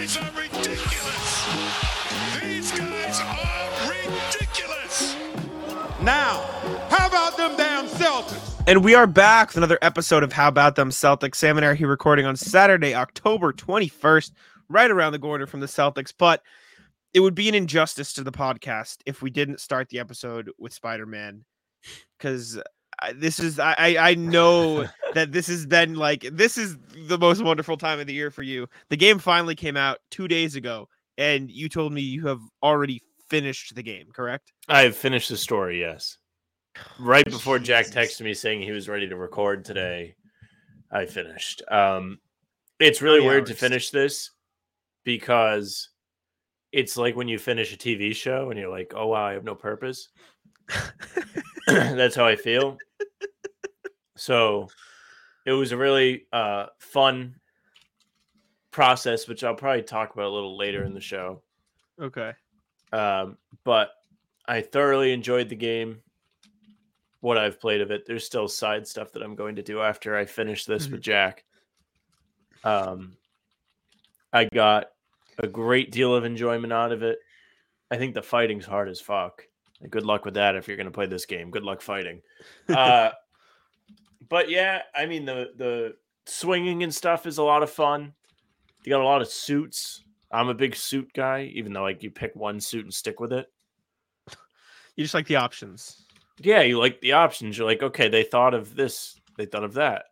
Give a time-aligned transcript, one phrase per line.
[0.00, 1.46] guys are ridiculous.
[2.42, 5.14] These guys are ridiculous.
[6.00, 6.40] Now,
[6.88, 8.62] how about them damn Celtics?
[8.66, 11.34] And we are back with another episode of How About Them Celtics.
[11.34, 14.32] Sam and I are here recording on Saturday, October 21st,
[14.70, 16.14] right around the corner from the Celtics.
[16.16, 16.42] But
[17.12, 20.72] it would be an injustice to the podcast if we didn't start the episode with
[20.72, 21.44] Spider Man.
[22.16, 22.58] Because
[23.14, 26.76] this is, I, I know that this has been like, this is
[27.08, 28.68] the most wonderful time of the year for you.
[28.88, 33.02] The game finally came out two days ago, and you told me you have already
[33.28, 34.52] finished the game, correct?
[34.68, 36.18] I have finished the story, yes.
[36.98, 40.14] Right before Jack texted me saying he was ready to record today,
[40.92, 41.62] I finished.
[41.70, 42.18] Um,
[42.78, 44.30] it's really weird to finish this
[45.04, 45.90] because
[46.72, 49.44] it's like when you finish a TV show and you're like, oh, wow, I have
[49.44, 50.08] no purpose.
[51.66, 52.78] That's how I feel.
[54.16, 54.68] So
[55.46, 57.36] it was a really uh, fun
[58.70, 61.42] process, which I'll probably talk about a little later in the show.
[62.00, 62.32] Okay.
[62.92, 63.92] Um, but
[64.46, 66.02] I thoroughly enjoyed the game.
[67.20, 68.06] What I've played of it.
[68.06, 71.44] There's still side stuff that I'm going to do after I finish this with Jack.
[72.64, 73.16] Um,
[74.32, 74.90] I got
[75.38, 77.18] a great deal of enjoyment out of it.
[77.90, 79.44] I think the fighting's hard as fuck.
[79.88, 81.50] Good luck with that if you're going to play this game.
[81.50, 82.20] Good luck fighting.
[82.68, 83.10] Uh,
[84.28, 85.94] but yeah, I mean the the
[86.26, 88.12] swinging and stuff is a lot of fun.
[88.84, 90.02] You got a lot of suits.
[90.30, 93.32] I'm a big suit guy, even though like you pick one suit and stick with
[93.32, 93.46] it.
[94.96, 96.04] You just like the options.
[96.38, 97.56] Yeah, you like the options.
[97.56, 100.06] You're like, okay, they thought of this, they thought of that.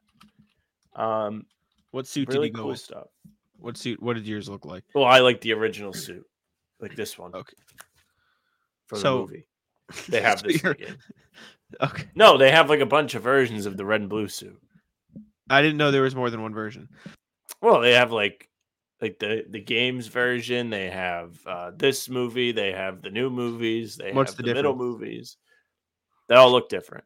[0.94, 1.46] Um,
[1.90, 2.80] What suit really did you go cool with?
[2.80, 3.08] stuff.
[3.58, 4.02] What suit?
[4.02, 4.84] What did yours look like?
[4.94, 6.24] Well, I like the original suit,
[6.80, 7.56] like this one Okay.
[8.86, 9.46] from So- the movie.
[10.08, 10.62] They have this.
[11.82, 12.04] Okay.
[12.14, 14.58] No, they have like a bunch of versions of the red and blue suit.
[15.50, 16.88] I didn't know there was more than one version.
[17.60, 18.48] Well, they have like
[19.02, 20.70] like the the games version.
[20.70, 22.52] They have uh, this movie.
[22.52, 23.96] They have the new movies.
[23.96, 25.36] They What's have the the, middle movies.
[26.28, 27.04] They all look different.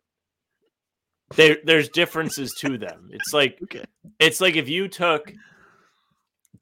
[1.34, 3.08] There, there's differences to them.
[3.12, 3.84] It's like Okay.
[4.18, 5.32] it's like if you took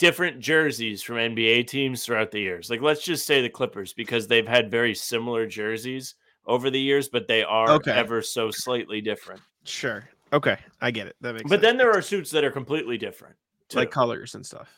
[0.00, 2.70] different jerseys from NBA teams throughout the years.
[2.70, 6.14] Like let's just say the Clippers because they've had very similar jerseys
[6.46, 7.92] over the years, but they are Okay.
[7.92, 9.40] ever so slightly different.
[9.64, 10.08] Sure.
[10.32, 10.56] Okay.
[10.80, 11.16] I get it.
[11.20, 11.62] That makes But sense.
[11.62, 13.36] then there are suits that are completely different.
[13.74, 14.68] like colors and stuff.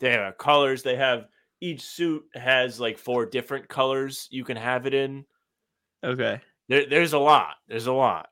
[0.00, 0.82] they have colors.
[0.82, 1.28] They have
[1.62, 5.24] each suit has like four different colors you can have it in.
[6.04, 6.40] Okay.
[6.68, 7.54] There, there's a lot.
[7.68, 8.28] There's a lot.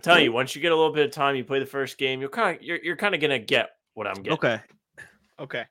[0.00, 1.98] I tell you, once you get a little bit of time, you play the first
[1.98, 4.32] game, you're kind of you're, you're kind of gonna get what I'm getting.
[4.32, 4.60] Okay.
[5.42, 5.64] Okay.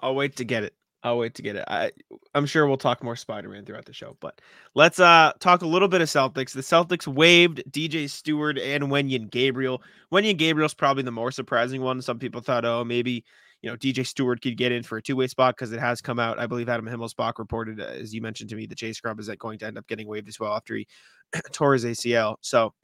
[0.00, 0.74] I'll wait to get it.
[1.04, 1.64] I'll wait to get it.
[1.66, 1.90] I
[2.34, 4.40] I'm sure we'll talk more Spider-Man throughout the show, but
[4.74, 6.52] let's uh talk a little bit of Celtics.
[6.52, 9.82] The Celtics waived DJ Steward and Wenyen Gabriel.
[10.12, 12.00] Wenyen Gabriel's probably the more surprising one.
[12.02, 13.24] Some people thought, oh, maybe
[13.62, 16.20] you know DJ Steward could get in for a two-way spot because it has come
[16.20, 16.38] out.
[16.38, 19.28] I believe Adam Himmelsbach reported, uh, as you mentioned to me, that Jay Scrubb is
[19.38, 20.86] going to end up getting waived as well after he
[21.52, 22.36] tore his ACL.
[22.42, 22.74] So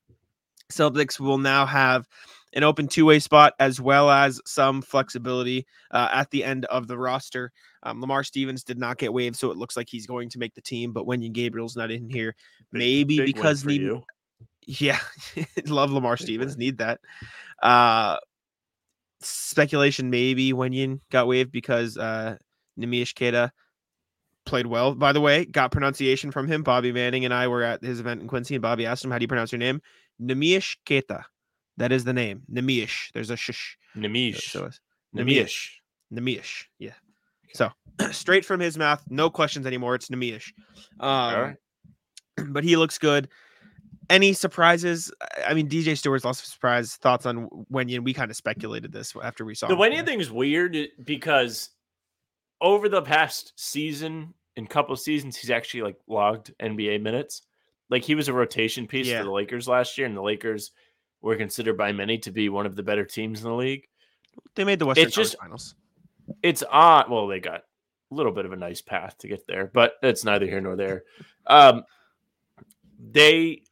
[0.73, 2.07] Celtics will now have
[2.55, 6.99] an open two-way spot as well as some flexibility uh, at the end of the
[6.99, 7.53] roster.
[7.83, 10.55] Um, Lamar Stevens did not get waived, so it looks like he's going to make
[10.55, 10.93] the team.
[10.93, 12.35] But Wenyen Gabriel's not in here,
[12.73, 14.03] maybe big win because need, you.
[14.67, 14.99] yeah,
[15.67, 16.59] love Lamar Big Stevens, win.
[16.59, 17.01] need that.
[17.63, 18.17] Uh,
[19.21, 22.37] speculation maybe Wenyen got waived because uh,
[22.79, 23.53] Neemias Queta
[24.47, 24.95] played well.
[24.95, 26.63] By the way, got pronunciation from him.
[26.63, 29.19] Bobby Manning and I were at his event in Quincy, and Bobby asked him, "How
[29.19, 29.81] do you pronounce your name?"
[30.21, 31.25] Neemias Queta.
[31.79, 32.43] That is the name.
[32.53, 33.13] Nimish.
[33.13, 33.77] There's a shush.
[33.97, 34.43] Namish.
[34.51, 34.69] So
[35.17, 35.71] Namish.
[36.13, 36.65] Namish.
[36.79, 36.93] Yeah.
[37.55, 37.71] So
[38.11, 39.95] straight from his mouth, no questions anymore.
[39.95, 40.53] It's Namish.
[41.01, 41.57] Um, All right.
[42.49, 43.29] but he looks good.
[44.11, 45.13] Any surprises?
[45.47, 48.05] I- mean, DJ Steward's lots of surprise thoughts on Wenyen.
[48.05, 51.71] We kind of speculated this after we saw The Wenyen thing is weird because
[52.61, 57.43] over the past season and couple seasons, he's actually like logged NBA minutes.
[57.91, 59.19] Like he was a rotation piece Yeah.
[59.19, 60.73] for the Lakers last year, and the Lakers
[61.21, 63.87] were considered by many to be one of the better teams in the league.
[64.55, 65.75] They made the Western It's Conference just- Finals.
[66.43, 67.11] It's odd.
[67.11, 67.63] Well, they got
[68.11, 70.77] a little bit of a nice path to get there, but it's neither here nor
[70.77, 71.05] there.
[71.47, 71.85] Um,
[72.99, 73.63] they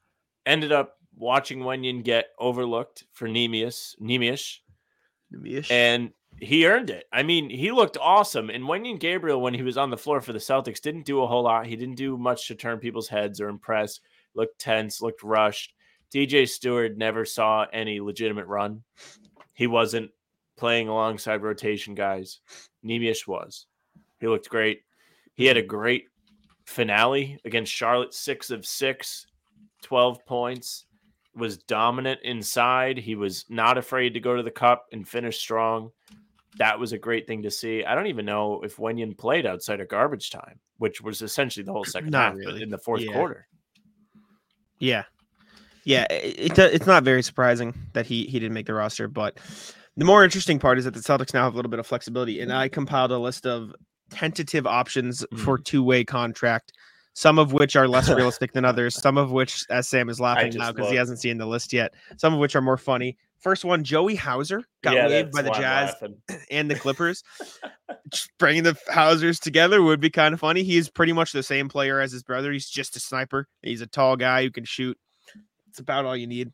[0.45, 4.59] ended up watching Wenyen get overlooked for Nemius, Nemius,
[5.33, 5.71] Namish.
[5.71, 7.05] and he earned it.
[7.13, 8.51] I mean, he looked awesome.
[8.51, 11.27] And Wenyen Gabriel, when he was on the floor for the Celtics, didn't do a
[11.27, 11.67] whole lot.
[11.67, 14.01] He didn't do much to turn people's heads or impress.
[14.35, 15.73] Looked tense, looked rushed.
[16.15, 18.83] DJ Steward never saw any legitimate run.
[19.55, 20.11] He wasn't
[20.57, 22.41] playing alongside rotation guys.
[22.85, 23.67] Nemius was.
[24.21, 24.83] He looked great.
[25.35, 26.05] He had a great
[26.65, 29.27] finale against Charlotte, six of six,
[29.83, 30.85] 12 points.
[31.35, 32.97] Was dominant inside.
[32.97, 35.91] He was not afraid to go to the cup and finish strong.
[36.59, 37.85] that was a great thing to see.
[37.85, 41.73] I don't even know if Wenyen played outside of garbage time, which was essentially the
[41.73, 42.63] whole second Not half but really.
[42.63, 43.13] in the fourth Yeah.
[43.13, 43.47] quarter.
[44.79, 45.05] Yeah,
[45.87, 46.07] yeah.
[46.11, 49.39] It, it it's not very surprising that he he didn't make the roster, but
[49.97, 52.41] the more interesting part is that the Celtics now have a little bit of flexibility,
[52.41, 53.75] and I compiled a list of
[54.11, 56.73] tentative options for two way contract.
[57.15, 58.95] Some of which are less realistic than others.
[59.01, 61.95] Some of which, as Sam is laughing now because he hasn't seen the list yet.
[62.19, 63.17] Some of which are more funny.
[63.39, 65.95] First one, Joey Hauser got yeah, waived by the Jazz
[66.51, 67.23] and the Clippers.
[68.39, 70.63] Bringing the Hausers together would be kind of funny.
[70.63, 72.53] He's pretty much the same player as his brother.
[72.53, 73.47] He's just a sniper.
[73.63, 74.99] He's a tall guy who can shoot.
[75.77, 76.53] It's about all you need.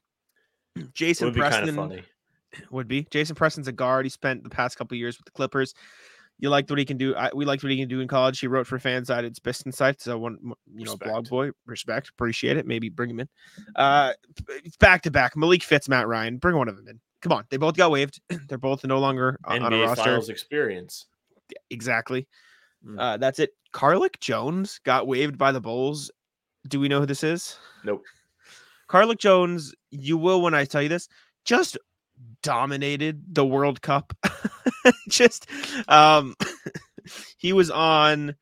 [0.94, 2.02] Jason would be kind of Preston funny.
[2.72, 3.06] would be.
[3.12, 4.04] Jason Preston's a guard.
[4.04, 5.74] He spent the past couple years with the Clippers.
[6.40, 7.14] You liked what he can do.
[7.14, 8.40] I, we liked what he can do in college.
[8.40, 9.22] He wrote for Fanside.
[9.22, 10.00] It's Piston site.
[10.00, 10.38] So one,
[10.74, 12.66] you know, blog boy, respect, appreciate it.
[12.66, 13.28] Maybe bring him in.
[13.76, 14.14] Uh,
[14.80, 15.36] back to back.
[15.36, 16.38] Malik Fitts, Matt Ryan.
[16.38, 16.98] Bring one of them in.
[17.20, 17.44] Come on.
[17.48, 18.20] They both got waived.
[18.48, 20.02] They're both no longer on on a roster.
[20.02, 21.06] Finals experience.
[21.70, 22.26] Exactly.
[22.84, 22.98] Mm.
[22.98, 23.50] Uh, that's it.
[23.72, 26.10] Carlik Jones got waived by the Bulls.
[26.66, 27.56] Do we know who this is?
[27.84, 28.02] Nope.
[28.92, 31.08] Carlik Jones, you will when I tell you this,
[31.44, 31.78] just
[32.42, 34.12] dominated the World Cup.
[35.08, 35.46] just
[35.88, 36.36] um
[37.38, 38.34] he was on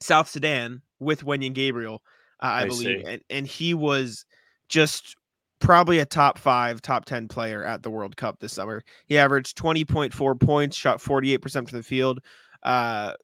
[0.00, 2.02] South Sudan with Wenyen Gabriel,
[2.40, 4.24] uh, I, I believe, and, and he was
[4.68, 5.16] just
[5.60, 8.82] probably a top five, top 10 player at the World Cup this summer.
[9.06, 12.20] He averaged 20.4 points, shot 48% from the field,
[12.62, 13.14] uh,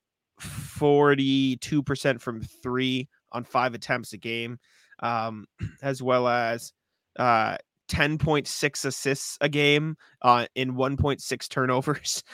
[0.41, 4.59] 42% from three on five attempts a game,
[5.05, 5.47] um,
[5.83, 6.73] as well as
[7.17, 7.57] uh,
[7.91, 12.25] 10.6 assists a game uh, in 1.6 turnovers.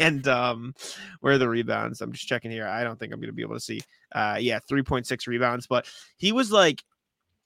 [0.00, 0.74] and um,
[1.20, 2.00] where are the rebounds?
[2.00, 2.66] I'm just checking here.
[2.66, 3.80] I don't think I'm going to be able to see.
[4.12, 5.86] Uh, yeah, 3.6 rebounds, but
[6.18, 6.82] he was like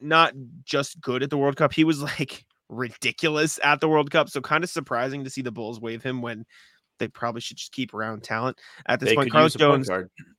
[0.00, 0.32] not
[0.64, 1.72] just good at the World Cup.
[1.72, 4.31] He was like ridiculous at the World Cup.
[4.31, 6.46] So kind of surprising to see the Bulls waive him when
[6.98, 9.31] they probably should just keep around talent at this They point.
[9.31, 9.86] Carlos use a point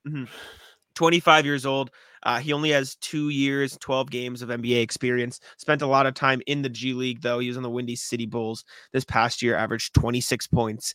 [0.06, 0.30] Jones,
[0.96, 1.92] 25 years old.
[2.24, 5.40] Uh, he only has two years, 12 games of NBA experience.
[5.58, 7.40] Spent a lot of time in the G League, though.
[7.40, 8.64] He was on the Windy City Bulls
[8.94, 10.94] this past year, averaged 26 points,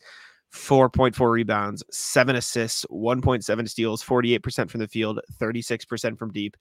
[0.55, 6.57] 4.4 rebounds, seven assists, 1.7 steals, 48% from the field, 36% from deep.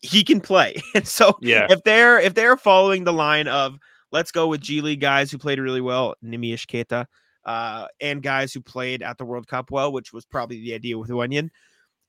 [0.00, 0.76] He can play.
[0.94, 1.66] And so Yeah.
[1.70, 3.78] if they're if they're following the line of
[4.12, 7.06] let's go with G League guys who played really well, Neemias Queta,
[7.44, 10.98] uh, and guys who played at the World Cup well, which was probably the idea
[10.98, 11.50] with Wenyen.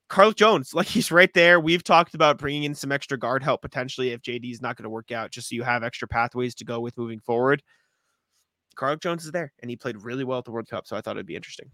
[0.07, 1.60] Carl Jones, like he's right there.
[1.60, 4.84] We've talked about bringing in some extra guard help potentially if JD is not going
[4.84, 7.63] to work out, just so you have extra pathways to go with moving forward.
[8.75, 11.02] Carl Jones is there, and he played really well at the World Cup, so I
[11.02, 11.72] thought it'd be interesting.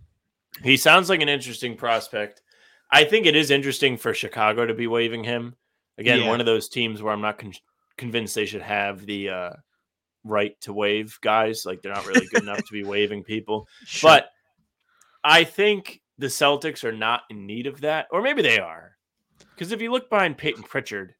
[0.63, 2.41] He sounds like an interesting prospect.
[2.91, 5.55] I think it is interesting for Chicago to be waiving him.
[5.97, 6.27] Again, Yeah.
[6.27, 7.53] one of those teams where I'm not con-
[7.97, 9.49] convinced they should have the uh,
[10.23, 11.65] right to waive guys.
[11.65, 13.67] Like they're not really good enough to be waiving people.
[14.01, 14.29] But
[15.23, 18.95] I think the Celtics are not in need of that, or maybe they are.
[19.39, 21.15] Because if you look behind Payton Pritchard,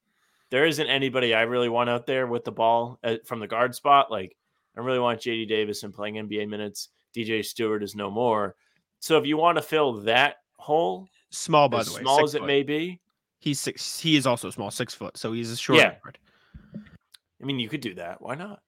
[0.51, 3.73] there isn't anybody I really want out there with the ball uh, from the guard
[3.73, 4.11] spot.
[4.11, 4.37] Like
[4.77, 6.89] I really want JD Davison playing NBA minutes.
[7.15, 8.55] DJ Steward is no more.
[8.99, 12.35] So if you want to fill that hole, small by as the way, small as
[12.35, 12.99] it may be,
[13.39, 13.99] He's six.
[13.99, 15.79] He is also small, six foot, so he's a short.
[15.79, 15.95] Yeah.
[16.03, 16.19] guard.
[16.75, 18.21] I mean, you could do that.
[18.21, 18.61] Why not?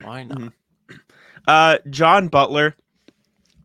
[0.00, 0.38] Why not?
[0.38, 0.52] Mhm.
[1.48, 2.76] Uh, John Butler,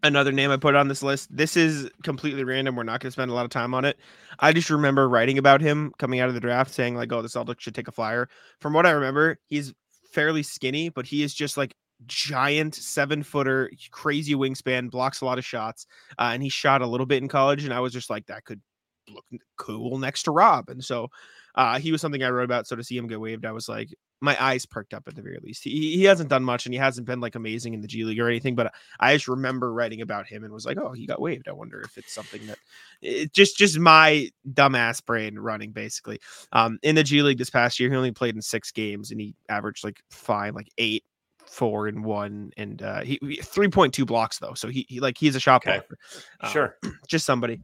[0.04, 1.36] another name I put on this list.
[1.36, 2.76] This is completely random.
[2.76, 3.98] We're not going to spend a lot of time on it.
[4.40, 7.28] I just remember writing about him coming out of the draft, saying like, "Oh, the
[7.28, 9.74] Celtics should take a flyer." From what I remember, he's
[10.12, 11.76] fairly skinny, but he is just like
[12.06, 15.88] giant seven footer, crazy wingspan, blocks a lot of shots,
[16.20, 17.64] uh, and he shot a little bit in college.
[17.64, 18.62] And I was just like, that could
[19.10, 19.26] look
[19.58, 21.10] cool next to Rob, and so.
[21.56, 22.68] Uh, he was something I wrote about.
[22.68, 23.90] So to see him get waived, I was like,
[24.20, 25.64] my eyes perked up at the very least.
[25.64, 28.20] He, he hasn't done much and he hasn't been like amazing in the G League
[28.20, 31.22] or anything, but I just remember writing about him and was like, oh, he got
[31.22, 31.48] waived.
[31.48, 32.58] I wonder if it's something that
[33.02, 36.20] it just just my dumbass brain running basically.
[36.52, 39.22] Um, in the G League this past year, he only played in six games and
[39.22, 41.04] he averaged like fine, like eight,
[41.46, 44.54] four, and one, and uh, he three point two blocks though.
[44.54, 45.78] So he, he like he's a shot Okay.
[45.78, 45.98] blocker.
[46.42, 46.78] Um, Sure.
[47.08, 47.62] just somebody.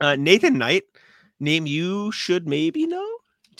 [0.00, 0.84] Uh, Nathan Knight,
[1.38, 3.06] name you should maybe know.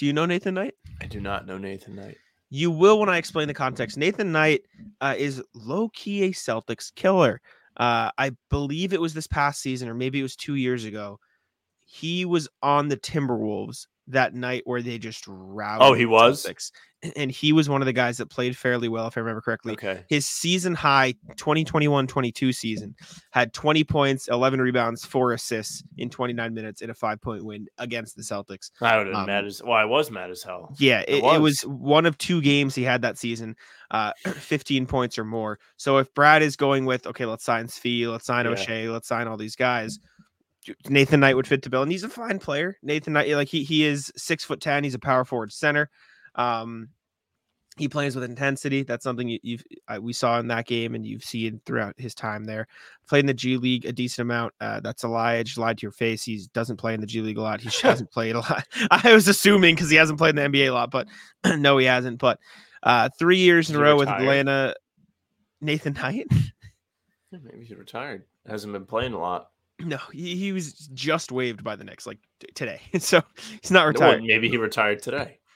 [0.01, 0.73] Do you know Nathan Knight?
[1.03, 2.17] I do not know Nathan Knight.
[2.49, 3.99] You will when I explain the context.
[3.99, 4.63] Nathan Knight
[5.03, 7.43] uh, is low key a Celtics killer.
[7.77, 11.21] Uh, I believe it was this past season, or maybe it was two years ago.
[11.85, 15.87] He was on the Timberwolves that night where they just routed.
[15.87, 16.45] Oh, he was?
[16.45, 16.71] Celtics.
[17.17, 19.73] and he was one of the guys that played fairly well, if I remember correctly.
[19.73, 20.05] Okay.
[20.09, 22.95] His season high 2021-22 season
[23.31, 27.67] had 20 points, 11 rebounds, four assists in 29 minutes in a five point win
[27.79, 28.71] against the Celtics.
[28.81, 29.73] I would have Um, mad as well.
[29.73, 30.75] I was mad as hell.
[30.79, 31.67] Yeah, It it, it was was.
[31.67, 33.57] one of two games he had that season,
[33.91, 35.59] uh, 15 points or more.
[35.77, 38.53] So if Brad is going with, okay, let's sign Svi, let's sign Yeah.
[38.53, 39.99] Oshae, let's sign all these guys.
[40.89, 42.77] Nathan Knight would fit the bill, and he's a fine player.
[42.83, 44.85] Nathan Knight, like he he is six foot ten.
[44.85, 45.91] He's a power forward center.
[46.35, 46.91] Um,
[47.77, 48.83] he plays with intensity.
[48.83, 52.15] That's something you, you've uh, we saw in that game, and you've seen throughout his
[52.15, 52.67] time there.
[53.09, 54.53] Played in the G League a decent amount.
[54.61, 55.37] Uh, that's a lie.
[55.37, 56.23] I just lied to your face.
[56.23, 57.61] He doesn't play in the G League a lot.
[57.61, 58.67] He hasn't played a lot.
[58.91, 61.09] I was assuming because he hasn't played in the NBA a lot, but
[61.59, 62.19] no, he hasn't.
[62.19, 62.39] But
[62.83, 64.09] uh, three years in a row with?
[64.09, 64.75] Atlanta.
[65.61, 66.27] Nathan Knight.
[66.31, 68.25] Yeah, Maybe he's retired.
[68.47, 69.51] Hasn't been playing a lot.
[69.85, 73.23] No, he, he was just waived by the Knicks like t- today, so
[73.61, 74.23] he's not retired.
[74.23, 75.39] maybe he retired today.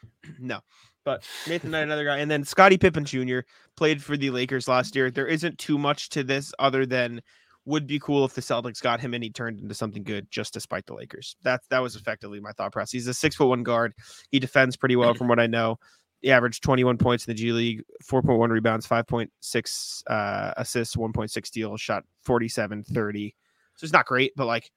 [0.40, 0.60] No,
[1.04, 3.40] but Nathan Knight, another guy, and then Scottie Pippen Jr.
[3.76, 5.10] played for the Lakers last year.
[5.10, 7.20] There isn't too much to this other than
[7.66, 10.52] would be cool if the Celtics got him and he turned into something good just
[10.52, 11.36] despite the Lakers.
[11.42, 12.92] That that was effectively my thought process.
[12.92, 13.92] He's a six foot one guard.
[14.30, 15.78] He defends pretty well from what I know.
[16.20, 21.80] He averaged 21 points in the G League, 4.1 rebounds, 5.6 uh, assists, 1.6 steals,
[21.82, 23.34] shot 47 30.
[23.76, 24.70] So it's not great, but like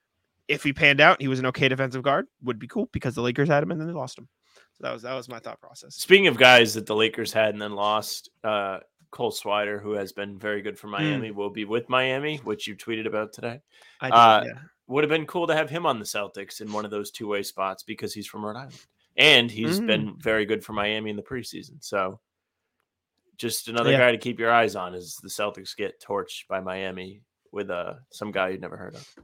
[0.48, 3.22] if he panned out, he was an okay defensive guard, would be cool because the
[3.22, 4.28] Lakers had him and then they lost him.
[4.74, 5.94] So that was that was my thought process.
[5.96, 8.78] Speaking of guys that the Lakers had and then lost, uh,
[9.10, 12.76] Cole Swider, who has been very good for Miami, will be with Miami, which you
[12.76, 13.60] tweeted about today.
[14.00, 14.60] I did, Uh, yeah.
[14.86, 17.26] Would have been cool to have him on the Celtics in one of those two
[17.28, 18.86] way spots because he's from Rhode Island.
[19.16, 19.86] And he's Mm.
[19.86, 21.82] been very good for Miami in the preseason.
[21.84, 22.20] So
[23.36, 23.98] just another Yeah.
[23.98, 27.94] guy to keep your eyes on as the Celtics get torched by Miami with uh,
[28.10, 29.14] some guy you'd never heard of.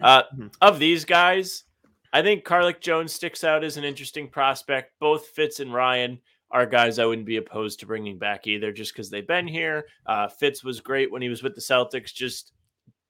[0.00, 0.54] Uh, Mhm.
[0.60, 1.64] of these guys,
[2.12, 4.92] I think Carlik Jones sticks out as an interesting prospect.
[4.98, 8.92] Both Fitts and Ryan are guys I wouldn't be opposed to bringing back either, just
[8.92, 9.86] because they've been here.
[10.06, 12.52] Uh, Fitts was great when he was with the Celtics, just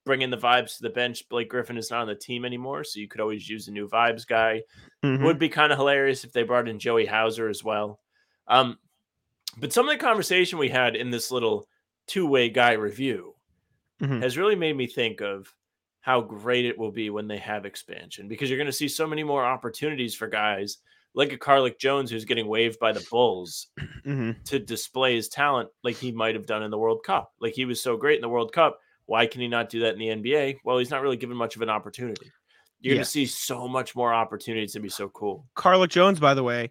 [0.05, 1.29] bringing the vibes to the bench.
[1.29, 3.89] Blake Griffin is not on the team anymore, so you could always use a new
[3.89, 4.63] vibes guy.
[5.03, 5.25] Mhm.
[5.25, 8.01] Would be kind of hilarious if they brought in Joey Hauser as well.
[8.49, 8.79] Um,
[9.59, 11.67] but some of the conversation we had in this little
[12.07, 13.37] two way guy review
[14.01, 14.23] Mhm.
[14.23, 15.53] has really made me think of
[16.01, 19.07] how great it will be when they have expansion because you're going to see so
[19.07, 20.79] many more opportunities for guys
[21.15, 23.67] like a Carlik Jones who's getting waived by the Bulls
[24.07, 24.43] Mhm.
[24.45, 27.33] to display his talent like he might have done in the World Cup.
[27.41, 28.79] Like he was so great in the World Cup.
[29.07, 30.61] Why can he not do that in the NBA?
[30.65, 32.31] Well, he's not really given much of an opportunity.
[32.81, 32.99] You're Yeah.
[32.99, 35.47] going to see so much more opportunities to be so cool.
[35.57, 36.71] Carlik Jones, by the way,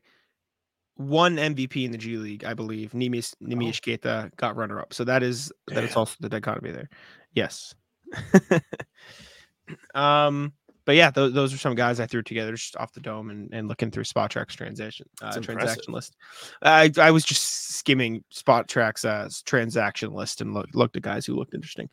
[0.98, 2.92] won MVP in the G League, I believe.
[2.94, 4.94] Nimish Neemias Queta got runner up.
[4.94, 6.00] So that is that is Damn.
[6.00, 6.90] also the dichotomy there.
[7.34, 7.74] Yes.
[9.96, 10.54] um,
[10.90, 13.54] but yeah, those, those are some guys I threw together just off the dome and,
[13.54, 16.16] and looking through Spot Track's transaction uh, transaction list.
[16.64, 21.28] I I was just skimming Spot Track's uh, transaction list and look, looked at guys
[21.28, 21.90] who looked interesting.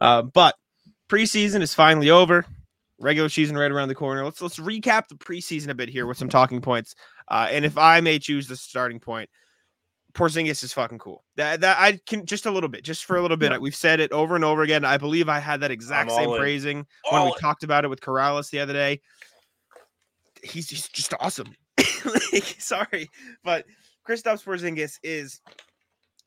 [0.00, 0.54] Uh, but
[1.08, 2.46] preseason is finally over.
[3.00, 4.24] Regular season right around the corner.
[4.24, 6.94] Let's let's recap the preseason a bit here with some talking points.
[7.26, 9.30] Uh, and if I may choose the starting point,
[10.14, 11.24] Porzingis is fucking cool.
[11.36, 13.52] That that I can just a little bit, just for a little bit.
[13.52, 13.58] Yeah.
[13.58, 14.84] We've said it over and over again.
[14.84, 16.40] I believe I had that exact same all in.
[16.40, 17.34] praising when we in.
[17.34, 19.00] talked about it with Corrales the other day.
[20.42, 21.54] He's just, just awesome.
[22.04, 23.10] Like, sorry,
[23.42, 23.64] but
[24.08, 25.40] Kristaps Porzingis is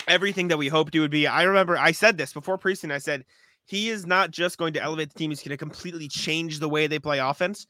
[0.07, 1.27] everything that we hoped he would be.
[1.27, 2.91] I remember I said this before preseason.
[2.91, 3.23] I said
[3.65, 6.69] he is not just going to elevate the team; he's going to completely change the
[6.69, 7.67] way they play offense.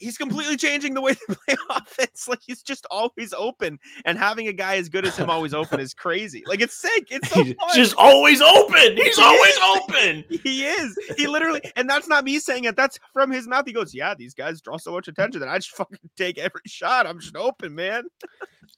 [0.00, 2.28] He's completely changing the way they play offense.
[2.28, 5.80] Like he's just always open, and having a guy as good as him always open
[5.80, 6.42] is crazy.
[6.46, 7.08] Like it's sick.
[7.10, 7.68] It's so He's fun.
[7.74, 8.96] just always open.
[8.96, 9.60] He's He always is.
[9.76, 10.24] open.
[10.44, 10.98] He is.
[11.16, 12.76] He literally, and that's not me saying it.
[12.76, 13.64] That's from his mouth.
[13.66, 16.60] He goes, "Yeah, these guys draw so much attention that I just fucking take every
[16.66, 17.06] shot.
[17.06, 18.04] I'm just open, man."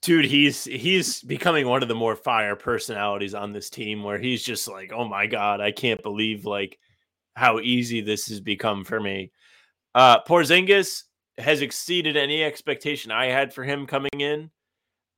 [0.02, 4.42] Dude, he's he's becoming one of the more fire personalities on this team where he's
[4.44, 6.78] just like, "Oh my god, I can't believe like
[7.34, 9.32] how easy this has become for me."
[9.94, 11.04] Uh Porzingis
[11.38, 14.50] has exceeded any expectation I had for him coming in.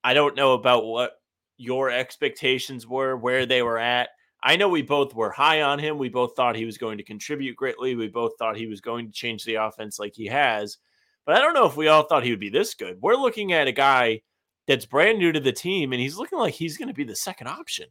[0.03, 1.13] I don't know about what
[1.57, 4.11] your expectations were, where they were at.
[4.43, 5.99] I know we both were high on him.
[5.99, 7.97] We both thought he was going to contribute greatly.
[7.97, 10.79] We both thought he was going to change the offense like he has.
[11.27, 12.99] But I don't know if we all thought he would be this good.
[13.03, 14.23] We're looking at a guy
[14.67, 17.17] that's brand new to the team, and he's looking like he's going to be the
[17.17, 17.87] second option.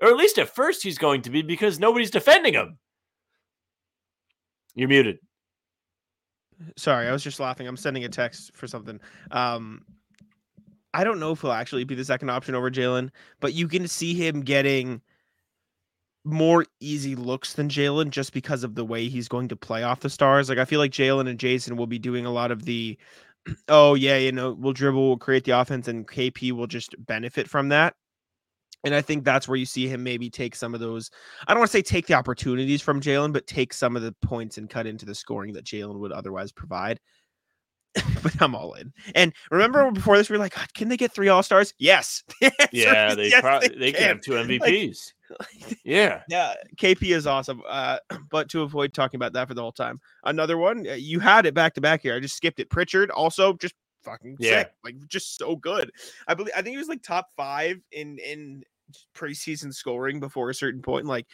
[0.00, 2.78] Or at least at first he's going to be because nobody's defending him.
[4.74, 5.18] You're muted.
[6.76, 7.66] Sorry, I was just laughing.
[7.66, 9.00] I'm sending a text for something.
[9.30, 9.84] Um,
[10.92, 13.88] I don't know if he'll actually be the second option over Jaylen, but you can
[13.88, 15.02] see him getting
[16.24, 20.00] more easy looks than Jaylen just because of the way he's going to play off
[20.00, 20.48] the stars.
[20.48, 22.96] Like I feel like Jaylen and Jason will be doing a lot of the
[23.68, 27.48] oh yeah, you know, we'll dribble, we'll create the offense, and KP will just benefit
[27.48, 27.94] from that.
[28.84, 31.10] And I think that's where you see him maybe take some of those.
[31.46, 34.12] I don't want to say take the opportunities from Jaylen, but take some of the
[34.22, 37.00] points and cut into the scoring that Jaylen would otherwise provide.
[38.22, 38.92] but I'm all in.
[39.14, 41.72] And remember before this, we were like, God, can they get three All Stars?
[41.78, 42.22] Yes.
[42.40, 45.12] The Yeah, they yes, probably they, can have two MVPs.
[45.84, 46.22] yeah.
[46.28, 47.62] yeah, KP is awesome.
[47.68, 47.98] Uh,
[48.30, 51.46] but to avoid talking about that for the whole time, another one uh, you had
[51.46, 52.16] it back to back here.
[52.16, 52.68] I just skipped it.
[52.68, 54.60] Pritchard also just fucking Yeah.
[54.60, 55.90] sick, like just so good.
[56.26, 58.64] I believe I think he was like top five in in
[59.14, 61.06] preseason scoring before a certain point.
[61.06, 61.26] Like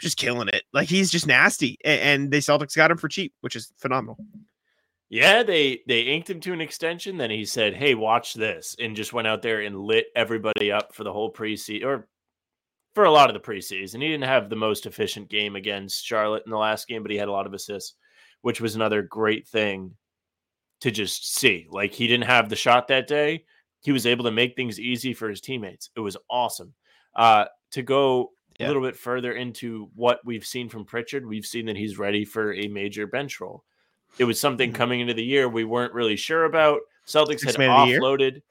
[0.00, 0.64] just killing it.
[0.72, 4.18] Like he's just nasty, A- and the Celtics got him for cheap, which is phenomenal.
[5.08, 7.16] Yeah, they they inked him to an extension.
[7.16, 10.94] Then he said, "Hey, watch this," and just went out there and lit everybody up
[10.94, 12.08] for the whole preseason, or
[12.94, 14.02] for a lot of the preseason.
[14.02, 17.18] He didn't have the most efficient game against Charlotte in the last game, but he
[17.18, 17.94] had a lot of assists,
[18.42, 19.92] which was another great thing
[20.80, 21.68] to just see.
[21.70, 23.44] Like he didn't have the shot that day,
[23.82, 25.90] he was able to make things easy for his teammates.
[25.96, 26.74] It was awesome.
[27.14, 28.66] Uh, to go Yeah.
[28.66, 32.24] a little bit further into what we've seen from Pritchard, we've seen that he's ready
[32.24, 33.64] for a major bench role.
[34.18, 34.74] It was something Mhm.
[34.74, 36.80] coming into the year we weren't really sure about.
[37.06, 38.00] Celtics Sixth had man of the year?
[38.00, 38.42] offloaded.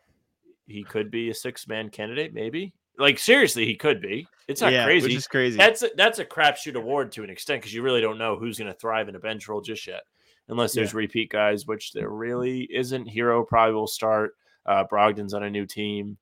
[0.68, 2.74] He could be a six man candidate, maybe.
[2.98, 4.28] Like seriously, he could be.
[4.48, 5.08] It's not yeah, crazy.
[5.08, 5.58] which is crazy.
[5.58, 8.58] That's a, that's a crapshoot award to an extent because you really don't know who's
[8.58, 10.04] going to thrive in a bench role just yet,
[10.48, 13.08] unless there's repeat guys, which there really isn't.
[13.10, 14.36] Herro probably will start.
[14.66, 16.18] Uh, Brogdon's on a new team.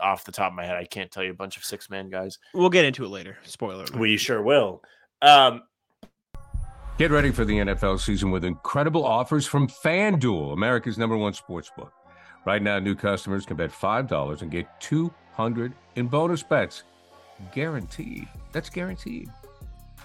[0.00, 2.10] Off the top of my head, I can't tell you a bunch of six man
[2.10, 2.38] guys.
[2.54, 3.36] we'll get into it later.
[3.44, 3.84] Spoiler.
[3.84, 3.96] alert.
[3.96, 4.82] We sure will.
[5.20, 5.62] Um,
[6.98, 11.70] Get ready for the NFL season with incredible offers from FanDuel, America's number one sports
[11.76, 11.92] book.
[12.44, 16.82] Right now, new customers can bet $5 and get 200 in bonus bets.
[17.54, 18.28] Guaranteed.
[18.52, 19.30] That's guaranteed.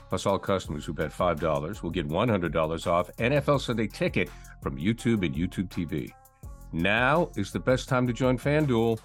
[0.10, 4.30] Plus, all customers who bet $5 will get $100 off NFL Sunday ticket
[4.62, 6.12] from YouTube and YouTube TV.
[6.78, 9.00] Now is the best time to join FanDuel.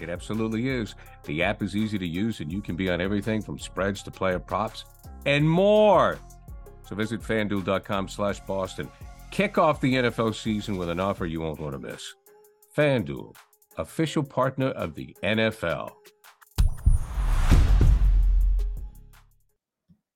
[0.00, 0.96] It absolutely is.
[1.24, 4.10] The app is easy to use, and you can be on everything from spreads to
[4.10, 4.84] player props
[5.24, 6.18] and more.
[6.84, 8.90] So visit fanduel.com slash Boston.
[9.30, 12.14] Kick off the NFL season with an offer you won't want to miss.
[12.76, 13.36] FanDuel,
[13.76, 15.92] official partner of the NFL.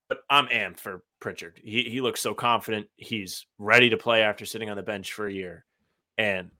[0.08, 1.60] but I'm amped for Pritchard.
[1.62, 2.88] He he looks so confident.
[2.96, 5.64] He's ready to play after sitting on the bench for a year,
[6.18, 6.50] and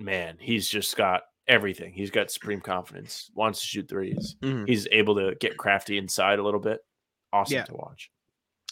[0.00, 1.92] man, he's just got everything.
[1.92, 3.30] He's got supreme confidence.
[3.34, 4.68] Wants to shoot 3s Mhm.
[4.68, 6.80] He's able to get crafty inside a little bit.
[7.32, 7.64] Awesome Yeah.
[7.64, 8.10] to watch.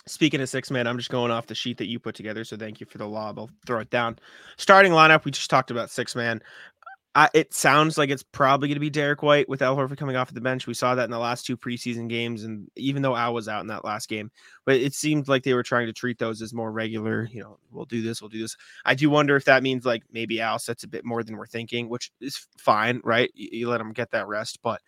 [0.06, 2.42] Speaking of six man, I'm just going off the sheet that you put together.
[2.44, 3.38] So thank you for the lob.
[3.38, 4.18] I'll throw it down.
[4.56, 6.40] Starting lineup, we just talked about six man.
[7.18, 10.14] I, it sounds like it's probably going to be Derrick White with Al Horford coming
[10.14, 10.68] off the bench.
[10.68, 13.60] We saw that in the last two preseason games, and even though Al was out
[13.60, 14.30] in that last game,
[14.64, 17.28] but it seemed like they were trying to treat those as more regular.
[17.32, 18.56] You know, we'll do this, we'll do this.
[18.84, 21.46] I do wonder if that means like maybe Al sets a bit more than we're
[21.48, 23.32] thinking, which is fine, right?
[23.34, 24.80] You, you let him get that rest, but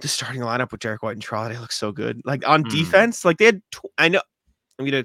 [0.00, 2.22] the starting lineup with Derrick White and Trolley looks so good.
[2.24, 2.70] Like on Mhm.
[2.70, 3.60] defense, like they had.
[3.72, 4.22] Tw- I know.
[4.78, 5.04] I'm gonna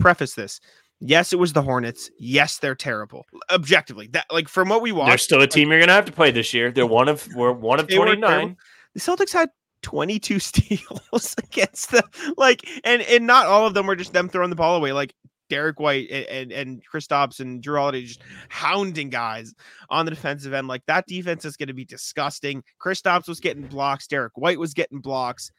[0.00, 0.60] preface this.
[1.00, 2.10] Yes, it was the Hornets.
[2.18, 3.24] Yes, they're terrible.
[3.50, 6.12] Objectively, that like from what we watched, They're still a team you're gonna have to
[6.12, 6.72] play this year.
[6.72, 8.56] They're one of we're one of twenty nine.
[8.94, 9.50] the Celtics had
[9.82, 12.02] 22 steals against them.
[12.36, 14.92] Like, and and not all of them were just them throwing the ball away.
[14.92, 15.14] Like
[15.48, 19.54] Derrick White and and, and Kristaps and Jrue Holiday just hounding guys
[19.90, 20.68] on the defensive end.
[20.68, 22.62] Like that defense is going to be disgusting.
[22.78, 24.06] Chris Kristaps was getting blocks.
[24.06, 25.50] Derrick White was getting blocks.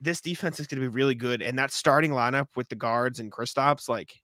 [0.00, 3.18] This defense is going to be really good, and that starting lineup with the guards
[3.18, 4.14] and Kristaps, like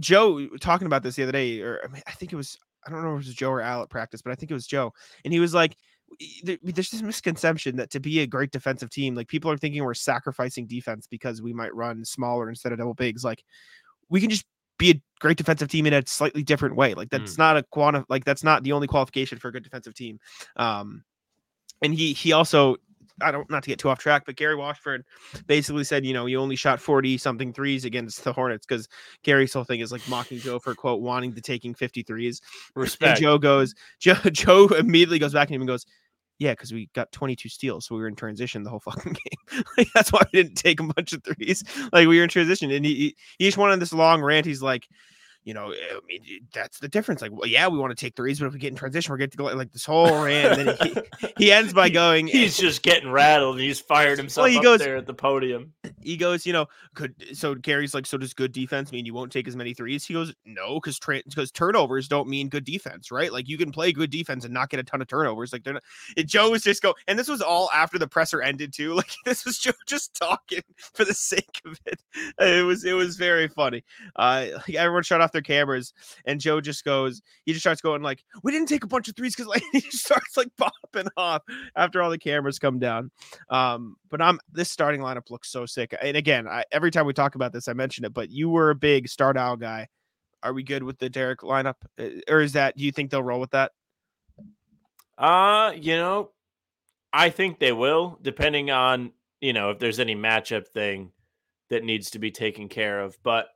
[0.00, 2.90] Joe talking about this the other day, or I, mean, I think it was I
[2.90, 4.66] don't know if it was Joe or Al at practice, but I think it was
[4.66, 4.92] Joe,
[5.24, 5.76] and he was like,
[6.18, 9.84] "E- "There's this misconception that to be a great defensive team, like people are thinking
[9.84, 13.24] we're sacrificing defense because we might run smaller instead of double bigs.
[13.24, 13.44] Like
[14.08, 14.44] we can just
[14.78, 16.94] be a great defensive team in a slightly different way.
[16.94, 19.94] Like that's not a quanti- like that's not the only qualification for a good defensive
[19.94, 20.20] team.
[20.56, 21.04] Um,
[21.82, 22.76] and he he also
[23.22, 25.04] I don't not to get too off track, but Gary Washburn
[25.46, 28.88] basically said, you know, you only shot 40 something threes against the Hornets because
[29.22, 32.40] Gary's whole thing is like mocking Joe for quote wanting to taking 50 threes.
[32.74, 33.20] And Respect.
[33.20, 35.86] Joe goes, Joe, Joe immediately goes back to him and goes,
[36.38, 37.86] Yeah, because we got 22 steals.
[37.86, 39.62] So we were in transition the whole fucking game.
[39.78, 41.64] like, that's why we didn't take a bunch of threes.
[41.92, 42.70] Like we were in transition.
[42.70, 44.46] And he, he, he just went on this long rant.
[44.46, 44.86] He's like,
[45.46, 47.22] you know, I mean, that's the difference.
[47.22, 49.16] Like, well, yeah, we want to take threes, but if we get in transition, we're
[49.18, 50.58] getting to go like this whole rant.
[50.58, 50.76] And then
[51.20, 54.80] he, he ends by going, He's just getting rattled he's fired himself he up goes-
[54.80, 55.72] there at the podium.
[56.02, 59.30] he goes, you know, could so Gary's like, so does good defense mean you won't
[59.30, 60.04] take as many threes?
[60.04, 63.32] He goes, no, because because turnovers don't mean good defense, right?
[63.32, 65.52] Like you can play good defense and not get a ton of turnovers.
[65.52, 65.84] Like they're not.
[66.16, 68.94] It, Joe was just go, and this was all after the presser ended too.
[69.06, 70.62] Like this was Joe just talking
[70.94, 72.02] for the sake of it.
[72.40, 73.84] It was it was very funny.
[74.16, 75.92] Uh, like everyone shut off their cameras,
[76.24, 79.16] and Joe just goes, he just starts going like, we didn't take a bunch of
[79.16, 81.42] threes because like he starts like popping off
[81.76, 83.10] after all the cameras come down.
[83.50, 85.94] Um, but I'm this starting lineup looks so sick.
[86.00, 88.14] And again, I, every time we talk about this, I mention it.
[88.14, 89.88] But you were a big start out guy.
[90.42, 92.76] Are we good with the Derrick lineup, Uh, or is that?
[92.76, 93.72] Do you think they'll roll with that?
[95.18, 96.30] Uh, you know,
[97.12, 101.12] I think they will, depending on you know if there's any matchup thing
[101.70, 103.16] that needs to be taken care of.
[103.22, 103.48] But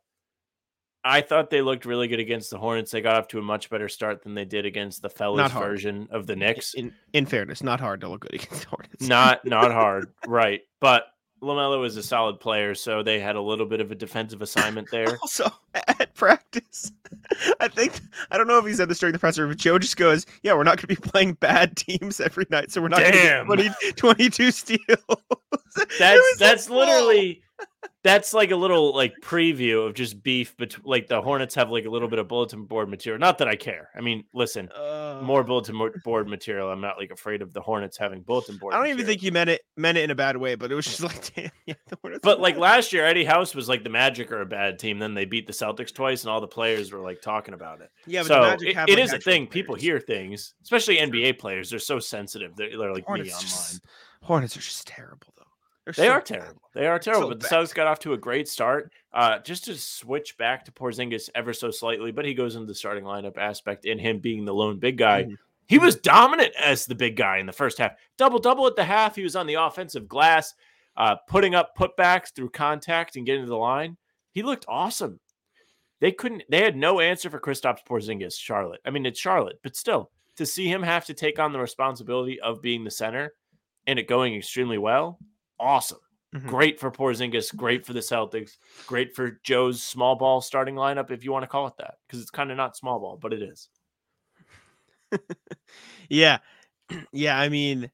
[1.04, 2.90] I thought they looked really good against the Hornets.
[2.90, 6.08] They got off to a much better start than they did against the fellas version
[6.10, 6.74] of the Knicks.
[6.74, 9.08] In in fairness, not hard to look good against the Hornets.
[9.08, 10.60] Not not hard, right?
[10.80, 11.04] But
[11.42, 14.88] LaMelo is a solid player, so they had a little bit of a defensive assignment
[14.92, 15.18] there.
[15.22, 16.92] Also, at practice,
[17.60, 17.98] I think
[18.30, 20.54] I don't know if he said this during the presser, but Joe just goes, "Yeah,
[20.54, 23.74] we're not going to be playing bad teams every night, so we're not going to
[23.80, 24.78] get 20, 22 steals."
[25.98, 27.42] That's that's like, literally
[28.02, 31.84] that's like a little like preview of just beef between like the Hornets have like
[31.84, 33.18] a little bit of bulletin board material.
[33.20, 33.90] Not that I care.
[33.94, 36.70] I mean, listen, Uh, more bulletin board material.
[36.70, 38.72] I'm not like afraid of the Hornets having bulletin board.
[38.72, 40.74] I don't even think you meant it meant it in a bad way, but it
[40.74, 42.60] was just like, damn, yeah, the Hornets But like bad.
[42.62, 44.98] last year, Eddie House was like the Magic are a bad team.
[44.98, 47.90] Then they beat the Celtics twice, and all the players were like talking about it.
[48.06, 49.46] yeah, but so the Magic it- have, it like, is a thing.
[49.46, 51.68] People hear things, especially NBA players.
[51.68, 52.56] They're so sensitive.
[52.56, 53.42] They're, they're like me Hornets online.
[53.42, 53.84] just-
[54.22, 55.34] Hornets are just terrible.
[55.96, 56.26] They're They so are bad.
[56.26, 56.62] terrible.
[56.74, 57.22] They are terrible.
[57.24, 57.52] So but the bad.
[57.64, 58.92] Celtics got off to a great start.
[59.12, 62.74] Uh, just to switch back to Porzingis ever so slightly, but he goes into the
[62.74, 65.24] starting lineup aspect in him being the lone big guy.
[65.24, 65.36] Mhm.
[65.68, 67.92] He was dominant as the big guy in the first half.
[68.16, 69.14] Double double at the half.
[69.16, 70.54] He was on the offensive glass,
[70.96, 73.96] uh, putting up putbacks through contact and getting to the line.
[74.32, 75.20] He looked awesome.
[76.00, 76.42] They couldn't.
[76.48, 78.38] They had no answer for Kristaps Porzingis.
[78.40, 78.80] Charlotte.
[78.84, 82.40] I mean, it's Charlotte, but still, to see him have to take on the responsibility
[82.40, 83.34] of being the center
[83.86, 85.18] and it going extremely well,
[85.60, 85.98] awesome.
[86.34, 86.46] Mhm.
[86.46, 87.54] Great for Porzingis.
[87.54, 88.56] Great for the Celtics.
[88.86, 92.20] Great for Joe's small ball starting lineup, if you want to call it that, because
[92.22, 93.68] it's kind of not small ball, but it is.
[96.08, 96.38] Yeah,
[97.12, 97.38] yeah.
[97.38, 97.90] I mean,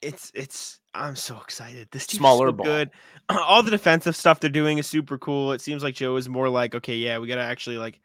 [0.00, 0.78] it's it's.
[0.94, 1.88] I'm so excited.
[1.92, 2.64] This team's Smaller so ball.
[2.66, 2.90] good.
[3.30, 5.52] All the defensive stuff they're doing is super cool.
[5.52, 8.00] It seems like Joe is more like, okay, yeah, we gotta actually like.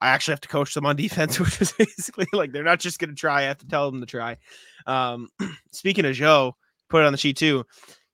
[0.00, 2.98] I actually have to coach them on defense, which is basically like they're not just
[2.98, 3.40] gonna try.
[3.40, 4.36] I have to tell them to try.
[4.86, 5.28] Um,
[5.72, 6.56] speaking of Joe,
[6.88, 7.64] put it on the sheet too.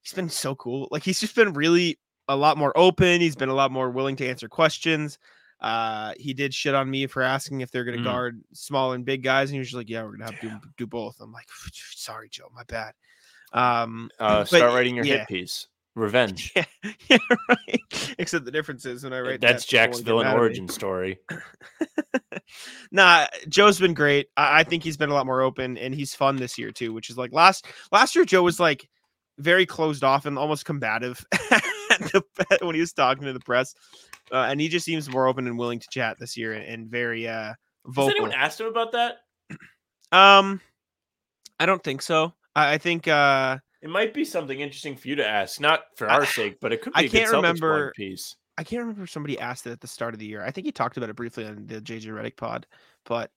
[0.02, 0.88] He's been so cool.
[0.90, 3.20] Like he's just been really a lot more open.
[3.20, 5.18] He's been a lot more willing to answer questions.
[5.60, 8.12] Uh, he did shit on me for asking if they're going to Mm.
[8.12, 10.48] guard small and big guys, and he was just like, "Yeah, we're gonna have to
[10.48, 12.92] do, do both." I'm like, "Sorry, Joe, my bad."
[13.52, 15.18] Um, Uh, but start writing your yeah.
[15.18, 15.68] hit piece.
[15.94, 16.52] Revenge.
[16.56, 16.64] yeah,
[17.08, 18.14] yeah, right.
[18.18, 20.40] Except the difference is when I write That's that, Jack's villain mad at me.
[20.40, 21.18] origin story.
[22.90, 24.28] nah, Joe's been great.
[24.36, 26.92] I, I think he's been a lot more open, and he's fun this year too.
[26.92, 28.88] Which is like last last year, Joe was like
[29.38, 32.24] very closed off and almost combative the,
[32.62, 33.74] when he was talking to the press,
[34.32, 36.90] uh, and he just seems more open and willing to chat this year, and, and
[36.90, 37.54] very uh Has
[37.86, 38.10] vocal.
[38.10, 39.18] anyone asked him about that?
[40.10, 40.60] Um,
[41.58, 42.32] I don't think so.
[42.56, 46.08] I, I think uh It might be something interesting for you to ask, not for
[46.10, 48.34] I- our sake, but it could be I a can't remember- piece.
[48.56, 50.42] I can't remember if somebody asked it at the start of the year.
[50.42, 52.66] I think he talked about it briefly on the JJ Redick pod,
[53.04, 53.30] but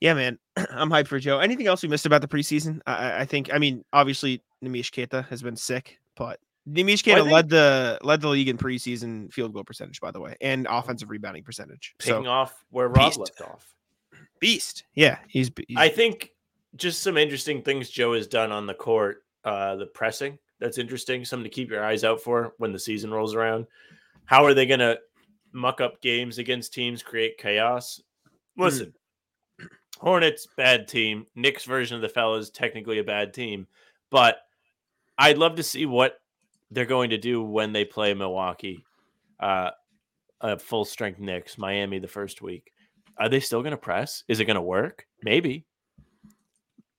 [0.00, 0.38] yeah, man,
[0.70, 1.38] I'm hyped for Joe.
[1.38, 2.80] Anything else we missed about the preseason?
[2.86, 3.52] I, I- I think.
[3.54, 7.98] I mean, obviously, Neemias Queta has been sick, but Nimish Well, I think- led the
[8.02, 11.94] led the league in preseason field goal percentage, by the way, and offensive rebounding percentage.
[11.98, 13.18] Picking So off where Rob beast.
[13.18, 13.74] left off.
[14.40, 14.84] beast.
[14.94, 15.50] Yeah, he's.
[15.68, 16.32] he's I think
[16.76, 19.24] just some interesting things Joe has done on the court.
[19.48, 23.10] Uh, the pressing that's interesting, something to keep your eyes out for when the season
[23.10, 23.66] rolls around.
[24.26, 24.98] How are they going to
[25.52, 28.02] muck up games against teams, create chaos?
[28.58, 28.92] Listen,
[30.00, 31.24] Hornets bad team.
[31.34, 33.66] Knicks version of the fellas technically a bad team,
[34.10, 34.36] but
[35.16, 36.20] I'd love to see what
[36.70, 38.84] they're going to do when they play Milwaukee,
[39.40, 39.70] uh,
[40.42, 42.70] a full strength Knicks, Miami the first week.
[43.16, 44.24] Are they still going to press?
[44.28, 45.06] Is it going to work?
[45.22, 45.64] Maybe.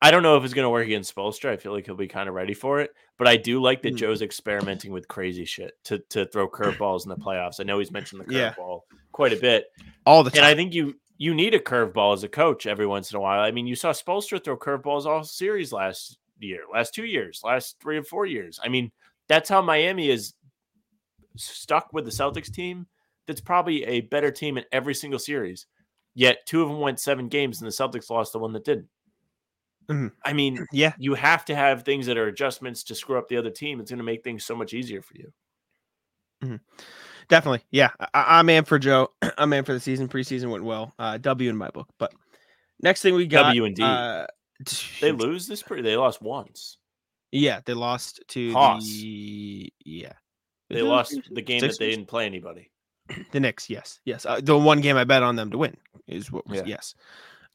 [0.01, 1.49] I don't know if it's going to work against Spoelstra.
[1.51, 3.91] I feel like he'll be kind of ready for it, but I do like that
[3.91, 3.97] Hmm.
[3.97, 7.59] Joe's experimenting with crazy shit to to throw curveballs in the playoffs.
[7.59, 8.53] I know he's mentioned the Yeah.
[8.53, 8.81] curveball
[9.11, 9.65] quite a bit,
[10.05, 10.37] all the time.
[10.39, 13.19] and I think you you need a curveball as a coach every once in a
[13.19, 13.41] while.
[13.41, 17.75] I mean, you saw Spoelstra throw curveballs all series last year, last two years, last
[17.81, 18.57] three or four years.
[18.63, 18.93] I mean,
[19.27, 20.33] that's how Miami is
[21.35, 22.87] stuck with the Celtics team.
[23.27, 25.65] That's probably a better team in every single series.
[26.15, 28.87] Yet two of them went seven games, and the Celtics lost the one that didn't.
[29.89, 30.11] Mhm.
[30.23, 33.37] I mean, Yeah, you have to have things that are adjustments to screw up the
[33.37, 33.79] other team.
[33.79, 36.59] It's going to make things so much easier for you.
[37.27, 37.63] definitely.
[37.71, 39.09] Yeah, I, I'm in for Joe.
[39.37, 40.07] I'm in for the season.
[40.07, 40.93] Preseason went well.
[40.99, 41.87] Uh, W in my book.
[41.97, 42.13] But
[42.81, 43.83] next thing we got W and D.
[43.83, 44.25] Uh,
[45.01, 45.83] They lose this pretty.
[45.83, 46.77] They lost once.
[47.31, 48.83] Yeah, they lost to Haas.
[48.85, 50.13] the yeah.
[50.69, 52.71] They lost the game that they didn't play anybody.
[53.31, 54.23] The Knicks, yes, yes.
[54.27, 55.75] Uh, the one game I bet on them to win
[56.07, 56.65] is what was Yeah.
[56.67, 56.93] yes.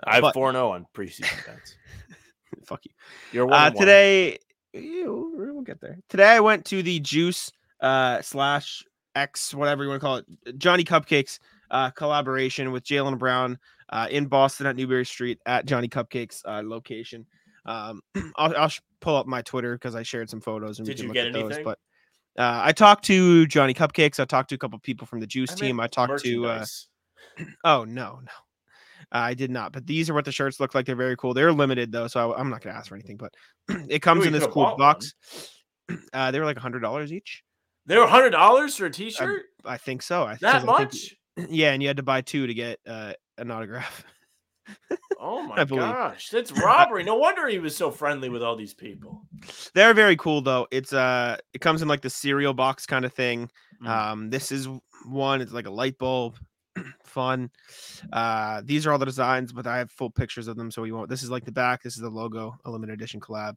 [0.05, 1.77] Uh, I have four zero on preseason bets.
[2.65, 2.93] fuck you.
[3.33, 3.81] You're one Uh, one.
[3.81, 4.39] today,
[4.73, 5.99] ew, we'll get there.
[6.09, 7.51] Today, I went to the Juice
[7.81, 11.39] uh, slash X, whatever you want to call it, Johnny Cupcakes
[11.71, 13.59] uh, collaboration with Jaylen Brown
[13.91, 17.27] uh, in Boston at Newbury Street at Johnny Cupcakes uh, location.
[17.67, 18.01] Um,
[18.37, 21.29] I'll, I'll pull up my Twitter because I shared some photos and Did you get
[21.29, 21.59] at those.
[21.65, 21.79] But
[22.39, 24.19] uh, I talked to Johnny Cupcakes.
[24.19, 25.81] I talked to a couple people from the Juice I team.
[25.81, 26.47] I talked to.
[26.47, 26.65] Uh.
[27.65, 28.33] Oh no, no,
[29.13, 29.73] I did not.
[29.73, 30.87] But these are what the shirts look like.
[30.87, 31.35] They're very cool.
[31.35, 33.17] They're limited though, so I, am not gonna ask for anything.
[33.17, 33.35] But
[33.89, 35.15] it comes you in this cool box.
[36.15, 37.43] Uh, they were like a hundred dollars each.
[37.85, 39.43] they were hundred dollars for a T-shirt.
[39.67, 40.23] I think so.
[40.23, 41.15] I that 'cause I think- much?
[41.51, 44.03] yeah, and you had to buy two to get uh, an autograph.
[45.21, 47.05] Oh my gosh, that's robbery.
[47.05, 49.27] No wonder he was so friendly with all these people.
[49.75, 50.67] They're very cool though.
[50.71, 53.51] It's uh, it comes in like the cereal box kind of thing.
[53.83, 53.89] Mm.
[53.89, 54.67] Um, this is
[55.07, 55.43] one.
[55.43, 56.39] It's like a light bulb.
[57.05, 57.51] Fun.
[58.13, 60.93] Uh, these are all the designs, but I have full pictures of them, so we
[60.93, 61.09] won't.
[61.09, 61.83] This is like the back.
[61.83, 63.55] This is the logo, a limited edition collab.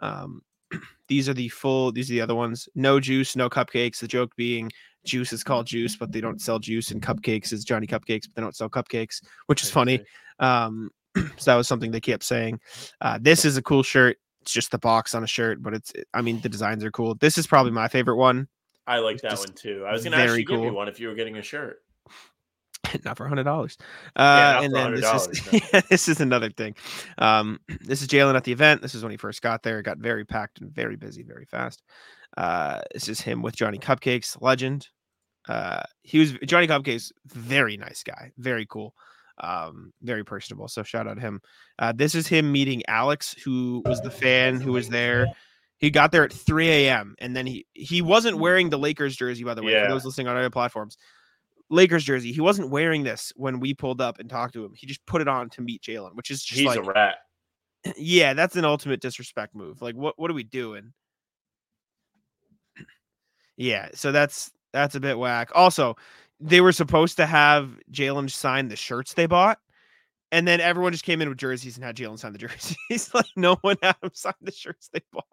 [0.00, 0.42] Um,
[1.08, 1.92] these are the full.
[1.92, 2.68] These are the other ones.
[2.74, 4.00] No juice, no cupcakes.
[4.00, 4.70] The joke being,
[5.04, 8.34] juice is called juice, but they don't sell juice, and cupcakes is Johnny Cupcakes, but
[8.34, 10.02] they don't sell cupcakes, which is funny.
[10.38, 12.60] Um, so that was something they kept saying.
[13.00, 14.18] Uh, this is a cool shirt.
[14.42, 15.92] It's just the box on a shirt, but it's.
[16.14, 17.14] I mean, the designs are cool.
[17.14, 18.48] This is probably my favorite one.
[18.86, 19.84] I like that one too.
[19.86, 20.72] I was gonna ask very you to give cool.
[20.72, 21.78] one if you were getting a shirt.
[23.04, 23.76] not for a hundred dollars.
[24.16, 26.74] Yeah, Uh, not and then this is $100, yeah, this is another thing.
[27.18, 28.82] Um, this is Jaylen at the event.
[28.82, 29.78] This is when he first got there.
[29.80, 31.82] It got very packed and very busy, very fast.
[32.36, 34.88] Uh, this is him with Johnny Cupcakes, legend.
[35.48, 38.94] Uh, he was Johnny Cupcakes, very nice guy, very cool,
[39.38, 40.66] um, very personable.
[40.66, 41.40] So shout out to him.
[41.78, 45.26] Uh, this is him meeting Alex, who was the fan who was there.
[45.78, 47.14] He got there at 3 a.m.
[47.18, 49.84] and then he he wasn't wearing the Lakers jersey, by the way, Yeah.
[49.84, 50.96] for those listening on other platforms.
[51.70, 52.32] Lakers jersey.
[52.32, 54.72] He wasn't wearing this when we pulled up and talked to him.
[54.74, 57.16] He just put it on to meet Jaylen, which is just He's like, a rat.
[57.96, 59.82] yeah, that's an ultimate disrespect move.
[59.82, 60.92] Like, what what are we doing?
[63.58, 65.50] Yeah, so that's that's a bit whack.
[65.54, 65.96] Also,
[66.40, 69.58] they were supposed to have Jaylen sign the shirts they bought,
[70.30, 72.38] and then everyone just came in with jerseys and had Jaylen sign the
[72.90, 73.14] jerseys.
[73.14, 75.24] like no one had him sign the shirts they bought.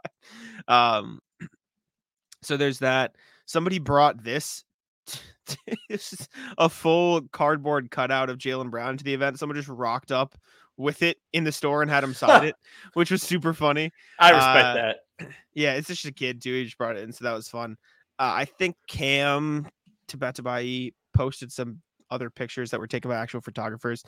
[0.70, 1.20] Um,
[2.42, 3.16] so there's that.
[3.46, 4.64] Somebody brought this.
[5.90, 9.40] this is a full cardboard cutout of Jaylen Brown to the event.
[9.40, 10.36] Someone just rocked up
[10.78, 12.56] with it in the store and had him sign it,
[12.94, 13.92] which was super funny.
[14.20, 14.98] I respect uh, that.
[15.56, 16.52] Yeah, it's just a kid too.
[16.52, 17.78] He just brought it in, so that was fun.
[18.18, 19.68] Uh, I think Cam
[20.08, 24.04] Tabatabaie posted some other pictures that were taken by actual photographers.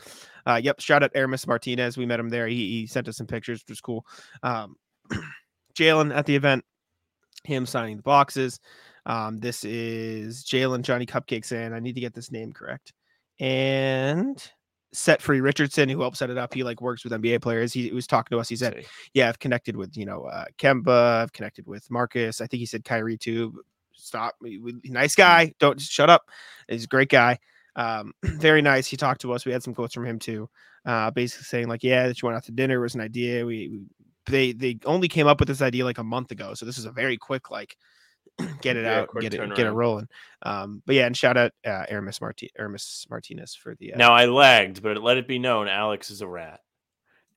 [0.47, 1.97] Uh, yep, shout out Aramis Martinez.
[1.97, 2.47] We met him there.
[2.47, 4.05] He, he sent us some pictures, which was cool.
[4.43, 4.75] Um,
[5.75, 6.65] Jaylen at the event,
[7.43, 8.59] him signing the boxes.
[9.05, 12.93] Um, this is Jaylen Johnny Cupcakes, and I need to get this name correct.
[13.39, 14.41] And
[14.93, 16.53] Set Free Richardson, who helped set it up.
[16.53, 17.73] He like works with NBA players.
[17.73, 18.49] He, was talking to us.
[18.49, 18.87] He said, See.
[19.13, 21.21] yeah, I've connected with you know uh, Kemba.
[21.21, 22.41] I've connected with Marcus.
[22.41, 23.61] I think he said Kyrie too.
[23.93, 25.53] Stop, nice guy.
[25.59, 26.29] Don't shut up.
[26.67, 27.39] He's a great guy.
[27.75, 28.87] Um, very nice.
[28.87, 29.45] He talked to us.
[29.45, 30.49] We had some quotes from him too.
[30.85, 33.45] Uh, basically saying like, yeah, that you went out to dinner was an idea.
[33.45, 33.85] We, we
[34.27, 36.53] they they only came up with this idea like a month ago.
[36.53, 37.75] So this is a very quick like
[38.61, 40.07] get it Yeah, out, get it get it rolling.
[40.41, 44.13] Um, but yeah, and shout out uh, Aramis Marti- Aramis Martinez for the uh, Now
[44.13, 46.59] I lagged, but let it be known Alex is a rat.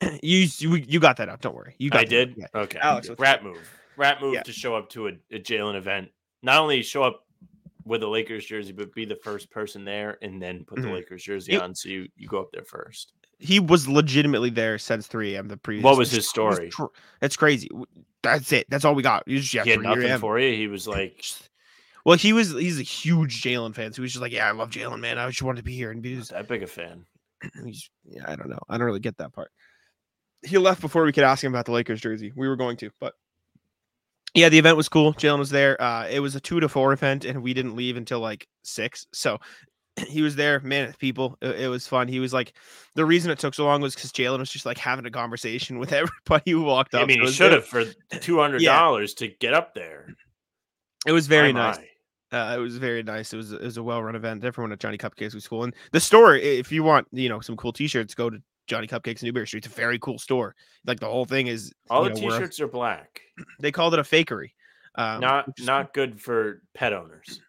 [0.22, 1.40] you you you got that out.
[1.40, 1.74] Don't worry.
[1.78, 2.34] You got I did.
[2.36, 2.46] yeah.
[2.54, 2.78] Okay.
[2.80, 3.58] Alex, rat move.
[3.96, 4.42] Rat move Yeah.
[4.42, 6.08] to show up to a, a Jaylen event.
[6.42, 7.24] Not only show up
[7.84, 10.94] with a Lakers jersey, but be the first person there, and then put the Mhm.
[10.94, 13.12] Lakers jersey on, so you, you go up there first.
[13.38, 15.48] He was legitimately there since 3 a.m.
[15.48, 15.84] the previous.
[15.84, 16.70] What was his story?
[17.22, 17.68] It's crazy.
[18.22, 18.68] That's it.
[18.68, 19.22] That's all we got.
[19.26, 20.56] Yeah, he had nothing for you.
[20.56, 21.24] He was like,
[22.04, 22.52] Well, he was.
[22.52, 25.18] He's a huge Jaylen fan, so was just like, yeah, I love Jaylen, man.
[25.18, 26.16] I just wanted to be here and be.
[26.16, 27.06] Just, that big a fan.
[27.64, 28.58] he's, yeah, I don't know.
[28.68, 29.52] I don't really get that part.
[30.42, 32.32] He left before we could ask him about the Lakers jersey.
[32.34, 33.14] We were going to, but
[34.34, 35.14] yeah, the event was cool.
[35.14, 35.80] Jaylen was there.
[35.80, 39.06] Uh, it was a two to four event, and we didn't leave until like six.
[39.12, 39.38] So
[40.08, 40.94] he was there, man.
[40.98, 42.08] People, it, it was fun.
[42.08, 42.52] He was like,
[42.94, 45.78] the reason it took so long was because Jaylen was just like having a conversation
[45.78, 47.02] with everybody who walked up.
[47.02, 47.84] I mean, he should have for
[48.20, 50.14] two hundred dollars to get up there.
[51.06, 51.78] It was very nice.
[52.30, 53.32] Uh, it was very nice.
[53.32, 54.44] It was it was a well run event.
[54.44, 55.64] Everyone at Johnny Cupcakes was cool.
[55.64, 59.22] And the store, if you want, you know, some cool T-shirts, go to Johnny Cupcakes
[59.22, 59.64] Newbury Street.
[59.64, 60.54] It's a very cool store.
[60.86, 63.22] Like the whole thing is All the know, a- t-shirts are black.
[63.60, 64.50] they called it a fakery.
[64.94, 67.40] Um, not not good for pet owners.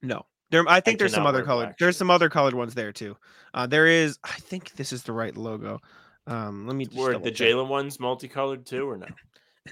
[0.00, 0.64] No, there.
[0.68, 1.64] I think there's some other colored.
[1.66, 3.16] black There's some other colored ones there too.
[3.52, 4.18] Uh, there is.
[4.22, 5.80] I think this is the right logo.
[6.28, 6.84] Um, let me.
[6.84, 7.32] Just Were the.
[7.32, 9.06] Jaylen ones multicolored too, or no?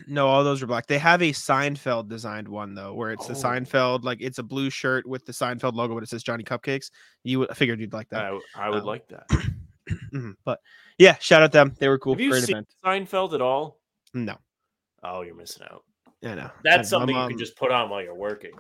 [0.07, 0.87] No, all those are black.
[0.87, 3.37] They have a Seinfeld designed one though, where it's the Oh.
[3.37, 6.93] Seinfeld, like it's a blue shirt with the Seinfeld logo, but it says Johnny Cupcakes.
[7.25, 8.25] You, would- I figured you'd like that.
[8.57, 9.27] I would Um, like that.
[10.15, 10.61] Mhm, But
[10.99, 11.75] yeah, shout out them.
[11.81, 12.13] They were cool.
[12.13, 12.69] Have you Great seen event.
[12.85, 13.81] Seinfeld at all?
[14.15, 14.37] No,
[15.03, 15.83] Oh, you're missing out.
[16.25, 16.51] I know.
[16.63, 18.53] That's I- something you can just put on while you're working.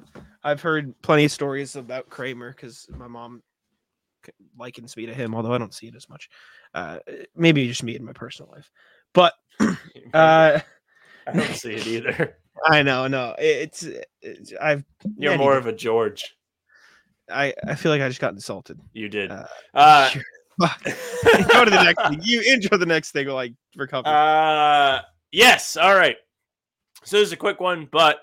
[0.42, 3.42] I've heard plenty of stories about Kramer because my mom
[4.58, 6.28] likens me to him, although I don't see it as much.
[6.74, 6.98] Uh,
[7.34, 8.70] maybe just me in my personal life,
[9.12, 9.34] but
[10.14, 10.60] uh,
[11.26, 12.36] I don't see it either.
[12.66, 13.86] I know, no, it's,
[14.20, 14.84] it's I've
[15.16, 16.36] You're more of a George.
[17.30, 18.78] I I feel like I just got insulted.
[18.92, 19.30] You did.
[19.30, 20.10] Uh, Uh.
[20.60, 22.20] Go to the next thing.
[22.22, 24.08] You intro the next thing, like recover.
[24.08, 25.00] Uh,
[25.32, 25.78] yes.
[25.78, 26.16] All right.
[27.04, 28.20] So this is a quick one, but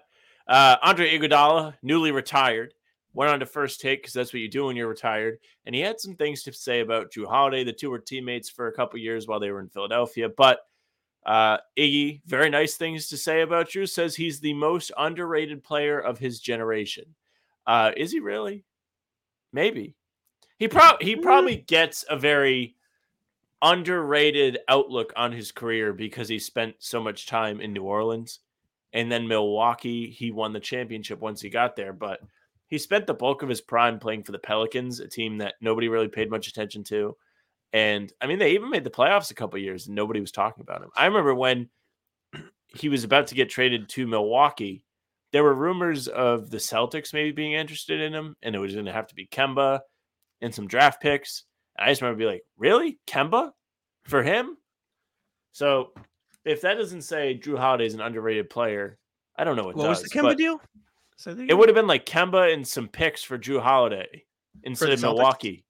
[0.47, 2.73] uh, Andre Iguodala, newly retired,
[3.13, 5.81] went on to first take because that's what you do when you're retired, and he
[5.81, 7.63] had some things to say about Jrue Holiday.
[7.63, 10.59] The two were teammates for a couple years while they were in Philadelphia, but
[11.25, 13.89] uh, Iggy, very nice things to say about Jrue.
[13.89, 17.15] Says he's the most underrated player of his generation.
[17.65, 18.63] Uh, is he really?
[19.51, 19.95] Maybe.
[20.59, 22.75] He probably he probably gets a very
[23.61, 28.39] underrated outlook on his career because he spent so much time in New Orleans
[28.97, 30.09] and then Milwaukee.
[30.09, 32.19] He won the championship once he got there, but
[32.65, 35.87] he spent the bulk of his prime playing for the Pelicans, a team that nobody
[35.87, 37.15] really paid much attention to.
[37.73, 40.63] And I mean, they even made the playoffs a couple years and nobody was talking
[40.63, 40.89] about him.
[40.95, 41.69] I remember when
[42.75, 44.83] he was about to get traded to Milwaukee,
[45.31, 48.85] there were rumors of the Celtics maybe being interested in him, and it was going
[48.85, 49.81] to have to be Kemba
[50.41, 51.43] and some draft picks.
[51.77, 52.97] And I just remember being like, really?
[53.05, 53.51] Kemba
[54.05, 54.57] for him?
[55.51, 55.91] So
[56.47, 58.97] if that doesn't say Jrue Holiday is an underrated player,
[59.37, 60.61] I don't know what, what was the Kemba deal?
[61.17, 64.23] So It would have been like Kemba and some picks for Jrue Holiday
[64.63, 65.65] instead of Milwaukee.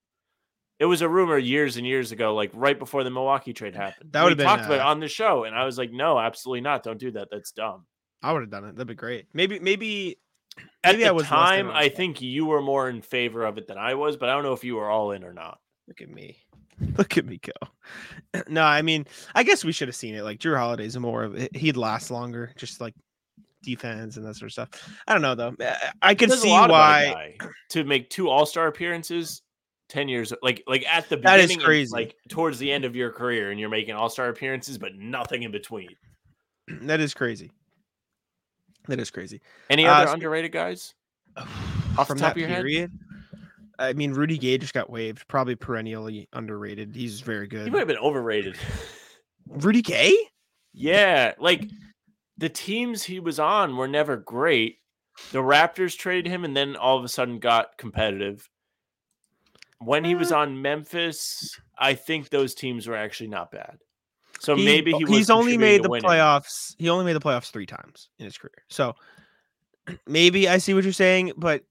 [0.79, 4.11] It was a rumor years and years ago, like right before the Milwaukee trade happened.
[4.11, 6.19] That would've been, talked about it uh, on the show, and I was like, "No,
[6.19, 6.83] absolutely not!
[6.83, 7.29] Don't do that.
[7.31, 7.87] That's dumb."
[8.21, 8.75] I would have done it.
[8.75, 9.25] That'd be great.
[9.33, 10.19] Maybe maybe
[10.83, 13.67] At Maybe I the was time, I think you were more in favor of it
[13.67, 15.59] than I was, but I don't know if you were all in or not.
[15.87, 16.37] Look at me.
[16.97, 18.41] Look at me go.
[18.47, 20.23] no, I mean, I guess we should have seen it.
[20.23, 22.93] Like Jrue Holiday's more of he'd last longer, just like
[23.63, 24.69] defense and that sort of stuff.
[25.07, 25.55] I don't know though.
[25.59, 27.37] I- I can see lot about a why.
[27.69, 29.41] to make two All Star appearances.
[29.89, 31.89] Ten years, like like at the beginning, and, crazy.
[31.93, 35.43] like towards the end of your career, and you're making All Star appearances, but nothing
[35.43, 35.89] in between.
[36.81, 37.49] That is crazy.
[38.89, 39.39] That is crazy.
[39.69, 40.93] Any Uh, other spe- underrated guys?
[41.37, 41.47] Off
[41.97, 42.91] the From top that of your head?
[43.79, 45.27] I mean, Rudy Gay just got waived.
[45.27, 46.95] Probably perennially underrated.
[46.95, 47.65] He's very good.
[47.65, 48.57] He might have been overrated.
[49.47, 50.15] Rudy Gay?
[50.73, 51.63] Yeah, like
[52.37, 54.77] the teams he was on were never great.
[55.31, 58.47] The Raptors traded him and then all of a sudden got competitive.
[59.79, 63.77] When he was Uh, on Memphis, I think those teams were actually not bad.
[64.39, 66.07] So He- maybe he was he's only made the winning.
[66.09, 66.75] playoffs.
[66.77, 68.63] He only made the playoffs three times in his career.
[68.69, 68.95] So
[70.07, 71.63] maybe I see what you're saying, but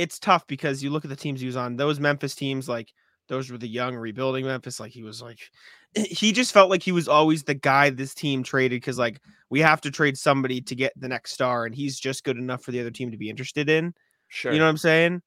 [0.00, 1.76] it's tough because you look at the teams he was on.
[1.76, 2.92] Those Memphis teams, like
[3.28, 4.80] those were the young rebuilding Memphis.
[4.80, 5.38] Like he was like
[5.94, 9.60] he just felt like he was always the guy this team traded because like we
[9.60, 12.70] have to trade somebody to get the next star, and he's just good enough for
[12.70, 13.92] the other team to be interested in.
[14.28, 14.52] Sure.
[14.52, 15.22] You know what I'm saying?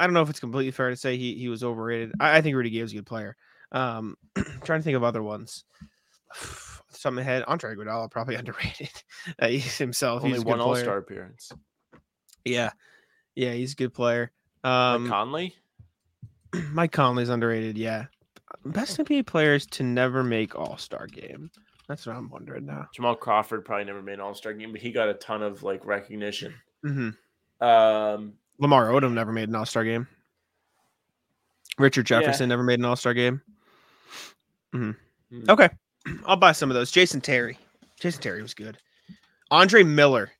[0.00, 2.12] I don't know if it's completely fair to say he he was overrated.
[2.20, 3.36] I, I think Rudy Gay was a good player.
[3.70, 4.16] Um,
[4.64, 5.64] trying to think of other ones.
[6.88, 8.90] Something ahead, Andre Iguodala probably underrated.
[9.38, 10.24] Uh, himself.
[10.24, 10.74] only he's one All.
[10.76, 11.52] Star appearance.
[12.44, 12.70] Yeah,
[13.34, 14.30] yeah, he's a good player.
[14.64, 15.54] Mike Um, Conley.
[16.72, 17.76] Mike Conley's underrated.
[17.78, 18.06] Yeah,
[18.64, 21.50] best NBA players to never make All Star game.
[21.88, 22.86] That's what I'm wondering now.
[22.94, 25.62] Jamal Crawford probably never made an All Star game, but he got a ton of
[25.62, 26.54] like recognition.
[26.82, 27.10] hmm
[27.60, 30.06] Um, Lamar Odom never made an All Star game.
[31.78, 32.20] Richard Yeah.
[32.20, 33.40] Jefferson never made an All Star game.
[34.72, 34.90] hmm
[35.30, 35.44] Hmm.
[35.48, 35.70] Okay,
[36.26, 36.90] I'll buy some of those.
[36.90, 37.56] Jason Terry.
[37.98, 38.76] Jason Terry was good.
[39.50, 40.30] Andre Miller.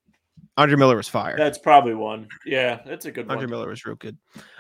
[0.57, 1.37] Andre Miller was fire.
[1.37, 2.29] that's probably one.
[2.45, 3.43] Yeah, that's a good Andre one.
[3.45, 4.19] Andre Miller was real good.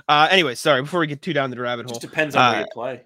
[0.08, 0.80] Uh, anyway, sorry.
[0.82, 3.02] Before we get too down the rabbit hole, Just depends on where Uh, you play.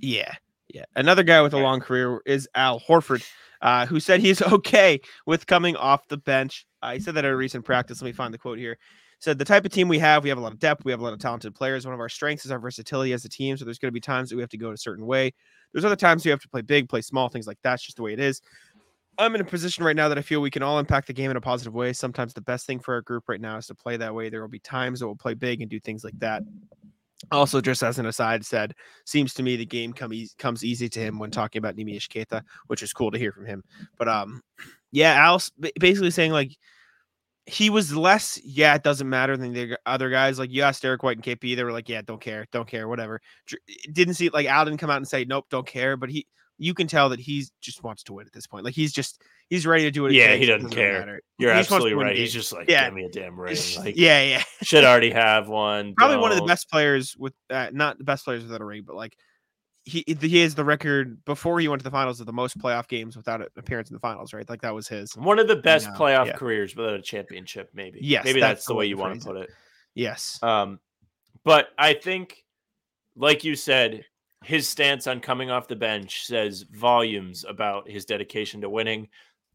[0.00, 0.32] Yeah,
[0.72, 0.84] yeah.
[0.96, 3.26] Another guy with a long career is Al Horford,
[3.62, 6.66] uh, who said he's okay with coming off the bench.
[6.82, 8.00] Uh, he said that at a recent practice.
[8.00, 8.78] Let me find the quote here.
[9.18, 11.00] Said the type of team we have, we have a lot of depth, we have
[11.00, 11.84] a lot of talented players.
[11.84, 13.54] One of our strengths is our versatility as a team.
[13.58, 15.34] So there's going to be times that we have to go a certain way.
[15.74, 17.74] There's other times we have to play big, play small, things like that.
[17.74, 18.40] It's just the way it is.
[19.18, 21.30] I'm in a position right now that I feel we can all impact the game
[21.30, 21.92] in a positive way.
[21.92, 24.30] Sometimes the best thing for our group right now is to play that way.
[24.30, 26.42] There will be times that we'll play big and do things like that.
[27.30, 30.88] Also, just as an aside, said seems to me the game come easy, comes easy
[30.88, 33.62] to him when talking about Neemias Queta, which is cool to hear from him.
[33.98, 34.42] But um,
[34.90, 36.56] yeah, Al's ba- basically saying like
[37.44, 38.40] he was less.
[38.42, 40.38] Yeah, it doesn't matter than the other guys.
[40.38, 42.88] Like you asked Derrick White and KP, they were like, yeah, don't care, don't care,
[42.88, 43.20] whatever.
[43.92, 45.98] Didn't see like Al didn't come out and say nope, don't care.
[45.98, 46.26] But he,
[46.60, 48.66] you can tell that he just wants to win at this point.
[48.66, 50.12] Like he's just he's ready to do it.
[50.12, 51.20] Yeah, he doesn't care.
[51.38, 52.16] You're He just wants to absolutely right.
[52.16, 52.84] He's just like, Yeah.
[52.84, 53.56] give me a damn ring.
[53.78, 54.42] Like, yeah, yeah.
[54.62, 55.94] should already have one.
[55.96, 58.82] probably one of the best players with uh, not the best players without a ring,
[58.86, 59.16] but like
[59.84, 62.86] he he has the record before he went to the finals of the most playoff
[62.88, 64.48] games without an appearance in the finals, right?
[64.48, 65.16] Like that was his.
[65.16, 66.36] One of the best know, playoff yeah.
[66.36, 68.00] careers without a championship, maybe.
[68.02, 69.48] Yes, maybe that's that's, the way you want to put it.
[69.94, 70.38] Yes.
[70.42, 70.78] Um,
[71.42, 72.44] but I think,
[73.16, 74.04] like you said,
[74.44, 79.08] his stance on coming off the bench says volumes about his dedication to winning,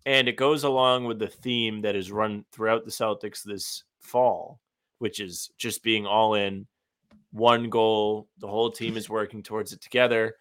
[0.05, 4.59] and it goes along with the theme that is run throughout the Celtics this fall,
[4.99, 6.67] which is just being all in,
[7.31, 8.27] one goal.
[8.37, 10.35] The whole team is working towards it together,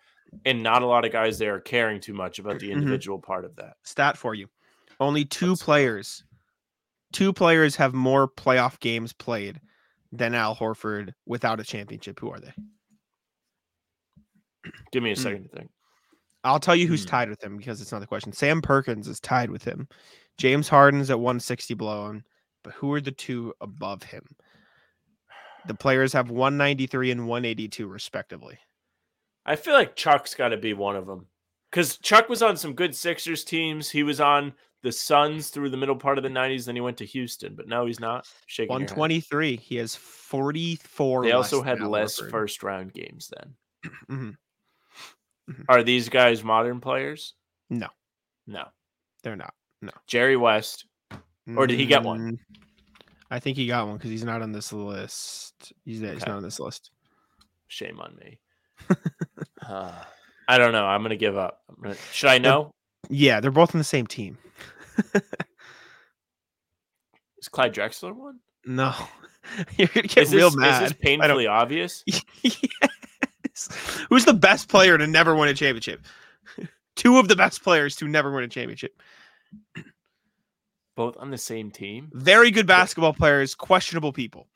[0.45, 2.73] and not a lot of guys there are caring too much about the Mhm.
[2.73, 3.77] individual part of that.
[3.83, 4.49] Stat for you.
[5.01, 6.25] Only 2 Let's- players.
[7.13, 9.61] Two players have more playoff games played
[10.13, 12.19] than Al Horford without a championship.
[12.21, 12.53] Who are they?
[14.93, 15.21] Give me a Hmm.
[15.23, 15.71] second to think.
[16.45, 17.09] I'll tell you who's Hmm.
[17.11, 18.33] tied with him because it's not the question.
[18.33, 19.89] Sam Perkins is tied with him.
[20.39, 22.25] James Harden's at 160 below him,
[22.63, 24.25] but who are the two above him?
[25.67, 28.59] The players have 193 and 182 respectively.
[29.47, 31.27] I feel like Chuck's got to be one of them
[31.71, 33.89] because Chuck was on some good Sixers teams.
[33.91, 34.53] He was on
[34.83, 36.67] the Suns through the middle part of the '90s.
[36.67, 38.27] Then he went to Houston, but no, he's not.
[38.47, 38.91] Shaking your head.
[38.97, 39.57] 123.
[39.57, 41.25] He has 44.
[41.25, 43.31] They also had less first round games
[44.11, 44.37] then.
[45.51, 45.65] Mhm.
[45.69, 47.35] Are these guys modern players?
[47.71, 47.89] No.
[48.47, 48.65] No.
[49.23, 49.55] They're not.
[49.83, 49.93] No.
[50.07, 50.87] Jerry West.
[51.57, 52.21] Or did he get one?
[52.33, 52.39] Mm,
[53.31, 55.73] I think he got one because he's not on this list.
[55.85, 56.91] He's, yeah, he's not on this list.
[57.69, 58.39] Shame on me.
[59.67, 59.93] Uh,
[60.47, 60.85] I don't know.
[60.85, 61.63] I'm gonna give up.
[61.83, 62.71] Gonna, should I know?
[63.09, 64.37] Yeah, they're both on the same team.
[67.39, 68.41] Is Clyde Drexler one?
[68.67, 68.95] No,
[69.79, 70.83] you're gonna get Is real this, mad.
[70.83, 72.05] is this painfully obvious?
[74.09, 76.05] Who's the best player to never win a championship?
[76.97, 79.01] Two of the best players to never win a championship.
[80.97, 82.11] Both on the same team?
[82.13, 84.49] Very good basketball players, questionable people.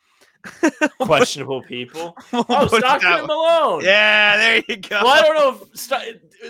[1.01, 2.17] Questionable people.
[2.33, 3.27] We'll Oh, Stockton and.
[3.27, 3.83] Malone.
[3.83, 5.01] Yeah, there you go.
[5.03, 6.01] Well, I don't know if Sto-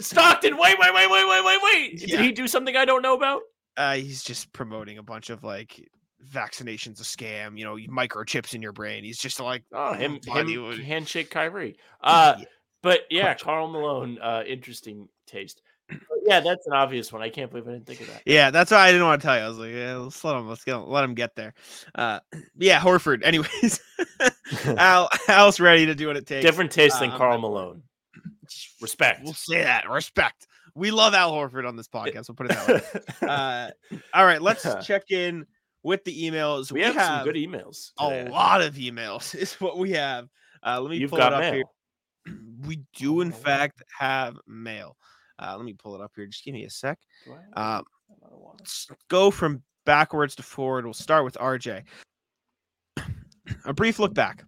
[0.01, 0.59] Stockton.
[0.59, 2.01] Wait, wait, wait, wait, wait, wait, wait.
[2.03, 2.16] Yeah.
[2.18, 3.40] Did he do something I don't know about?
[3.78, 5.88] Uh, he's just promoting a bunch of like
[6.33, 7.59] vaccinations a scam.
[7.59, 9.05] You know, microchips in your brain.
[9.05, 11.77] He's just like, Oh, him, do him you- handshake Kyrie.
[12.01, 12.45] Uh, Yeah.
[12.83, 13.35] but yeah.
[13.35, 14.19] Karl Malone.
[14.21, 15.62] Uh, interesting taste.
[15.89, 17.23] But yeah, that's an obvious one.
[17.23, 18.23] I can't believe I didn't think of that.
[18.27, 19.43] Yeah, that's why I didn't want to tell you.
[19.45, 21.55] I was like, yeah, let's let him, let's get, let him get there.
[21.95, 22.21] Uh,
[22.59, 23.25] yeah, Horford.
[23.25, 23.81] Anyways,
[24.77, 26.45] Al, Al's ready to do what it takes.
[26.45, 27.51] Different taste than Uh, Karl not for it.
[27.51, 27.83] Malone.
[28.83, 29.25] Respect.
[29.25, 29.89] We'll say that.
[29.89, 30.47] Respect.
[30.75, 32.29] We love Al Horford on this podcast.
[32.29, 32.69] We'll put it that
[33.23, 33.27] way.
[33.29, 33.71] Uh,
[34.14, 35.45] all right, let's check in
[35.83, 36.72] with the emails.
[36.72, 37.93] we, have, some good emails.
[37.99, 39.35] a lot of emails.
[39.39, 40.29] Is what we have.
[40.64, 41.53] Uh, let me You've pull it up mail.
[41.55, 41.64] here.
[42.66, 44.97] We do, in fact, have mail.
[45.39, 46.26] Uh, let me pull it up here.
[46.26, 46.99] Just give me a sec.
[47.55, 47.85] Have Um,
[48.59, 50.85] let's go from backwards to forward.
[50.85, 51.85] We'll start with RJ.
[53.64, 54.45] A brief look back.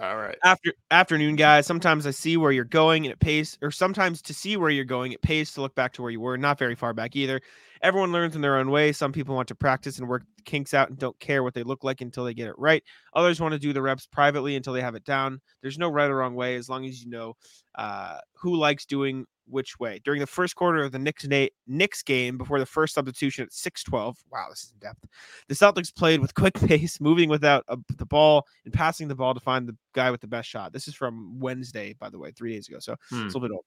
[0.00, 0.38] All right.
[0.42, 1.66] After afternoon, guys.
[1.66, 4.84] Sometimes I see where you're going and it pays, or sometimes to see where you're
[4.86, 6.38] going, it pays to look back to where you were.
[6.38, 7.40] Not very far back either.
[7.82, 8.92] Everyone learns in their own way.
[8.92, 11.84] Some people want to practice and work kinks out and don't care what they look
[11.84, 12.82] like until they get it right.
[13.14, 15.40] Others want to do the reps privately until they have it down.
[15.60, 17.34] There's no right or wrong way as long as you know
[17.74, 20.00] uh, who likes doing which way.
[20.04, 21.26] During the first quarter of the Knicks,
[21.66, 25.04] Knicks game, before the first substitution at 6:12, wow, this is in depth.
[25.48, 29.34] The Celtics played with quick pace, moving without a, the ball and passing the ball
[29.34, 30.72] to find the guy with the best shot.
[30.72, 32.78] This is from Wednesday, by the way, three days ago.
[32.80, 33.26] So Hmm.
[33.26, 33.64] it's a little bit old.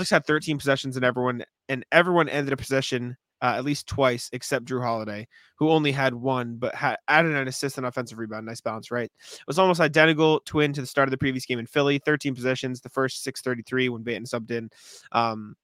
[0.00, 4.28] Celtics had 13 possessions, and everyone and everyone ended a possession uh, at least twice,
[4.32, 5.26] except Jrue Holiday,
[5.58, 8.46] who only had one, but had added an assist and offensive rebound.
[8.46, 9.10] Nice balance, right?
[9.32, 11.98] It was almost identical twin to the start of the previous game in Philly.
[11.98, 14.70] 13 possessions, the first 6:33 when Banton subbed in.
[15.12, 15.56] Um,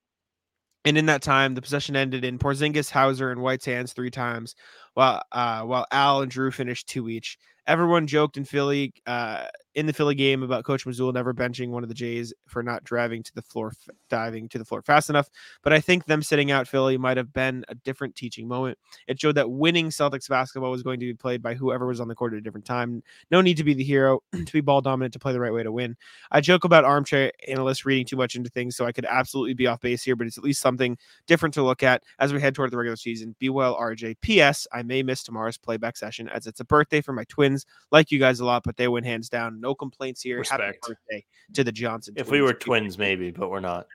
[0.85, 4.55] and in that time, the possession ended in Porzingis, Hauser, and White's hands three times,
[4.95, 7.39] while uh, while Al and Jrue finished two each.
[7.67, 11.83] Everyone joked in Philly uh, in the Philly game about Coach Mazzulla never benching one
[11.83, 13.73] of the Jays for not driving to the floor,
[14.09, 15.29] diving to the floor fast enough.
[15.63, 18.79] But I think them sitting out Philly might have been a different teaching moment.
[19.09, 22.09] It showed that winning Celtics basketball was going to be played by whoever was on
[22.09, 23.03] the court at a different time.
[23.31, 25.63] No need to be the hero to be ball dominant to play the right way
[25.63, 25.97] to win.
[26.31, 29.67] I joke about armchair analysts reading too much into things, so I could absolutely be
[29.67, 32.55] off base here, but it's at least something different to look at as we head
[32.55, 33.35] toward the regular season.
[33.41, 34.17] Be well, RJ.
[34.21, 34.69] P.S.
[34.73, 37.66] I may miss tomorrow's playback session as it's a birthday for my twins.
[37.91, 39.61] Like you guys a lot, but they win hands down.
[39.61, 40.43] No complaints here.
[40.49, 41.24] Happy birthday
[41.55, 42.14] to the Johnson.
[42.16, 42.64] If we were twins.
[42.64, 43.87] twins, maybe, but we're not.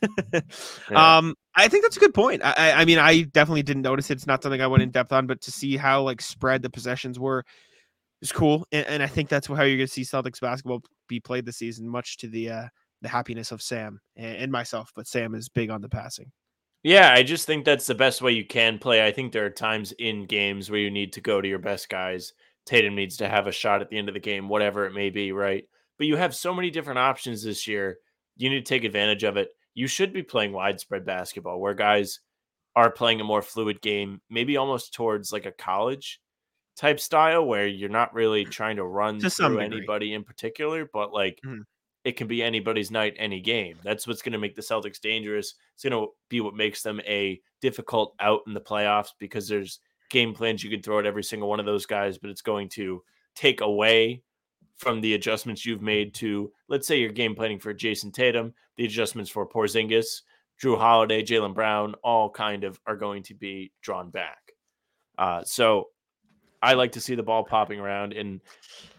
[0.90, 1.18] Yeah.
[1.18, 2.42] Um, I think that's a good point.
[2.44, 4.14] I, I, I mean, I definitely didn't notice it.
[4.14, 6.70] It's not something I went in depth on, but to see how like spread the
[6.70, 7.44] possessions were
[8.22, 8.66] is cool.
[8.72, 11.56] And, and I think that's how you're going to see Celtics basketball be played this
[11.56, 12.68] season, much to the uh,
[13.02, 14.92] the happiness of Sam and, and myself.
[14.94, 16.30] But Sam is big on the passing.
[16.84, 19.04] Yeah, I just think that's the best way you can play.
[19.04, 21.88] I think there are times in games where you need to go to your best
[21.88, 22.32] guys.
[22.66, 25.10] Tatum needs to have a shot at the end of the game, whatever it may
[25.10, 25.64] be, right?
[25.96, 27.98] But you have so many different options this year.
[28.36, 29.50] You need to take advantage of it.
[29.74, 32.20] You should be playing widespread basketball where guys
[32.76, 36.20] are playing a more fluid game, maybe almost towards like a college
[36.76, 41.12] type style where you're not really trying to run To through anybody in particular, but
[41.12, 41.64] like Mhm.
[42.04, 43.76] It can be anybody's night, any game.
[43.82, 45.54] That's what's going to make the Celtics dangerous.
[45.74, 49.80] It's going to be what makes them a difficult out in the playoffs because there's
[50.10, 52.68] game plans you can throw at every single one of those guys, but it's going
[52.70, 53.02] to
[53.34, 54.22] take away
[54.76, 58.84] from the adjustments you've made to, let's say you're game planning for Jayson Tatum, the
[58.84, 60.22] adjustments for Porzingis,
[60.62, 64.38] Jrue Holiday, Jaylen Brown, all kind of are going to be drawn back.
[65.18, 65.88] Uh, so
[66.62, 68.40] I like to see the ball popping around, and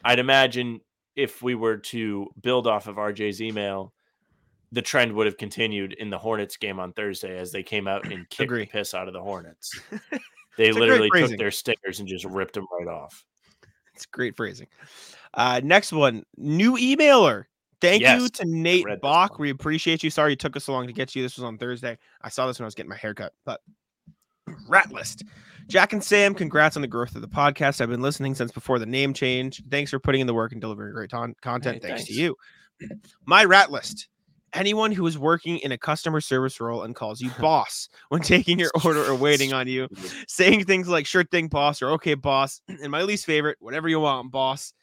[0.04, 0.82] I'd imagine
[1.16, 3.94] if we were to build off of RJ's email,
[4.72, 8.12] the trend would have continued in the Hornets game on Thursday as they came out
[8.12, 8.66] and kicked Agree.
[8.66, 9.80] the piss out of the Hornets.
[10.58, 13.24] They It's a great literally took their stickers and just ripped them right off.
[13.96, 14.68] It's great phrasing.
[15.34, 17.46] Uh, next one, new emailer.
[17.80, 19.40] Thank you to Nate Bach.
[19.40, 20.10] We appreciate you.
[20.10, 21.24] Sorry it took us so long to get to you.
[21.24, 21.98] This was on Thursday.
[22.22, 23.62] I saw this when I was getting my haircut, but
[24.68, 25.24] rat list.
[25.70, 27.80] Jack and Sam, congrats on the growth of the podcast.
[27.80, 29.62] I've been listening since before the name change.
[29.70, 31.84] Thanks for putting in the work and delivering great ton- content.
[31.84, 32.36] Hey, thanks, to you.
[33.28, 34.08] My rat list.
[34.54, 38.58] Anyone who is working in a customer service role and calls you boss when taking
[38.58, 39.88] your order or waiting on you,
[40.28, 44.00] saying things like sure thing boss or okay boss and my least favorite whatever you
[44.00, 44.74] want boss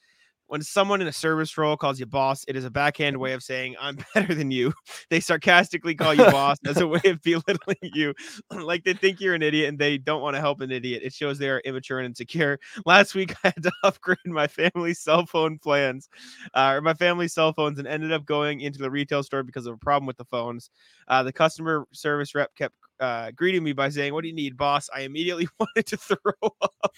[0.48, 3.42] when someone in a service role calls you boss it is a backhand way of
[3.42, 4.72] saying i'm better than you.
[5.10, 8.14] They sarcastically call you boss as a way of belittling you.
[8.66, 11.02] Like they think you're an idiot and they don't want to help an idiot.
[11.04, 12.58] It shows they are immature and insecure.
[12.86, 16.08] Last week i had to upgrade my family's cell phone plans
[16.54, 19.66] uh, or my family's cell phones and ended up going into the retail store because
[19.66, 20.70] of a problem with the phones
[21.08, 24.56] uh, the customer service rep kept uh, greeting me by saying, What do you need,
[24.56, 24.88] boss?
[24.94, 26.16] I immediately wanted to throw
[26.62, 26.92] up.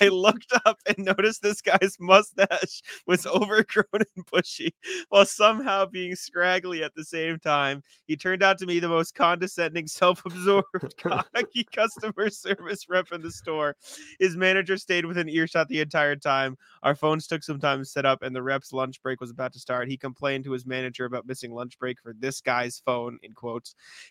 [0.00, 3.86] I looked up and noticed this guy's mustache was overgrown
[4.16, 4.74] and bushy
[5.08, 7.82] while somehow being scraggly at the same time.
[8.06, 13.22] He turned out to be the most condescending, self absorbed, cocky customer service rep in
[13.22, 13.74] the store.
[14.18, 16.56] His manager stayed within earshot the entire time.
[16.82, 19.52] Our phones took some time to set up, and the rep's lunch break was about
[19.54, 19.88] to start.
[19.88, 23.47] He complained to his manager about missing lunch break for this guy's phone, in quotes.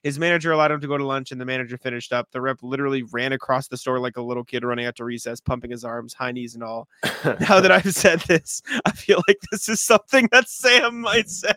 [0.04, 2.30] His manager allowed him to go to lunch, and the manager finished up.
[2.32, 5.40] The rep literally ran across the store like a little kid running out to recess,
[5.40, 6.88] pumping his arms, high knees, and all.
[7.40, 11.54] Now that I've said this, I feel like this is something that Sam might say.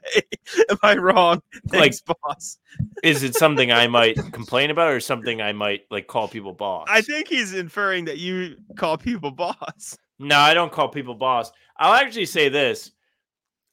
[0.68, 1.42] Am I wrong?
[1.68, 2.58] Thanks, boss.
[3.02, 6.88] Is it something I might complain about or something I might like call people boss?
[6.90, 9.96] I think he's inferring that you call people boss.
[10.18, 11.50] No, I don't call people boss.
[11.78, 12.92] I'll actually say this.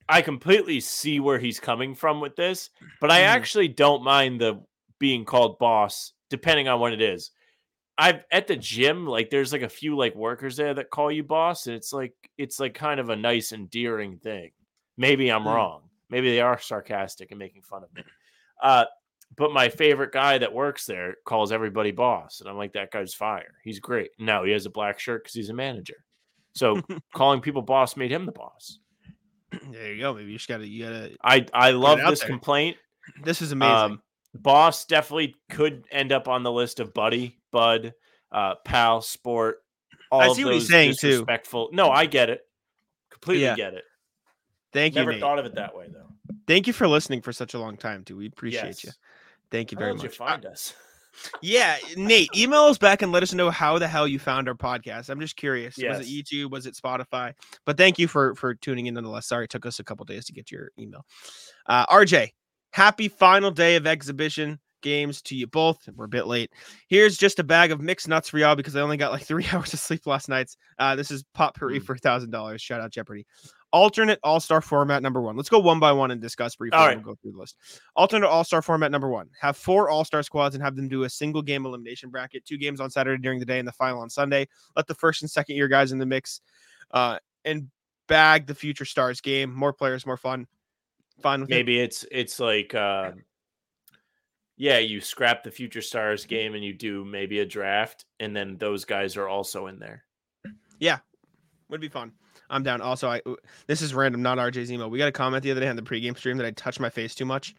[0.09, 2.69] I completely see where he's coming from with this,
[3.01, 3.25] but I Mhm.
[3.27, 4.63] actually don't mind the
[4.99, 7.31] being called boss depending on what it is.
[7.97, 11.23] I've at the gym, like there's like a few like workers there that call you
[11.23, 14.51] boss, and it's like it's like kind of a nice endearing thing.
[14.97, 15.53] Maybe I'm Mm.
[15.55, 15.89] wrong.
[16.09, 18.03] Maybe they are sarcastic and making fun of me.
[18.61, 18.85] Uh
[19.35, 23.13] but my favorite guy that works there calls everybody boss, and I'm like, that guy's
[23.13, 23.55] fire.
[23.63, 24.11] He's great.
[24.17, 26.05] Now he has a black shirt because he's a manager.
[26.55, 26.81] So
[27.13, 28.79] calling people boss made him the boss.
[29.71, 30.13] There you go.
[30.13, 32.29] Maybe you just gotta you gotta I I love this there.
[32.29, 32.77] complaint.
[33.23, 33.75] this is amazing.
[33.93, 34.01] Um,
[34.35, 37.93] boss definitely could end up on the list of buddy, bud,
[38.31, 39.59] uh, pal, sport.
[40.11, 41.25] All I of see what he's saying, too.
[41.73, 42.41] No, I get it.
[43.09, 43.55] Completely Yeah.
[43.55, 43.83] get it.
[44.73, 45.01] Thank you.
[45.05, 46.07] Never thought of it that way though.
[46.45, 48.15] Thank you for listening for such a long time, too.
[48.17, 48.91] We appreciate you.
[49.49, 50.21] Thank you How very did you much.
[50.21, 50.73] Uh, find us?
[51.41, 54.55] Yeah, Nate, email us back and let us know how the hell you found our
[54.55, 55.09] podcast.
[55.09, 55.77] I'm just curious.
[55.77, 56.51] Was it YouTube?
[56.51, 57.33] Was it Spotify?
[57.65, 59.27] But thank you for for tuning in nonetheless.
[59.27, 61.05] Sorry, it took us a couple days to get your email.
[61.65, 62.29] Uh, RJ,
[62.71, 65.79] happy final day of exhibition games to you both.
[65.95, 66.51] We're a bit late.
[66.87, 69.45] Here's just a bag of mixed nuts for y'all because I only got like three
[69.51, 70.55] hours of sleep last night.
[70.77, 71.83] Uh, this is potpourri Mm.
[71.85, 72.61] for a thousand dollars.
[72.61, 73.25] Shout out Jeopardy.
[73.73, 75.35] Alternate All Star format number one.
[75.35, 76.77] Let's go one by one and discuss briefly.
[76.77, 77.03] All and.
[77.03, 77.57] We'll go through the list.
[77.95, 79.29] Alternate All Star format number one.
[79.39, 82.45] Have four All Star squads and have them do a single game elimination bracket.
[82.45, 84.47] Two games on Saturday during the day and the final on Sunday.
[84.75, 86.41] Let the first and second year guys in the mix,
[86.91, 87.69] uh, and
[88.07, 89.53] bag the future stars game.
[89.53, 90.47] More players, more fun.
[91.21, 91.57] Fine with me.
[91.57, 93.11] Maybe it's it's like uh,
[94.55, 98.57] yeah, you scrap the future stars game and you do maybe a draft, and then
[98.57, 100.03] those guys are also in there.
[100.79, 100.99] Yeah,
[101.69, 102.11] would be fun.
[102.49, 102.81] I'm down.
[102.81, 103.21] Also, I
[103.67, 104.89] this is random, not RJ's email.
[104.89, 106.89] We got a comment the other day on the pregame stream that I touched my
[106.89, 107.55] face too much.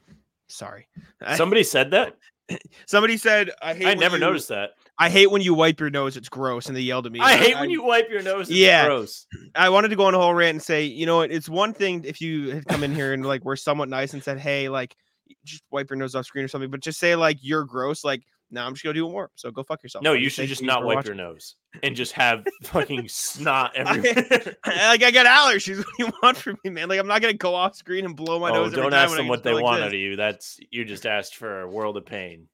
[0.48, 0.88] Sorry.
[1.20, 2.16] I- Somebody said that.
[2.86, 3.86] somebody said I hate.
[3.86, 4.70] I never you- noticed that.
[5.00, 6.16] I hate when you wipe your nose.
[6.16, 7.20] It's gross, and they yelled at me.
[7.20, 8.48] I hate when you wipe your nose.
[8.48, 8.86] It's Yeah.
[8.86, 9.26] gross.
[9.54, 11.30] I wanted to go on a whole rant and say, you know what?
[11.30, 14.24] It's one thing if you had come in here and like we're somewhat nice and
[14.24, 14.96] said, hey, like
[15.44, 18.02] just wipe your nose off screen or something, but just say like you're gross.
[18.02, 19.30] Like, now I'm just gonna do it more.
[19.34, 20.02] So go fuck yourself.
[20.02, 21.16] No, you should thank just you not wipe watching.
[21.16, 24.56] your nose and just have fucking snot I- everywhere.
[24.66, 25.76] like I got allergies.
[25.84, 26.88] What do you want from me, man?
[26.88, 28.72] Like I'm not gonna go off screen and blow my oh, nose.
[28.72, 29.84] don't ask them what they like want this.
[29.84, 30.16] out of you.
[30.16, 32.48] That's you just asked for a world of pain.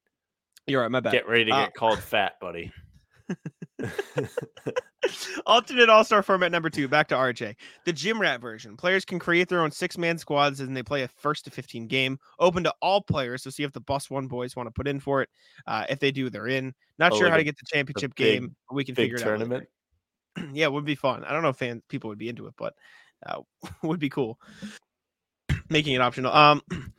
[0.66, 0.90] You're right.
[0.90, 1.12] My bad.
[1.12, 2.72] Get ready to Uh, get called fat, buddy.
[5.46, 6.88] Alternate All Star format number two.
[6.88, 7.56] Back to RJ.
[7.84, 8.76] The Gym Rat version.
[8.76, 11.86] Players can create their own six man squads and they play a first to 15
[11.86, 12.18] game.
[12.38, 13.42] Open to all players.
[13.42, 15.28] So see if the Bus One boys want to put in for it.
[15.66, 16.74] Uh, if they do, they're in.
[16.98, 18.56] Not Oh, sure like how to get the championship big- game.
[18.68, 19.26] but We can figure it out.
[19.26, 19.38] later.
[19.38, 19.68] tournament.
[20.56, 21.24] yeah, it would be fun.
[21.24, 22.74] I don't know if fan people would be into it, but
[23.26, 23.40] uh,
[23.82, 24.38] would be cool.
[25.70, 26.32] Making it optional.
[26.32, 26.62] Um,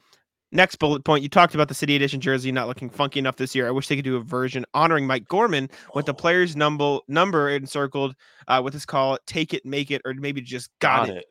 [0.56, 1.22] next bullet point.
[1.24, 3.68] You talked about the City Edition jersey not looking funky enough this year.
[3.68, 6.16] I wish they could do a version honoring Mike Gorman with the Oh.
[6.16, 8.16] player's number number encircled
[8.48, 11.26] uh, with this call "Take It, Make It," or maybe just got, it.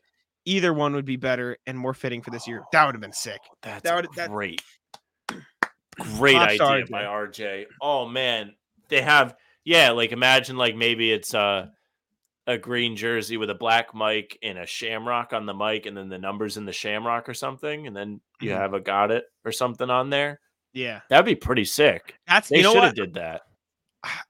[0.44, 2.62] Either one would be better and more fitting for this year.
[2.72, 3.40] That would have been sick.
[3.62, 4.62] That's That would- that- great,
[6.16, 6.90] great idea RJ.
[6.90, 7.66] by RJ.
[7.80, 8.54] Oh man,
[8.88, 9.90] they have yeah.
[9.90, 11.72] Like imagine like maybe it's a
[12.46, 16.08] a green jersey with a black mic and a shamrock on the mic, and then
[16.10, 18.58] the numbers in the shamrock or something, and then you Mhm.
[18.58, 20.40] have a got it or something on there.
[20.72, 22.14] Yeah, That'd be pretty sick.
[22.26, 23.42] that's They you know should have did that.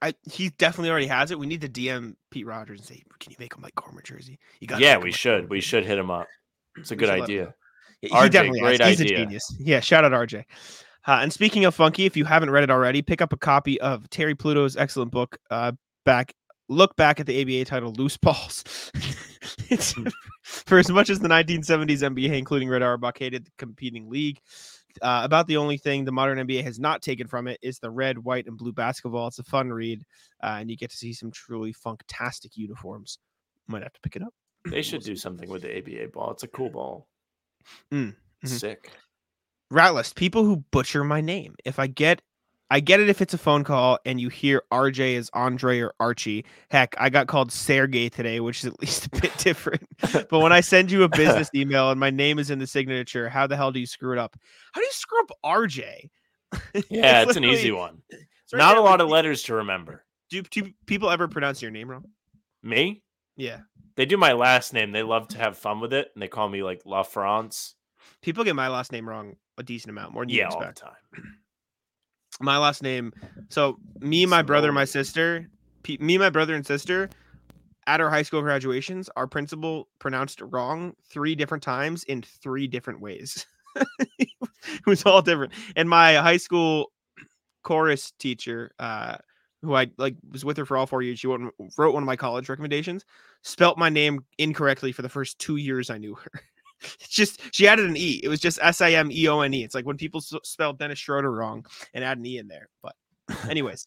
[0.02, 1.38] I, he definitely already has it.
[1.38, 4.38] We need to DM Pete Rogers and say, "Can you make a Mike Gorman jersey?"
[4.60, 5.50] You got Yeah, we should.
[5.50, 6.28] We should hit him up.
[6.76, 7.54] It's a We good him idea.
[8.00, 8.90] Yeah, RJ, he definitely great has.
[8.98, 9.16] He's idea.
[9.16, 9.56] a genius.
[9.58, 10.44] Yeah, shout out RJ.
[11.06, 13.80] Uh, and speaking of funky, if you haven't read it already, pick up a copy
[13.80, 15.36] of Terry Pluto's excellent book.
[15.50, 15.72] Uh,
[16.04, 16.34] back
[16.68, 18.64] look back at the ABA title "Loose Balls."
[19.70, 19.94] it's
[20.42, 24.40] for as much as the 1970s NBA, including Red Auerbach, hated the competing league.
[25.02, 27.90] Uh, about the only thing the modern NBA has not taken from it is the
[27.90, 29.26] red, white, and blue basketball.
[29.26, 30.04] It's a fun read,
[30.42, 33.18] uh, and you get to see some truly fantastic uniforms.
[33.66, 34.32] Might have to pick it up.
[34.70, 36.30] They should do something with the ABA ball.
[36.30, 37.08] It's a cool ball.
[37.92, 38.48] Mm, mhm.
[38.48, 38.92] Sick.
[39.70, 41.54] Rat list, people who butcher my name.
[41.64, 42.22] If I get
[42.74, 45.94] I get it if it's a phone call and you hear RJ as Andre or
[46.00, 46.44] Archie.
[46.72, 49.86] Heck, I got called Sergey today, which is at least a bit different.
[50.10, 53.28] but when I send you a business email and my name is in the signature,
[53.28, 54.34] how the hell do you screw it up?
[54.72, 56.10] How do you screw up RJ?
[56.90, 58.02] Yeah, it's an easy one.
[58.10, 60.04] it's Not a lot of letters to remember.
[60.30, 62.06] Do, do people ever pronounce your name wrong?
[62.60, 63.04] Me?
[63.36, 63.60] Yeah.
[63.94, 64.90] They do my last name.
[64.90, 67.76] They love to have fun with it, and they call me like La France.
[68.20, 70.72] People get my last name wrong a decent amount, more than you Yeah, all the
[70.72, 71.36] time.
[72.40, 73.12] My last name.
[73.48, 75.48] So me, my brother, my sister,
[75.82, 77.08] pe- me, my brother and sister,
[77.86, 82.66] at our high school graduations, our principal pronounced it wrong three different times in three
[82.66, 83.46] different ways.
[84.18, 85.52] it was all different.
[85.76, 86.92] And my high school
[87.62, 89.16] chorus teacher, uh,
[89.62, 92.06] who I like was with her for all four years, she wrote, wrote one of
[92.06, 93.04] my college recommendations,
[93.42, 96.40] spelt my name incorrectly for the first two years I knew her.
[97.00, 98.20] It's just she added an e.
[98.22, 99.64] It was just S I M E O N E.
[99.64, 102.68] It's like when people spell Dennis Schroeder wrong and add an e in there.
[102.82, 102.94] But,
[103.48, 103.86] anyways,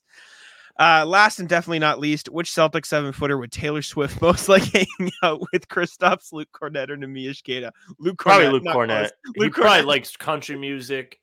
[0.80, 4.64] uh, last and definitely not least, which Celtic seven footer would Taylor Swift most like
[4.64, 7.72] hanging out with Kristaps, Luke Kornet, or Neemias Queta?
[8.00, 9.10] Luke Kornet, Probably Luke Kornet.
[9.36, 9.80] He Luke probably Kornet.
[9.80, 9.88] Mm-hmm.
[9.88, 11.20] likes country music.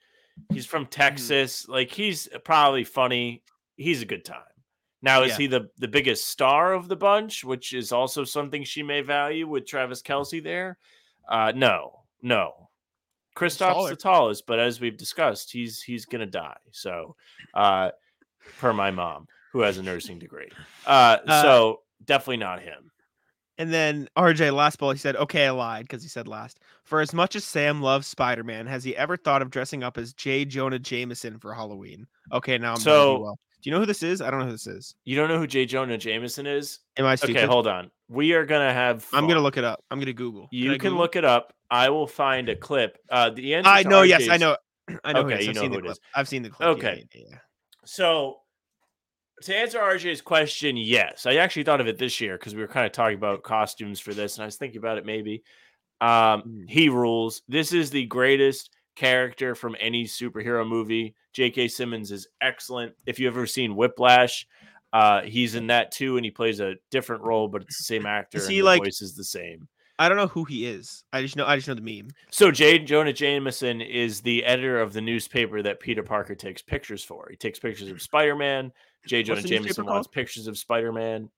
[0.52, 1.68] He's from Texas.
[1.68, 3.42] Like he's probably funny.
[3.76, 4.42] He's a good time.
[5.02, 5.36] Now is Yeah.
[5.36, 9.46] he the the biggest star of the bunch, which is also something she may value
[9.46, 10.78] with Travis Kelce there?
[11.28, 12.68] Uh, no, no.
[13.58, 13.90] Taller.
[13.90, 16.56] the tallest, but as we've discussed, he's he's gonna die.
[16.70, 17.16] So,
[17.52, 17.90] uh,
[18.58, 20.50] per my mom, who has a nursing degree,
[20.86, 22.90] uh, Uh, so definitely not him.
[23.58, 27.00] And then RJ last ball, he said, "Okay, I lied because he said last." For
[27.00, 30.12] as much as Sam loves Spider Man, has he ever thought of dressing up as
[30.12, 30.44] J.
[30.44, 32.06] Jonah Jameson for Halloween?
[32.32, 33.38] Okay, now I'm So- Will.
[33.64, 34.20] Do you know who this is?
[34.20, 34.94] I don't know who this is.
[35.06, 35.64] You don't know who J.
[35.64, 36.80] Jonah Jameson is?
[36.98, 37.38] Am I stupid?
[37.38, 37.90] Okay, hold on.
[38.10, 39.06] We are gonna have.
[39.14, 39.82] I'm gonna look it up.
[39.90, 40.48] I'm gonna Google.
[40.52, 40.98] You can Google?
[40.98, 41.54] look it up.
[41.70, 42.98] I will find a clip.
[43.10, 43.70] Uh, the answer.
[43.70, 44.02] I know.
[44.02, 44.58] Yes, I know.
[45.04, 45.20] I know.
[45.20, 45.92] Okay, who you I've know seen who the it clip.
[45.92, 46.00] is.
[46.14, 46.66] I've seen the clip.
[46.66, 47.04] Yeah, Okay.
[47.14, 47.38] yeah, yeah.
[47.86, 48.36] So,
[49.44, 52.68] to answer RJ's question, yes, I actually thought of it this year because we were
[52.68, 55.42] kind of talking about costumes for this, and I was thinking about it maybe.
[56.02, 56.64] Um, Mm.
[56.68, 57.40] he rules.
[57.48, 61.14] This is the greatest character from any superhero movie.
[61.32, 61.68] J.K.
[61.68, 62.94] Simmons is excellent.
[63.06, 64.46] If you've ever seen Whiplash,
[64.92, 68.06] uh, he's in that too, and he plays a different role, but it's the same
[68.06, 68.38] actor.
[68.38, 69.68] Is and he the like- voice is the same.
[69.96, 71.04] I don't know who he is.
[71.12, 72.10] I just know I just know the meme.
[72.30, 72.80] So J.
[72.80, 77.28] Jonah Jameson is the editor of the newspaper that Peter Parker takes pictures for.
[77.30, 78.72] He takes pictures of Spider-Man.
[79.06, 79.22] J.
[79.22, 81.30] Jonah Jameson wants pictures of Spider-Man.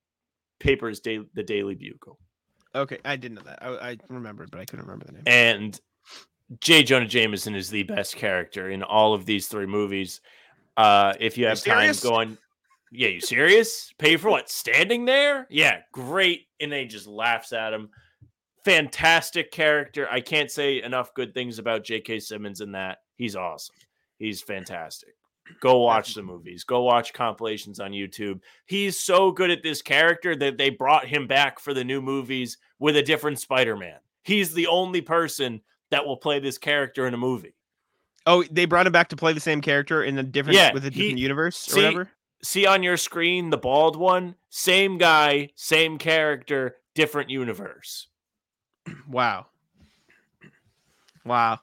[0.58, 2.18] Paper is da- the Daily Bugle.
[2.74, 3.58] Okay, I didn't know that.
[3.62, 5.22] I, I remembered, but I couldn't remember the name.
[5.26, 5.78] And
[6.60, 6.82] J.
[6.82, 10.20] Jonah Jameson is the best character in all of these three movies.
[10.76, 12.02] Uh, if you have time, serious?
[12.02, 12.38] go on.
[12.92, 13.92] Yeah, you serious?
[13.98, 14.48] Pay for what?
[14.48, 15.46] Standing there?
[15.50, 16.46] Yeah, great.
[16.60, 17.90] And then he just laughs at him.
[18.64, 20.08] Fantastic character.
[20.10, 22.20] I can't say enough good things about J.K.
[22.20, 22.98] Simmons in that.
[23.16, 23.74] He's awesome.
[24.18, 25.14] He's fantastic.
[25.60, 26.64] Go watch the movies.
[26.64, 28.40] Go watch compilations on YouTube.
[28.66, 32.58] He's so good at this character that they brought him back for the new movies
[32.78, 33.98] with a different Spider-Man.
[34.22, 35.60] He's the only person
[35.90, 37.54] that will play this character in a movie.
[38.26, 40.84] Oh, they brought him back to play the same character in a different Yeah, with
[40.84, 42.10] a he- different universe see- or whatever.
[42.42, 48.08] See on your screen the bald one, same guy, same character, different universe.
[49.08, 49.46] Wow.
[51.24, 51.60] Wow.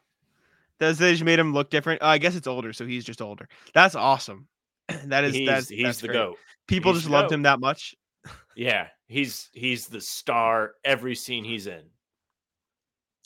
[0.80, 2.02] Does they just made him look different?
[2.04, 3.48] Oh, I guess it's older, so he's just older.
[3.74, 4.48] That's awesome.
[5.06, 6.18] That is he's that's he's that's the great.
[6.18, 6.38] goat.
[6.68, 7.36] People He's just loved goat.
[7.36, 7.96] him that much.
[8.56, 11.82] Yeah, he's he's the star every scene he's in.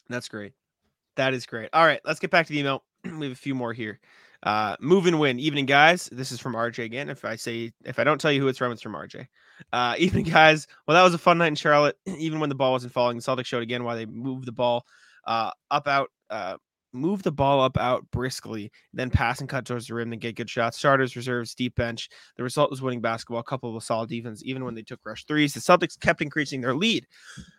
[0.07, 0.53] That's great.
[1.17, 1.69] That is great.
[1.73, 2.83] All right, let's get back to the email.
[3.03, 3.99] we have a few more here.
[4.43, 5.39] Uh, move and win.
[5.39, 6.07] Evening, guys.
[6.11, 7.09] This is from RJ again.
[7.09, 9.27] If I say if I don't tell you who it's from, it's from RJ.
[9.73, 10.67] Uh, evening, guys.
[10.87, 11.97] Well, that was a fun night in Charlotte.
[12.05, 14.85] Even when the ball wasn't falling, the Celtics showed again why they moved the ball
[15.25, 16.11] uh, up out.
[16.29, 16.57] Uh,
[16.93, 20.35] move the ball up out briskly, then pass and cut towards the rim and get
[20.35, 20.77] good shots.
[20.77, 22.09] Starters, reserves, deep bench.
[22.37, 24.41] The result was winning basketball, coupled with solid defense.
[24.43, 27.05] Even when they took rush threes, the Celtics kept increasing their lead.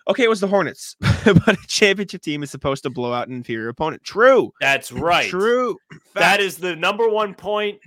[0.08, 3.34] Okay, it was the Hornets, but a championship team is supposed to blow out an
[3.34, 4.02] inferior opponent.
[4.02, 4.52] True.
[4.60, 5.28] That's right.
[5.28, 5.76] True.
[6.14, 6.42] That Fact.
[6.42, 7.78] is the number one point.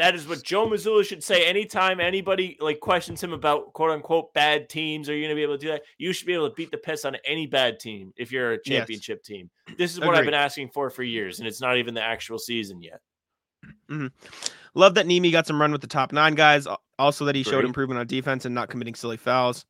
[0.00, 4.32] That is what Joe Mazzulla should say anytime anybody like questions him about quote unquote
[4.32, 5.10] bad teams.
[5.10, 5.82] Are you going to be able to do that?
[5.98, 8.58] You should be able to beat the piss on any bad team if you're a
[8.64, 8.78] Yes.
[8.78, 9.50] championship team.
[9.76, 12.38] This is what I've been asking for for years, and it's not even the actual
[12.38, 13.00] season yet.
[13.90, 14.06] Mm-hmm.
[14.72, 16.66] Love that Nimi got some run with the top nine guys.
[16.98, 19.66] Also, that he showed improvement on defense and not committing silly fouls.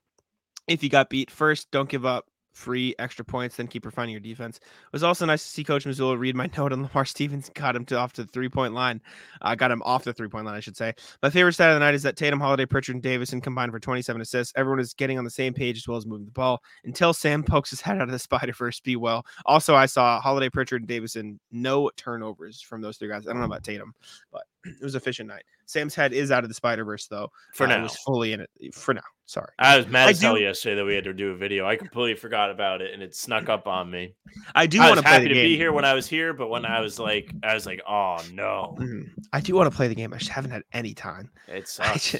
[0.68, 2.26] If you got beat first, don't give up
[2.60, 4.58] free extra points, then keep refining your defense.
[4.58, 7.74] It was also nice to see Coach Mazzulla read my note on Lamar Stevens, got
[7.74, 9.00] him to off to the three point line.
[9.40, 10.92] Uh, got him off the three point line, I should say.
[11.22, 13.80] My favorite stat of the night is that Tatum, Holiday, Pritchard, and Davison combined for
[13.80, 14.52] 27 assists.
[14.56, 17.42] Everyone is getting on the same page as well as moving the ball until Sam
[17.42, 18.78] pokes his head out of the Spider Verse.
[18.80, 19.24] Be well.
[19.46, 23.26] Also, I saw Holiday, Pritchard, and Davison no turnovers from those three guys.
[23.26, 23.94] I don't know about Tatum,
[24.32, 25.42] but it was an efficient night.
[25.66, 27.28] Sam's head is out of the Spider Verse though.
[27.54, 29.00] For Uh, now, it was fully in it for now.
[29.26, 31.36] Sorry, I was mad I as hell do- yesterday that we had to do a
[31.36, 31.64] video.
[31.66, 34.14] I completely forgot about it, and it snuck up on me.
[34.56, 36.64] I do want to play happy to be here when I was here, but when
[36.64, 39.10] I was like, I was like, oh no, Mhm.
[39.32, 40.12] I do want to play the game.
[40.12, 41.30] I just haven't had any time.
[41.46, 42.16] it I just-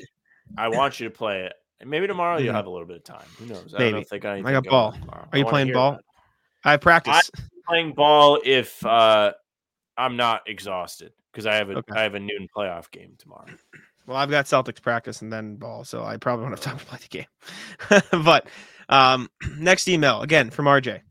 [0.57, 1.53] I want you to play it.
[1.85, 2.57] Maybe tomorrow you'll Mhm.
[2.57, 3.27] have a little bit of time.
[3.39, 3.75] Who knows?
[3.75, 4.07] I Maybe.
[4.09, 4.93] they got I got ball.
[4.93, 5.23] tomorrow.
[5.23, 5.99] Are I you playing ball?
[6.65, 7.31] I practice.
[7.67, 9.33] playing ball if uh,
[9.97, 12.03] I'm not exhausted because I have a I Okay.
[12.03, 13.47] have a noon playoff game tomorrow.
[14.07, 16.85] Well, I've got Celtics practice and then ball, so I probably won't have time to
[16.85, 18.23] play the game.
[18.25, 18.49] but
[18.89, 21.03] um, next email again from RJ.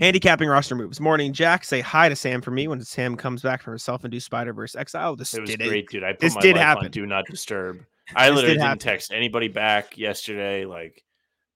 [0.00, 1.00] Handicapping roster moves.
[1.00, 1.64] Morning, Jack.
[1.64, 5.16] Say hi to Sam for me when Sam comes back from his self-induced Spider-Verse exile.
[5.16, 6.04] This It was did great, dude.
[6.04, 6.84] I put this my did happen.
[6.86, 7.84] on do not disturb.
[8.14, 8.78] I This literally did didn't happen.
[8.78, 10.64] text anybody back yesterday.
[10.64, 11.02] Like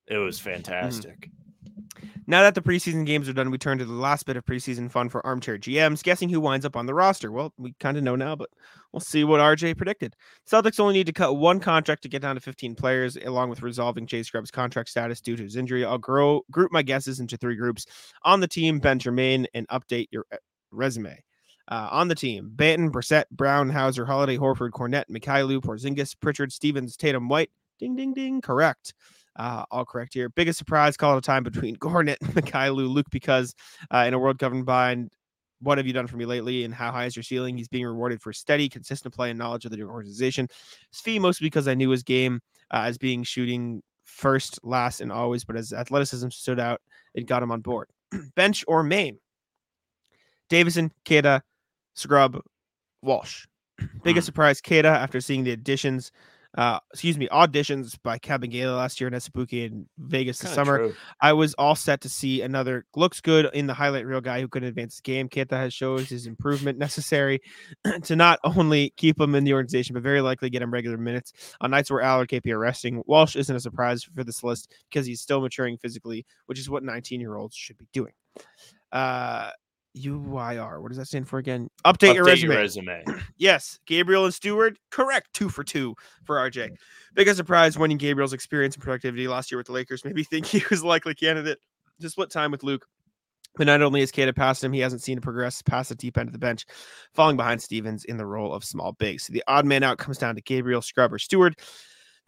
[0.06, 0.50] it was Mm-hmm.
[0.50, 1.30] fantastic.
[2.30, 4.88] Now that the preseason games are done, we turn to the last bit of preseason
[4.88, 7.32] fun for armchair GMs, guessing who winds up on the roster.
[7.32, 8.50] Well, we kind of know now, but
[8.92, 10.14] we'll see what RJ predicted.
[10.48, 13.62] Celtics only need to cut one contract to get down to 15 players, along with
[13.62, 15.84] resolving Jay Scrubb's contract status due to his injury.
[15.84, 17.84] I'll grow group my guesses into three groups.
[18.22, 20.36] On the team, Ben Jermaine, and update your uh,
[20.70, 21.20] resume.
[21.66, 26.96] Uh, on the team, Banton, Brissett, Brown, Hauser, Holiday, Horford, Kornet, Mykhailiuk, Porzingis, Pritchard, Stevens,
[26.96, 27.50] Tatum, White.
[27.80, 28.40] Ding, ding, ding.
[28.40, 28.94] Correct.
[29.40, 30.28] Uh, all correct here.
[30.28, 33.54] Biggest surprise call of time between Kornet, and Mykhailiuk, Luke, because
[33.90, 34.94] uh, in a world governed by
[35.62, 37.56] what have you done for me lately and how high is your ceiling?
[37.56, 40.46] He's being rewarded for steady, consistent play and knowledge of the organization.
[40.92, 45.10] His fee mostly because I knew his game uh, as being shooting first, last, and
[45.10, 46.82] always, but as athleticism stood out,
[47.14, 47.88] it got him on board.
[48.36, 49.18] Bench or Maine?
[50.50, 51.40] Davison, Queta,
[51.94, 52.42] Scrubb,
[53.00, 53.46] Walsh.
[54.04, 56.12] Biggest surprise, Queta, after seeing the additions,
[56.56, 60.78] uh, excuse me, auditions by Kabengele last year in Esabuki in Vegas this summer.
[60.78, 60.94] true.
[61.20, 64.48] I was all set to see another looks good in the highlight reel guy who
[64.48, 65.28] could advance the game.
[65.28, 67.40] Queta has shows his improvement necessary
[68.02, 71.32] to not only keep him in the organization, but very likely get him regular minutes
[71.60, 73.02] on nights where Al or KP are resting.
[73.06, 76.82] Walsh isn't a surprise for this list because he's still maturing physically, which is what
[76.82, 78.12] 19 year olds should be doing.
[78.90, 79.50] Uh,
[79.96, 80.80] UYR.
[80.80, 81.68] What does that stand for again?
[81.84, 82.56] Update, your resume.
[82.56, 83.04] resume.
[83.36, 85.32] Yes, Gabriel and Steward, correct.
[85.32, 86.70] Two for two for RJ.
[86.70, 86.76] Mm.
[87.14, 90.46] Biggest surprise winning Gabriel's experience and productivity last year with the Lakers made me think
[90.46, 91.58] he was a likely candidate
[92.00, 92.86] to split time with Luke.
[93.56, 96.16] But not only has Queta passed him, he hasn't seen him progress past the deep
[96.16, 96.66] end of the bench,
[97.14, 99.20] falling behind Stevens in the role of small big.
[99.20, 101.58] So the odd man out comes down to Gabriel, Scrubb, or Steward.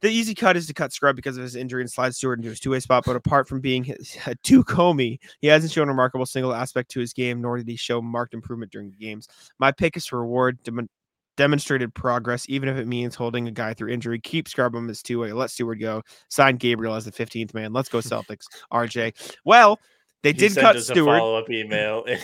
[0.02, 2.50] The easy cut is to cut Scrubb because of his injury and slide Steward into
[2.50, 3.04] his two way spot.
[3.06, 6.90] But apart from being his- a two Comey, he hasn't shown a remarkable single aspect
[6.92, 9.28] to his game, nor did he show marked improvement during the games.
[9.58, 10.88] My pick is to reward dem-
[11.36, 14.18] demonstrated progress, even if it means holding a guy through injury.
[14.20, 15.32] Keep Scrubham as two way.
[15.32, 16.02] Let Steward go.
[16.28, 17.72] Sign Gabriel as the 15th man.
[17.72, 18.46] Let's go, Celtics.
[18.72, 19.14] RJ.
[19.44, 19.78] Well,
[20.24, 21.18] they He did cut us a Steward.
[21.18, 22.04] follow-up email.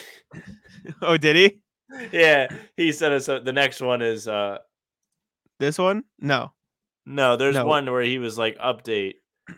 [1.03, 1.61] Oh, did he?
[2.13, 4.59] yeah, he sent us a, the next one is uh
[5.59, 6.05] This one?
[6.21, 6.53] No.
[7.09, 7.65] No, there's No.
[7.67, 9.15] one where he was like update.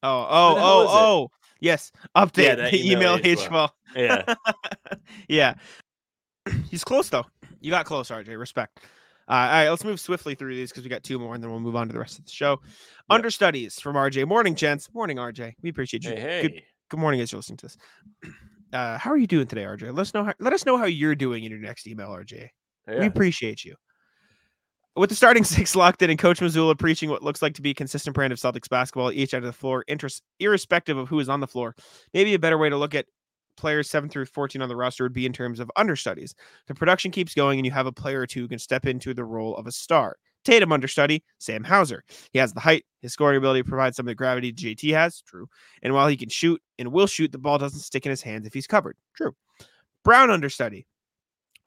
[0.00, 0.88] Oh, oh, hell oh, it?
[0.90, 1.30] oh.
[1.60, 1.90] Yes.
[2.16, 2.56] Update.
[2.70, 3.70] the email email H H12.
[3.96, 4.34] Yeah.
[5.28, 5.54] yeah.
[6.70, 7.24] He's close though.
[7.60, 8.38] You got close, RJ.
[8.38, 8.78] Respect.
[9.28, 11.50] Uh, all right, let's move swiftly through these because we got two more, and then
[11.50, 12.60] we'll move on to the rest of the show.
[13.10, 14.26] Understudies from RJ.
[14.28, 14.88] Morning, gents.
[14.94, 15.54] Morning, RJ.
[15.62, 16.10] We appreciate you.
[16.10, 16.42] Hey, hey.
[16.42, 17.76] Good, good morning as you're listening to this.
[18.70, 19.94] Uh, how are you doing today, RJ?
[19.94, 20.24] Let us know.
[20.24, 22.50] How, let us know how you're doing in your next email, RJ.
[22.86, 23.74] We appreciate you.
[24.98, 27.70] With the starting six locked in and Coach Mazzulla preaching what looks like to be
[27.70, 31.20] a consistent brand of Celtics basketball each end of the floor, interest, irrespective of who
[31.20, 31.76] is on the floor,
[32.12, 33.06] maybe a better way to look at
[33.56, 36.34] players 7 through 14 on the roster would be in terms of understudies.
[36.66, 39.14] The production keeps going and you have a player or two who can step into
[39.14, 40.16] the role of a star.
[40.44, 42.02] Tatum understudy, Sam Hauser.
[42.32, 45.46] He has the height, his scoring ability provides some of the gravity JT has, true.
[45.82, 48.48] And while he can shoot and will shoot, the ball doesn't stick in his hands
[48.48, 49.36] if he's covered, true.
[50.02, 50.86] Brown understudy,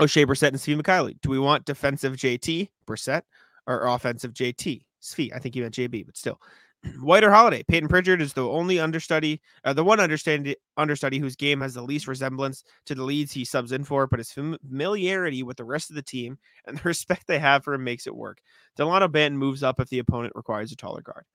[0.01, 1.21] Oshae Brissett and Svi Mykhailiuk.
[1.21, 3.21] Do we want defensive JT Brissett
[3.67, 5.31] or offensive JT Svi?
[5.33, 6.41] I think you meant JB, but still.
[6.99, 7.61] White or Holiday.
[7.61, 11.83] Payton Pritchard is the only understudy, uh, the one understudy understudy whose game has the
[11.83, 15.91] least resemblance to the leads he subs in for, but his familiarity with the rest
[15.91, 18.39] of the team and the respect they have for him makes it work.
[18.75, 21.25] Delano Banton moves up if the opponent requires a taller guard.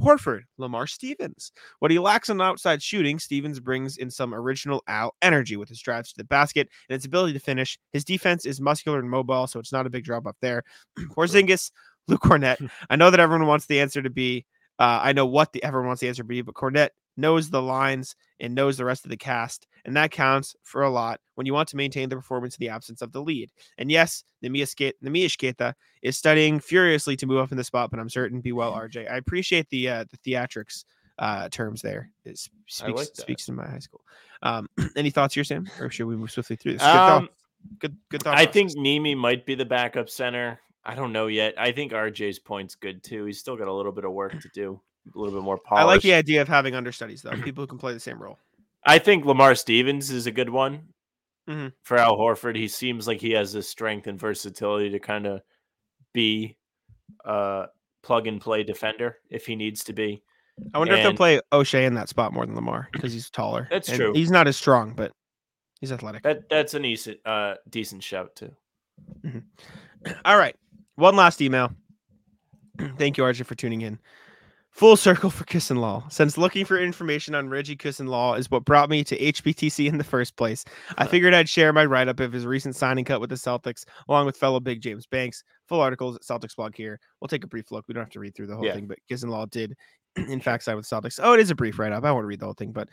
[0.00, 1.52] Horford, Lamar Stevens.
[1.78, 5.80] What he lacks on outside shooting, Stevens brings in some original Al energy with his
[5.80, 7.78] drives to the basket and its ability to finish.
[7.92, 10.62] His defense is muscular and mobile, so it's not a big drop off there.
[10.98, 11.70] Porzingis,
[12.08, 12.70] Luke Kornet.
[12.90, 14.44] I know that everyone wants the answer to be.
[14.78, 17.62] Uh, I know what the everyone wants the answer to be, but Kornet knows the
[17.62, 21.46] lines and knows the rest of the cast, and that counts for a lot when
[21.46, 23.50] you want to maintain the performance in the absence of the lead.
[23.78, 28.08] And yes, Neemias Queta is studying furiously to move up in the spot, but I'm
[28.10, 29.10] certain be well, RJ.
[29.10, 30.84] I appreciate the uh, the theatrics
[31.18, 32.10] uh, terms there.
[32.24, 34.02] It speaks like speaks to my high school.
[34.42, 36.82] Um, any thoughts here, Sam, or should we move swiftly through this?
[36.82, 37.28] Good thought- Um,
[37.78, 38.36] good, good thought.
[38.36, 38.82] I think process.
[38.82, 40.60] Nimi might be the backup center.
[40.84, 41.54] I don't know yet.
[41.58, 43.24] I think RJ's point's good too.
[43.24, 44.80] He's still got a little bit of work to do,
[45.14, 45.82] a little bit more polished.
[45.82, 48.38] I like the idea of having understudies though, people who can play the same role.
[48.84, 50.88] I think Lamar Stevens is a good one
[51.48, 51.72] Mhm.
[51.82, 52.56] for Al Horford.
[52.56, 55.42] He seems like he has the strength and versatility to kind of
[56.12, 56.56] be
[57.24, 57.66] a
[58.02, 60.22] plug and play defender if he needs to be.
[60.72, 63.68] I wonder if they'll play Oshae in that spot more than Lamar because he's taller.
[63.70, 64.12] That's and true.
[64.14, 65.12] He's not as strong, but
[65.80, 66.22] he's athletic.
[66.22, 68.54] That that's a decent uh decent shout too.
[70.24, 70.56] All right.
[70.94, 71.72] One last email.
[72.98, 73.98] Thank you, RJ, for tuning in.
[74.76, 76.12] Full circle for Kissoonlal.
[76.12, 80.04] Since looking for information on Reggie Kissoonlal is what brought me to HBTC in the
[80.04, 80.66] first place,
[80.98, 83.84] I figured I'd share my write up of his recent signing cut with the Celtics,
[84.06, 85.42] along with fellow big James Banks.
[85.66, 87.00] Full articles at Celtics blog here.
[87.22, 87.86] We'll take a brief look.
[87.88, 88.74] We don't have to read through the whole Yeah.
[88.74, 89.74] thing, but Kissoonlal did,
[90.16, 91.18] in fact, sign with Celtics.
[91.22, 92.04] Oh, it is a brief write up.
[92.04, 92.90] I won't read the whole thing, but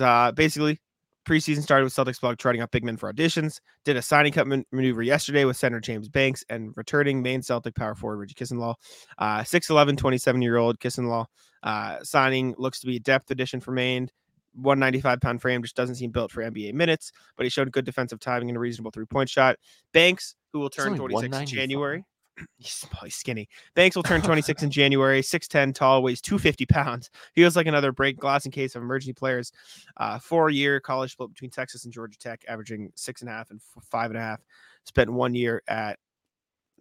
[0.00, 0.80] uh, basically,
[1.24, 3.60] preseason started with Celtics blog trotting out big men for auditions.
[3.84, 7.74] Did a signing cut man- maneuver yesterday with center James Banks and returning Maine Celtic
[7.74, 8.74] power forward Reggie Kissoonlal.
[9.18, 11.26] Uh, 6'11, 27 year old Kissoonlal.
[11.62, 14.10] Uh, signing looks to be a depth addition for Maine.
[14.54, 18.20] 195 pound frame just doesn't seem built for NBA minutes, but he showed good defensive
[18.20, 19.56] timing and a reasonable three point shot.
[19.92, 22.04] Banks, who will turn only 26 in January.
[22.58, 23.48] He's small, he's skinny.
[23.74, 25.22] Banks will turn 26 in January.
[25.22, 27.10] 6'10 tall, weighs 250 pounds.
[27.34, 29.52] Feels like another break glass in case of emergency players.
[29.96, 33.50] Uh, four year college split between Texas and Georgia Tech, averaging six and a half
[33.50, 34.40] and five and a half.
[34.84, 35.98] Spent one year at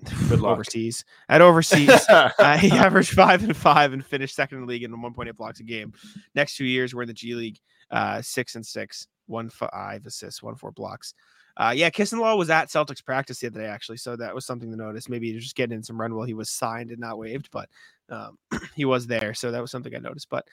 [0.31, 1.05] overseas.
[1.29, 4.91] At overseas, uh, he averaged five and five and finished second in the league in
[4.91, 5.93] 1.8 blocks a game.
[6.35, 7.59] Next two years, we're in the G League,
[7.91, 11.13] uh, six and six, one five assists, one four blocks.
[11.55, 14.71] Uh, yeah, Kissoonlal was at Celtics practice the other day, actually, so that was something
[14.71, 15.07] to notice.
[15.07, 17.49] Maybe he was just getting in some run while he was signed and not waived,
[17.51, 17.69] but
[18.09, 18.37] um,
[18.75, 20.29] he was there, so that was something I noticed.
[20.29, 20.47] But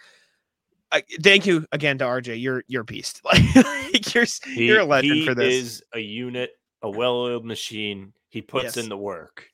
[0.92, 2.40] I, thank you again to RJ.
[2.40, 3.22] You're you're a beast.
[3.92, 5.52] Like you're He, you're a legend for this.
[5.52, 6.50] He is a unit,
[6.82, 8.12] a well-oiled machine.
[8.28, 8.76] He puts Yes.
[8.76, 9.46] in the work.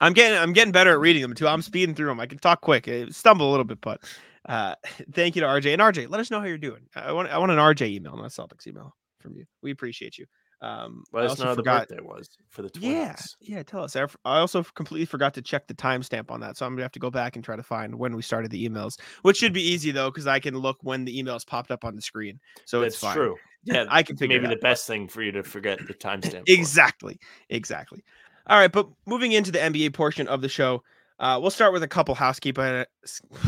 [0.00, 1.48] I'm getting I'm getting better at reading them too.
[1.48, 2.20] I'm speeding through them.
[2.20, 4.02] I can talk quick, I stumble a little bit, but
[4.46, 4.74] uh,
[5.12, 6.10] thank you to RJ and RJ.
[6.10, 6.86] Let us know how you're doing.
[6.94, 9.44] I want I want an RJ email, not a Celtics email from you.
[9.62, 10.26] We appreciate you.
[10.62, 13.36] Um, Let us know how the birthday was for the twins.
[13.40, 13.62] Yeah, yeah.
[13.62, 13.94] Tell us.
[13.94, 16.98] I, also completely forgot to check the timestamp on that, so I'm gonna have to
[16.98, 19.90] go back and try to find when we started the emails, which should be easy
[19.90, 22.40] though, because I can look when the emails popped up on the screen.
[22.64, 23.16] So That's it's fine.
[23.16, 23.36] true.
[23.64, 26.46] Yeah, I can figure maybe the best thing for you to forget the timestamp.
[26.46, 26.52] for.
[26.52, 27.18] Exactly.
[27.50, 28.02] Exactly.
[28.46, 30.82] All right, but moving into the NBA portion of the show,
[31.18, 32.84] uh, we'll start with a couple housekeeping,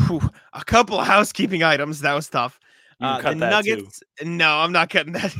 [0.07, 0.21] whew,
[0.53, 2.01] a couple of housekeeping items.
[2.01, 2.59] That was tough.
[3.01, 3.75] Uh, the that too.
[3.75, 4.03] Nuggets.
[4.23, 5.33] No, I'm not cutting that.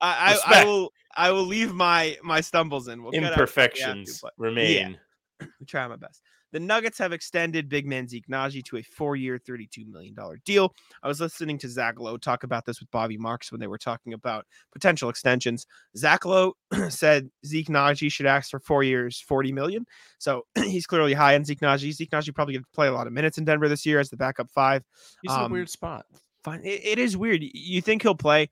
[0.00, 0.92] I, I, I will.
[1.16, 3.02] I will leave my my stumbles in.
[3.02, 4.98] We'll cut out if we have to, Imperfections remain.
[5.40, 6.22] I try my best.
[6.54, 10.72] The Nuggets have extended big man Zeke Nnaji to a four-year, $32 million deal.
[11.02, 13.76] I was listening to Zach Lowe talk about this with Bobby Marks when they were
[13.76, 15.66] talking about potential extensions.
[15.96, 16.52] Zach Lowe
[16.90, 19.84] said Zeke Nnaji should ask for four years, 40 million.
[20.18, 21.90] So he's clearly high on Zeke Nnaji.
[21.90, 24.08] Zeke Nnaji probably going to play a lot of minutes in Denver this year as
[24.08, 24.84] the backup five.
[25.22, 26.06] He's in a Um, weird spot.
[26.44, 26.60] Fine.
[26.62, 27.42] It, it is weird.
[27.42, 28.48] You think he'll play.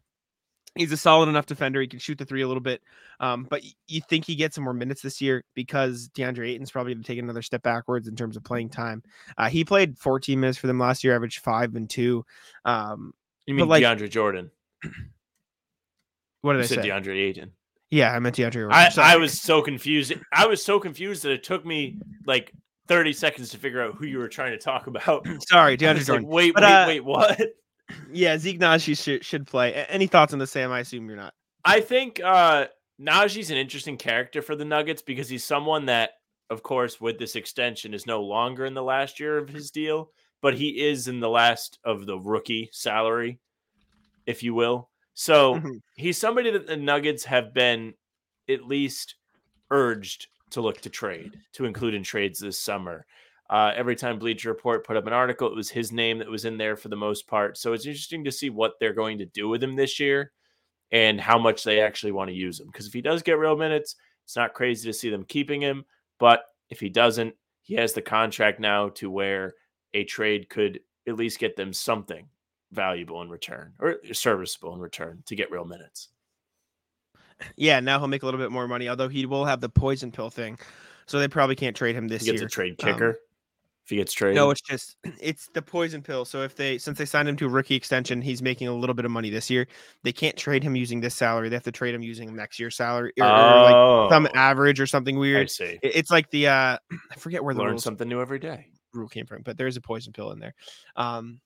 [0.74, 1.80] He's a solid enough defender.
[1.82, 2.80] He can shoot the three a little bit.
[3.20, 6.94] Um, but you think he gets some more minutes this year because DeAndre Ayton's probably
[6.94, 9.02] going to take another step backwards in terms of playing time.
[9.36, 12.24] Uh, he played 14 minutes for them last year, averaged five and two.
[12.64, 13.12] Um,
[13.46, 14.50] You mean like- DeAndre Jordan?
[16.40, 16.88] what did You I said say?
[16.88, 17.52] DeAndre Ayton.
[17.90, 18.52] Yeah, I meant DeAndre.
[18.52, 18.72] Jordan.
[18.72, 20.14] I, I was so confused.
[20.32, 22.52] I was so confused that it took me like
[22.88, 25.26] 30 seconds to figure out who you were trying to talk about.
[25.48, 26.28] sorry, DeAndre was like, Jordan.
[26.28, 27.40] wait, But, wait, uh, wait, what?
[28.10, 29.74] Yeah, Zeke Nnaji should, should play.
[29.88, 30.72] Any thoughts on the Sam?
[30.72, 31.34] I assume you're not.
[31.64, 32.66] I think uh
[33.00, 36.12] Nnaji's an interesting character for the Nuggets because he's someone that,
[36.50, 40.10] of course, with this extension is no longer in the last year of his deal,
[40.40, 43.38] but he is in the last of the rookie salary,
[44.26, 44.90] if you will.
[45.14, 45.80] So Mhm.
[45.96, 47.94] he's somebody that the Nuggets have been
[48.48, 49.16] at least
[49.70, 53.06] urged to look to trade, to include in trades this summer.
[53.50, 56.44] Uh, every time Bleacher Report put up an article, it was his name that was
[56.44, 57.58] in there for the most part.
[57.58, 60.32] So it's interesting to see what they're going to do with him this year
[60.90, 62.68] and how much they actually want to use him.
[62.68, 65.84] Because if he does get real minutes, it's not crazy to see them keeping him.
[66.18, 69.54] But if he doesn't, he has the contract now to where
[69.92, 72.26] a trade could at least get them something
[72.70, 76.08] valuable in return or serviceable in return to get real minutes.
[77.56, 80.12] Yeah, now he'll make a little bit more money, although he will have the poison
[80.12, 80.58] pill thing.
[81.06, 82.34] So they probably can't trade him this year.
[82.34, 82.64] He gets year.
[82.64, 83.18] a trade Um, kicker
[83.84, 84.36] if he gets traded.
[84.36, 86.24] No, it's just it's the poison pill.
[86.24, 88.94] So if they since they signed him to a rookie extension, he's making a little
[88.94, 89.66] bit of money this year.
[90.04, 91.48] They can't trade him using this salary.
[91.48, 94.80] They have to trade him using next year's salary or, or like some Oh, average
[94.80, 95.42] or something weird.
[95.42, 95.78] I see.
[95.82, 96.76] It- It's like the uh
[97.10, 98.66] I forget where the Learn something new every day.
[98.94, 100.54] rule came from, but there's a poison pill in there.
[100.96, 101.40] Um,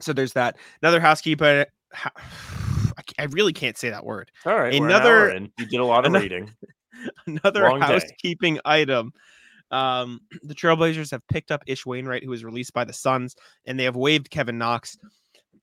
[0.00, 0.56] so there's that.
[0.82, 1.66] Another housekeeper.
[1.92, 2.10] ha-
[3.18, 4.30] I really can't say that word.
[4.46, 5.52] All right, an Another- in.
[5.58, 6.50] You did a lot of ano- reading.
[7.26, 7.86] Another Long day.
[7.86, 9.12] housekeeping item.
[9.70, 13.34] Um, the Trailblazers have picked up Ish Wainwright, who was released by the Suns,
[13.66, 14.96] and they have waived Kevin Knox.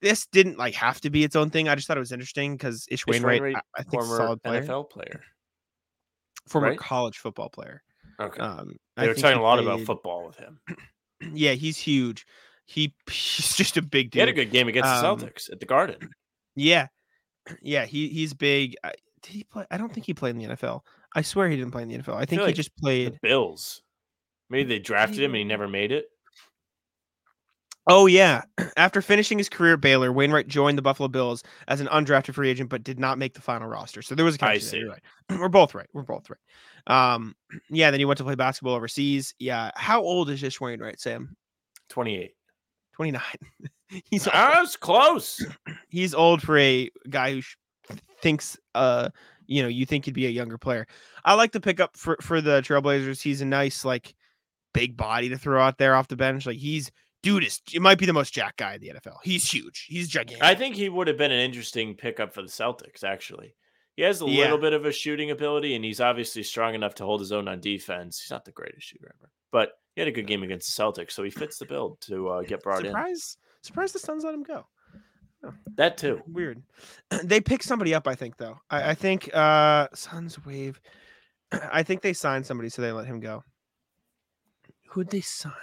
[0.01, 1.69] This didn't like have to be its own thing.
[1.69, 4.17] I just thought it was interesting because Ish, Ish Wainwright, Wainwright, I, I think, Former
[4.17, 5.21] solid player, NFL player.
[6.47, 6.77] former right?
[6.79, 7.83] college football player.
[8.19, 8.39] Okay.
[8.41, 10.59] Um, they I were talking a lot about football with him.
[11.33, 12.25] Yeah, he's huge.
[12.65, 15.59] He he's just a big He had a good game against Um, the Celtics at
[15.59, 15.97] the Garden.
[16.55, 16.87] Yeah,
[17.61, 18.75] yeah, he he's big.
[18.83, 18.91] I,
[19.21, 19.65] did he play?
[19.71, 20.81] I don't think he played in the NFL.
[21.15, 22.15] I swear he didn't play in the NFL.
[22.15, 23.19] I think he like just The played.
[23.21, 23.83] Bills.
[24.51, 26.05] Maybe they drafted him and he never made it.
[27.87, 28.43] Oh yeah.
[28.77, 32.49] After finishing his career at Baylor, Wainwright joined the Buffalo Bills as an undrafted free
[32.49, 34.01] agent, but did not make the final roster.
[34.01, 34.77] So there was a I there, see.
[34.79, 35.01] you're right.
[35.39, 35.87] We're both right.
[35.93, 37.13] We're both right.
[37.13, 37.33] Um,
[37.69, 37.89] yeah.
[37.91, 39.33] Then he went to play basketball overseas.
[39.39, 39.71] Yeah.
[39.75, 41.35] How old is Ish Wainwright, Sam?
[41.89, 42.31] 28.
[42.93, 43.21] Twenty nine.
[44.11, 44.35] he's old.
[44.35, 45.43] I was close.
[45.87, 47.55] he's old for a guy who sh-
[48.21, 49.09] thinks uh
[49.47, 50.85] you know you think he'd be a younger player.
[51.25, 53.21] I like to pick up for for the Trailblazers.
[53.21, 54.13] He's a nice like
[54.73, 56.45] big body to throw out there off the bench.
[56.45, 56.91] Like he's
[57.23, 59.17] dude is it might be the most jack guy in the NFL.
[59.23, 59.85] He's huge.
[59.89, 60.43] He's gigantic.
[60.43, 63.55] I think he would have been an interesting pickup for the Celtics, actually.
[63.95, 64.43] He has a Yeah.
[64.43, 67.47] little bit of a shooting ability, and he's obviously strong enough to hold his own
[67.47, 68.19] on defense.
[68.21, 71.11] He's not the greatest shooter ever, but he had a good game against the Celtics,
[71.11, 72.85] so he fits the build to uh, get brought in.
[72.85, 74.65] surprise surprise the Suns let him go.
[75.75, 76.21] That too.
[76.27, 76.61] Weird.
[77.23, 78.59] they picked somebody up, I think, though.
[78.69, 80.79] I, I think uh Suns wave.
[81.51, 83.43] I think they signed somebody, so they let him go.
[84.91, 85.53] Who'd they sign?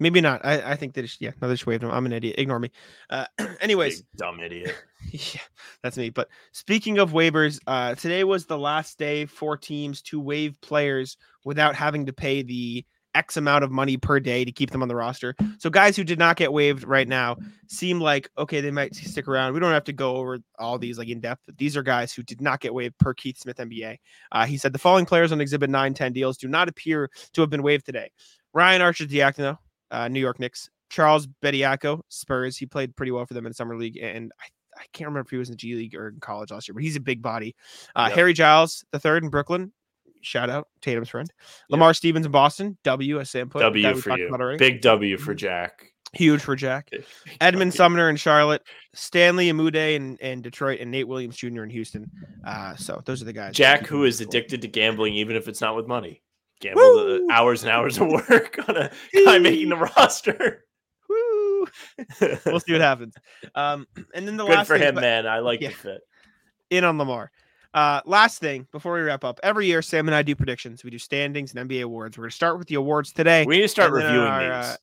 [0.00, 0.44] Maybe not.
[0.44, 1.90] I, I think they just yeah, no, they just waived him.
[1.90, 2.36] I'm an idiot.
[2.38, 2.70] Ignore me.
[3.10, 3.26] Uh
[3.60, 4.76] anyways, Big dumb idiot.
[5.10, 5.40] yeah,
[5.82, 6.10] that's me.
[6.10, 11.16] But speaking of waivers, uh today was the last day for teams to waive players
[11.44, 12.84] without having to pay the
[13.14, 15.34] X amount of money per day to keep them on the roster.
[15.58, 17.36] So guys who did not get waived right now
[17.66, 19.54] seem like okay, they might stick around.
[19.54, 21.42] We don't have to go over all these like in depth.
[21.46, 23.96] But these are guys who did not get waived per Keith Smith NBA.
[24.32, 27.50] Uh, he said the following players on Exhibit 910 deals do not appear to have
[27.50, 28.10] been waived today.
[28.52, 29.58] Ryan Arcidiacono,
[29.90, 30.70] uh, New York Knicks.
[30.90, 32.56] Charles Bediako, Spurs.
[32.56, 34.46] He played pretty well for them in summer league, and I,
[34.80, 36.74] I can't remember if he was in the G League or in college last year,
[36.74, 37.54] but he's a big body.
[37.94, 38.16] Uh, Yep.
[38.16, 39.72] Harry Giles, the third in Brooklyn.
[40.22, 41.30] Shout out Tatum's friend.
[41.70, 42.76] Lamar Stevens in Boston.
[42.84, 43.60] W as Sam put.
[43.60, 44.56] W for you.
[44.58, 45.92] Big W for Jack.
[46.14, 46.88] Huge for Jack.
[47.40, 48.62] Edmond Sumner in Charlotte.
[48.94, 51.62] Stanley Umude in, in Detroit, and Nate Williams Jr.
[51.64, 52.10] in Houston.
[52.46, 53.54] Uh, so those are the guys.
[53.54, 56.22] Jack, who is addicted to gambling, even if it's not with money.
[56.60, 58.90] Gamble hours and hours of work on a
[59.24, 60.64] guy making the roster.
[61.08, 61.66] Woo!
[62.46, 63.14] We'll see what happens.
[63.54, 65.26] Um, and then the Good last for thing, him, but- man.
[65.26, 65.68] I like Yeah.
[65.68, 66.00] the fit.
[66.70, 67.30] in on Lamar.
[67.74, 70.82] Uh, last thing before we wrap up, every year Sam and I do predictions.
[70.84, 72.16] We do standings and NBA awards.
[72.16, 73.44] We're gonna start with the awards today.
[73.46, 74.50] We need to start reviewing our, these.
[74.70, 74.76] uh,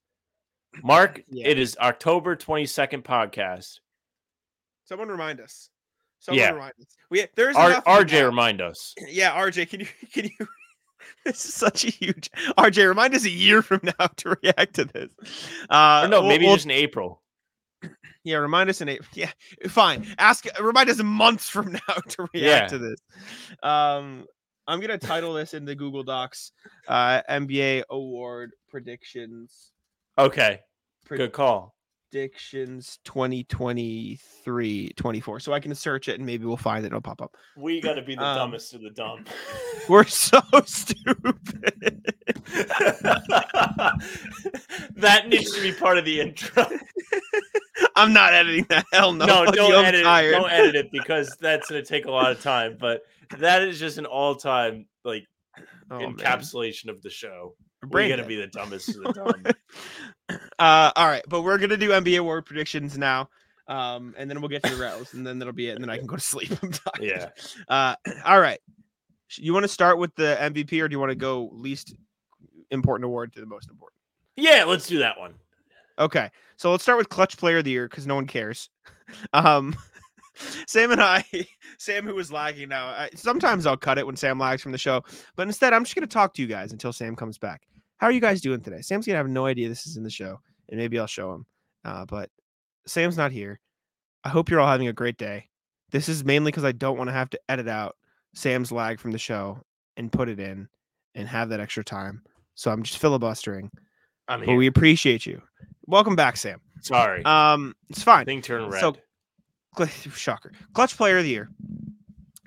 [0.84, 1.48] Mark, yeah.
[1.48, 3.80] it is October 22nd podcast.
[4.86, 5.70] Someone remind us.
[6.20, 6.52] Someone Yeah.
[6.52, 6.96] remind us.
[7.10, 8.94] We there's R- RJ, remind us.
[9.08, 10.48] Yeah, RJ, can you can you?
[11.26, 12.88] this is such a huge RJ.
[12.88, 15.10] Remind us a year from now to react to this.
[15.70, 17.22] Uh, Or no, maybe we'll- just in April.
[18.26, 18.38] Yeah.
[18.38, 19.08] Remind us in April.
[19.14, 19.32] Yeah,
[19.70, 20.06] fine.
[20.18, 20.46] Ask.
[20.60, 22.68] Remind us months from now to react Yeah.
[22.68, 23.00] to this.
[23.64, 24.26] Um,
[24.68, 26.52] I'm gonna title this in the Google Docs.
[26.88, 29.72] Uh, NBA award predictions.
[30.18, 30.60] Okay,
[31.08, 31.74] good call.
[32.12, 35.40] Predictions 2023 24.
[35.42, 36.88] So I can search it and maybe we'll find it.
[36.88, 37.36] It'll pop up.
[37.58, 39.26] We got to be the Um, dumbest of the dumb.
[39.90, 42.06] We're so stupid.
[44.96, 46.66] that needs to be part of the intro.
[47.96, 48.86] I'm not editing that.
[48.92, 49.26] Hell no.
[49.26, 50.32] No, don't you, edit it.
[50.32, 52.78] Don't edit it because that's going to take a lot of time.
[52.80, 53.04] But
[53.38, 55.26] that is just an all-time like
[55.90, 56.16] Oh, man.
[56.16, 57.56] encapsulation of the show.
[57.88, 59.14] We're to be the dumbest of the
[60.30, 60.40] dumb.
[60.58, 63.30] Uh, all right, but we're gonna do NBA award predictions now.
[63.68, 65.76] Um, and then we'll get to the rails, and then that'll be it.
[65.76, 66.52] And then I can go to sleep.
[66.64, 67.02] I'm tired.
[67.02, 67.30] Yeah.
[67.68, 68.60] Uh, all right.
[69.38, 71.96] You want to start with the MVP, or do you want to go least
[72.72, 74.00] important award to the most important?
[74.36, 75.36] Yeah, let's do that one.
[75.98, 78.70] Okay, so let's start with clutch player of the year because no one cares.
[79.34, 79.76] Um,
[80.68, 81.24] Sam and I,
[81.78, 82.88] Sam, who was lagging now.
[82.88, 85.04] I, sometimes I'll cut it when Sam lags from the show,
[85.36, 87.68] but instead I'm just gonna talk to you guys until Sam comes back.
[87.98, 88.82] How are you guys doing today?
[88.82, 90.40] Sam's gonna have no idea this is in the show,
[90.70, 91.46] and maybe I'll show him.
[91.86, 92.32] Uh, but
[92.88, 93.60] Sam's not here.
[94.24, 95.50] I hope you're all having a great day.
[95.92, 97.96] This is mainly because I don't want to have to edit out
[98.34, 99.62] Sam's lag from the show
[99.98, 100.68] and put it in
[101.14, 102.24] and have that extra time.
[102.56, 103.70] So I'm just filibustering.
[104.28, 104.58] I'm But here.
[104.58, 105.44] we appreciate you.
[105.88, 106.60] Welcome back, Sam.
[106.82, 107.24] Sorry.
[107.26, 108.26] Um, it's fine.
[108.26, 108.80] Thing turned red.
[108.82, 108.96] so-
[109.78, 110.52] Cl- Shocker.
[110.74, 111.50] Clutch player of the year.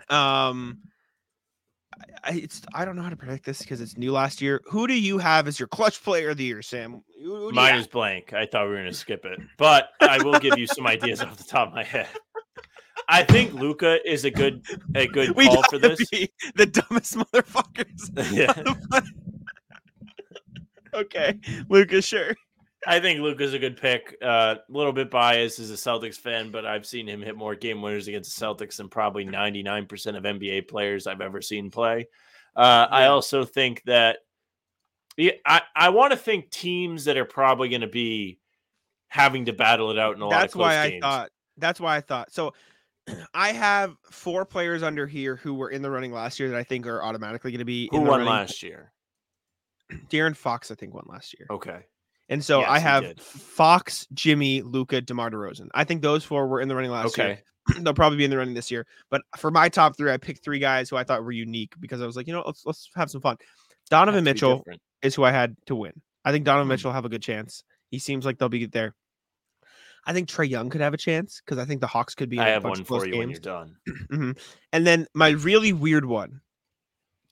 [0.09, 0.79] Um,
[2.25, 4.63] I, it's I don't know how to predict this because it's new last year.
[4.71, 7.03] Who do you have as your clutch player of the year, Sam?
[7.23, 8.33] Who- who Mine is blank.
[8.33, 11.21] I thought we were going to skip it, but I will give you some ideas
[11.21, 12.09] off the top of my head.
[13.11, 14.65] I think Luka is a good
[14.95, 15.99] a good we call for this.
[16.57, 18.33] the dumbest motherfuckers.
[18.33, 19.01] Yeah.
[20.95, 22.35] okay, Luka, sure.
[22.87, 24.17] I think Luke is a good pick.
[24.23, 27.55] A uh, little bit biased as a Celtics fan, but I've seen him hit more
[27.55, 32.07] game winners against the Celtics than probably 99% of NBA players I've ever seen play.
[32.55, 34.19] Uh, I also think that
[35.19, 38.39] yeah, I, I want to think teams that are probably going to be
[39.09, 41.03] having to battle it out in a lot of That's close why games.
[41.03, 41.31] I thought.
[41.57, 42.33] That's why I thought.
[42.33, 42.55] So,
[43.35, 46.63] I have four players under here who were in the running last year that I
[46.63, 47.89] think are automatically going to be.
[47.91, 48.33] Who in the won running.
[48.33, 48.93] last year?
[50.09, 51.49] De'Aaron Fox, I think, won last year.
[51.51, 51.81] Okay.
[52.29, 53.19] And so Yes, I have.
[53.21, 55.69] Fox, Jimmy, Luka, DeMar DeRozan.
[55.75, 57.39] I think those four were in the running last year.
[57.81, 58.87] They'll probably be in the running this year.
[59.11, 62.01] But for my top three, I picked three guys who I thought were unique because
[62.01, 63.37] I was like, you know, let's let's have some fun.
[63.91, 64.65] Donovan Have to be Mitchell
[65.03, 65.93] is who I had to win.
[66.25, 66.71] I think Donovan Mm.
[66.71, 67.65] Mitchell will have a good chance.
[67.91, 68.95] He seems like they'll be there.
[70.07, 72.37] I think Trae Young could have a chance because I think the Hawks could be.
[72.37, 73.77] In I have one for you when you're done.
[74.11, 74.33] hmm
[74.73, 76.41] And then my really weird one,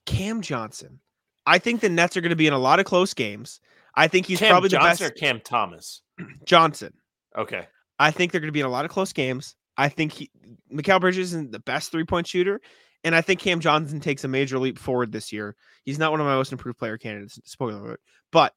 [0.04, 1.00] Cam Johnson.
[1.46, 3.60] I think the Nets are going to be in a lot of close games.
[3.96, 5.02] I think he's Cam probably the Johnson best.
[5.02, 6.02] or Cam Thomas?
[6.44, 6.92] Johnson.
[7.36, 7.66] Okay.
[7.98, 9.54] I think they're going to be in a lot of close games.
[9.76, 10.30] I think he,
[10.72, 12.60] Mikal Bridges isn't the best three point shooter,
[13.04, 15.54] and I think Cam Johnson takes a major leap forward this year.
[15.84, 17.38] He's not one of my most improved player candidates.
[17.44, 18.00] Spoiler alert,
[18.32, 18.52] but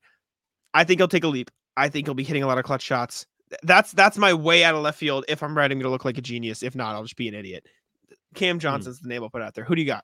[0.73, 1.51] I think he'll take a leap.
[1.75, 3.25] I think he'll be hitting a lot of clutch shots.
[3.63, 5.25] That's that's my way out of left field.
[5.27, 6.63] If I'm right, I'm going to look like a genius.
[6.63, 7.65] If not, I'll just be an idiot.
[8.35, 8.59] Cam hmm.
[8.59, 9.65] Johnson's the name I'll put out there.
[9.65, 10.03] Who do you got?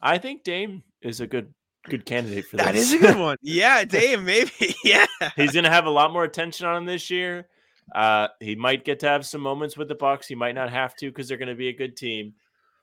[0.00, 1.52] I think Dame is a good
[1.88, 2.92] good candidate for That this.
[2.92, 3.36] is a good one.
[3.42, 4.50] Yeah, Dave, maybe.
[4.84, 5.06] Yeah.
[5.36, 7.48] He's going to have a lot more attention on him this year.
[7.94, 10.26] Uh, he might get to have some moments with the Bucks.
[10.26, 12.34] He might not have to because they're going to be a good team,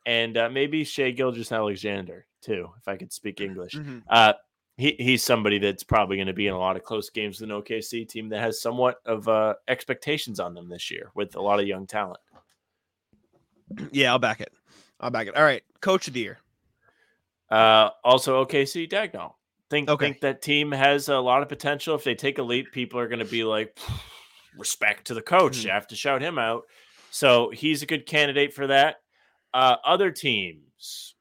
[0.05, 3.73] and uh, maybe Shai Gilgeous-Alexander too, if I could speak English.
[3.73, 4.03] Mhm.
[4.09, 4.33] Uh,
[4.77, 7.49] he he's somebody that's probably going to be in a lot of close games with
[7.49, 11.41] an OKC team that has somewhat of uh, expectations on them this year with a
[11.41, 12.19] lot of young talent.
[13.91, 14.51] Yeah, I'll back it.
[14.99, 15.35] I'll back it.
[15.35, 16.39] All right, coach of the year.
[17.53, 19.33] Uh, also, OKC Daigneault.
[19.69, 20.05] Think Okay.
[20.07, 21.95] think that team has a lot of potential.
[21.95, 23.77] If they take a leap, people are going to be like,
[24.57, 25.57] respect to the coach.
[25.59, 25.65] Mhm.
[25.65, 26.63] You have to shout him out.
[27.11, 28.97] So he's a good candidate for that.
[29.53, 31.15] Uh, other teams,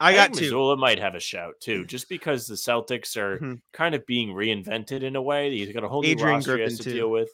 [0.00, 0.52] I got two.
[0.52, 3.60] Mazzulla might have a shout too, just because the Celtics are Mhm.
[3.72, 5.50] kind of being reinvented in a way.
[5.56, 6.96] He's got a whole new Adrian roster he has Griffin, to too.
[6.96, 7.30] deal with.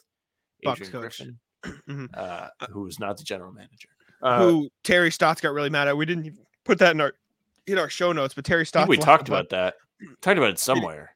[0.63, 1.17] Bucks Adrian coach.
[1.19, 1.39] Griffin,
[1.87, 2.17] Mhm.
[2.17, 3.89] uh, who's not the general manager.
[4.23, 5.95] Uh, Who Terry Stotts got really mad at.
[5.97, 7.13] We didn't put that in our
[7.67, 8.87] in our show notes, but Terry Stotts.
[8.89, 9.75] we talked about that.
[10.21, 11.15] Talked about it somewhere.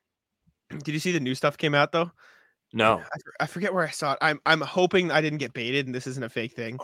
[0.83, 2.11] Did you see the new stuff came out though?
[2.73, 2.99] No.
[2.99, 4.19] I, I forget where I saw it.
[4.21, 6.79] I'm I'm hoping I didn't get baited and this isn't a fake thing.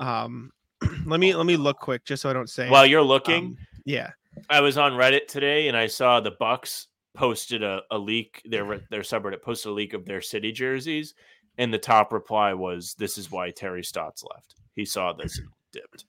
[0.00, 0.50] Um,
[1.06, 2.66] let me let me look quick just so I don't say.
[2.66, 2.70] it.
[2.70, 4.10] While you're looking, Um, yeah.
[4.50, 8.42] I was on Reddit today and I saw the Bucks posted a, a leak.
[8.44, 11.14] Their their subreddit posted a leak of their city jerseys,
[11.58, 14.54] and the top reply was, "This is why Terry Stotts left.
[14.74, 16.04] He saw this and dipped."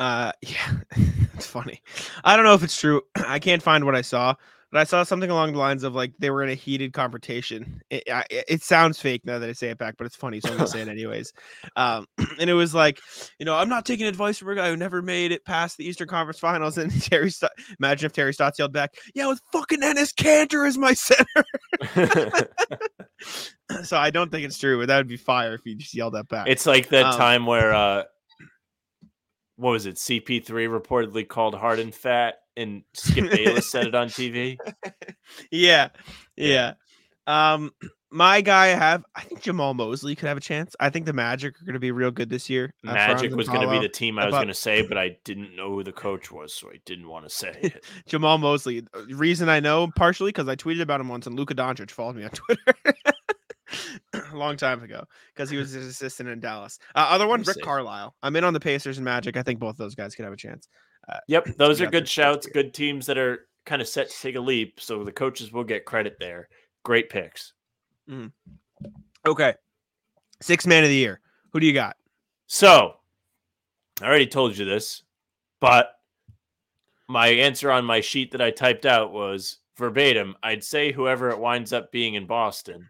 [0.00, 0.72] Uh, yeah,
[1.34, 1.80] it's funny.
[2.24, 3.02] I don't know if it's true.
[3.26, 4.34] I can't find what I saw,
[4.72, 7.82] but I saw something along the lines of like they were in a heated confrontation.
[7.90, 10.48] It, I, it sounds fake now that I say it back, but it's funny, so
[10.50, 11.32] I'm gonna say it anyways.
[11.76, 12.06] Um,
[12.40, 12.98] and it was like,
[13.38, 15.84] you know, I'm not taking advice from a guy who never made it past the
[15.84, 16.78] Eastern Conference Finals.
[16.78, 20.78] And Terry, Stott- imagine if Terry Stotts yelled back, "Yeah, with fucking Enes Kanter as
[20.78, 22.46] my center."
[23.84, 26.14] so I don't think it's true, but that would be fire if he just yelled
[26.14, 26.46] that back.
[26.48, 28.04] it's like that Um, time where uh,
[29.60, 29.96] what was it?
[29.96, 34.56] CP3 reportedly called Harden fat, and Skip Bayless said it on TV.
[35.50, 35.88] yeah,
[36.36, 36.74] yeah.
[37.26, 37.70] Um,
[38.10, 40.74] my guy, I have I think Jamahl Mosley could have a chance.
[40.80, 42.72] I think the Magic are going to be real good this year.
[42.86, 45.18] uh, Magic was going to be the team I was going to say, but I
[45.24, 47.84] didn't know who the coach was, so I didn't want to say it.
[48.08, 48.84] Jamahl Mosley.
[49.10, 52.24] Reason I know partially because I tweeted about him once, and Luka Doncic followed me
[52.24, 52.74] on Twitter.
[54.12, 56.78] A long time ago because he was his assistant in Dallas.
[56.94, 57.62] Uh, other one, Rick.
[57.62, 58.14] Carlisle.
[58.22, 59.36] I'm in on the Pacers and Magic.
[59.36, 60.68] I think both those guys could have a chance.
[61.28, 62.08] Yep, those are good.
[62.08, 62.46] Shouts.
[62.46, 62.54] good.
[62.54, 65.64] Good teams that are kind of set to take a leap, so the coaches will
[65.64, 66.48] get credit there.
[66.84, 67.52] Great picks.
[69.26, 69.54] Okay,
[70.40, 71.20] six man of the year.
[71.52, 71.96] Who do you got?
[72.46, 72.94] So,
[74.00, 75.02] I already told you this,
[75.60, 75.92] but
[77.08, 80.36] my answer on my sheet that I typed out was verbatim.
[80.42, 82.88] I'd say whoever it winds up being in Boston,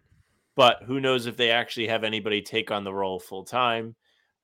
[0.61, 3.97] but who knows if they actually have anybody take on the role full time.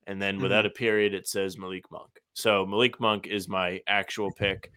[0.07, 2.09] And then without a period, it says Malik Monk.
[2.33, 4.73] So Malik Monk is my actual pick.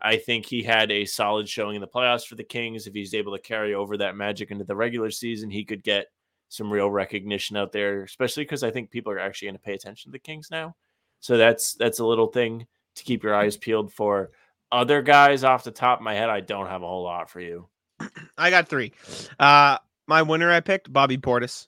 [0.00, 2.86] I think he had a solid showing in the playoffs for the Kings.
[2.86, 6.06] If he's able to carry over that magic into the regular season, he could get
[6.48, 9.74] some real recognition out there, especially because I think people are actually going to pay
[9.74, 10.76] attention to the Kings now.
[11.18, 14.30] So that's that's a little thing to keep your eyes peeled for.
[14.70, 17.40] Other guys off the top of my head, I don't have a whole lot for
[17.40, 17.68] you.
[18.38, 18.92] I got three.
[19.40, 21.66] Uh, my winner I picked Bobby Portis.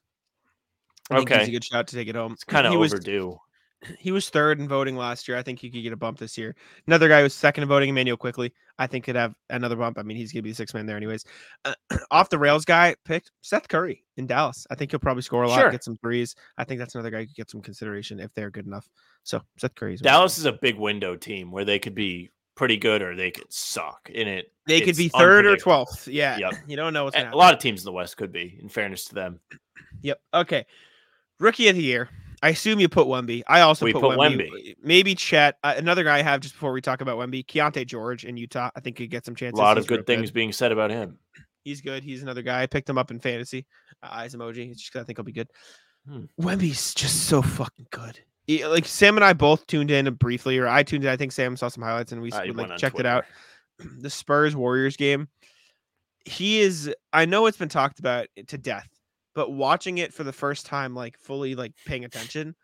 [1.10, 2.32] I think he's a good shot to take it home.
[2.32, 3.38] It's kind of he was overdue.
[3.98, 5.36] he was third in voting last year.
[5.36, 6.56] I think he could get a bump this year.
[6.86, 8.52] Another guy who was second in voting, Immanuel Quickley.
[8.78, 9.98] I think could have another bump.
[9.98, 11.24] I mean, he's gonna be the six man there anyways.
[11.64, 11.74] Uh,
[12.10, 14.66] off the rails guy picked Seth Curry in Dallas.
[14.70, 15.70] I think he'll probably score a lot, Sure.
[15.70, 16.34] get some threes.
[16.58, 18.88] I think that's another guy who could get some consideration if they're good enough.
[19.22, 23.02] So Seth Curry's Dallas is a big window team where they could be pretty good
[23.02, 24.50] or they could suck in it.
[24.66, 26.08] they could be third or twelfth.
[26.08, 26.54] Yeah, Yep.
[26.66, 29.04] you don't know what's A lot of teams in the West could be, in fairness
[29.06, 29.40] to them.
[30.02, 30.20] Yep.
[30.34, 30.66] Okay.
[31.38, 32.08] Rookie of the year.
[32.42, 33.42] I assume you put Wemby.
[33.46, 34.50] I also We put, put Wemby.
[34.50, 34.74] Wemby.
[34.82, 35.56] Maybe Chet.
[35.64, 38.70] Uh, another guy I have just before we talk about Wemby, Keyonte George in Utah.
[38.76, 39.58] I think he get some chances.
[39.58, 41.18] A lot of He's real good things being said about him.
[41.64, 42.04] He's good.
[42.04, 42.62] He's another guy.
[42.62, 43.66] I picked him up in fantasy.
[44.02, 44.70] Uh, eyes emoji.
[44.70, 45.48] It's just I think he'll be good.
[46.08, 46.24] Hmm.
[46.40, 48.20] Wemby's just so fucking good.
[48.48, 51.10] Like Sam and I both tuned in briefly, or I tuned in.
[51.10, 53.08] I think Sam saw some highlights and we, I like checked Twitter.
[53.08, 53.24] it out.
[53.98, 55.28] The Spurs Warriors game.
[56.24, 56.90] He is.
[57.12, 58.88] I know it's been talked about to death,
[59.34, 62.54] but watching it for the first time, like fully, like paying attention.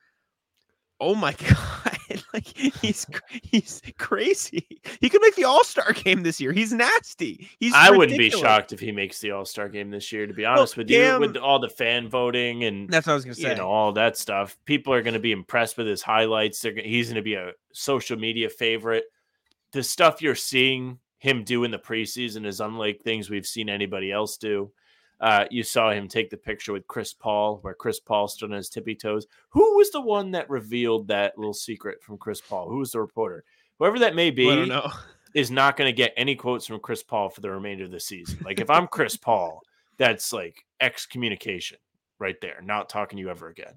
[1.01, 1.92] Oh my god!
[2.33, 3.07] like he's
[3.43, 4.67] he's crazy.
[5.01, 6.53] He could make the All Star game this year.
[6.53, 7.49] He's nasty.
[7.59, 7.73] He's.
[7.75, 10.27] I wouldn't be shocked if he makes the All Star game this year.
[10.27, 13.25] To be honest with you, with all the fan voting and That's what I was
[13.25, 13.51] gonna say.
[13.51, 16.61] you know all that stuff, people are going to be impressed with his highlights.
[16.61, 19.05] They're, gon- he's going to be a social media favorite.
[19.73, 24.11] The stuff you're seeing him do in the preseason is unlike things we've seen anybody
[24.11, 24.73] else do.
[25.23, 28.57] Uh, you saw him take the picture with Chris Paul, where Chris Paul stood on
[28.57, 29.29] his tippy toes.
[29.51, 32.69] Who was the one that revealed that little secret from Chris Paul?
[32.69, 33.45] Who was the reporter?
[33.79, 34.91] Whoever that may be, I don't know.
[35.35, 38.01] is not going to get any quotes from Chris Paul for the remainder of the
[38.01, 38.41] season.
[38.45, 39.63] Like if I'm Chris Paul,
[39.97, 41.79] that's like excommunication
[42.19, 42.61] right there.
[42.61, 43.75] Not talking to you ever again.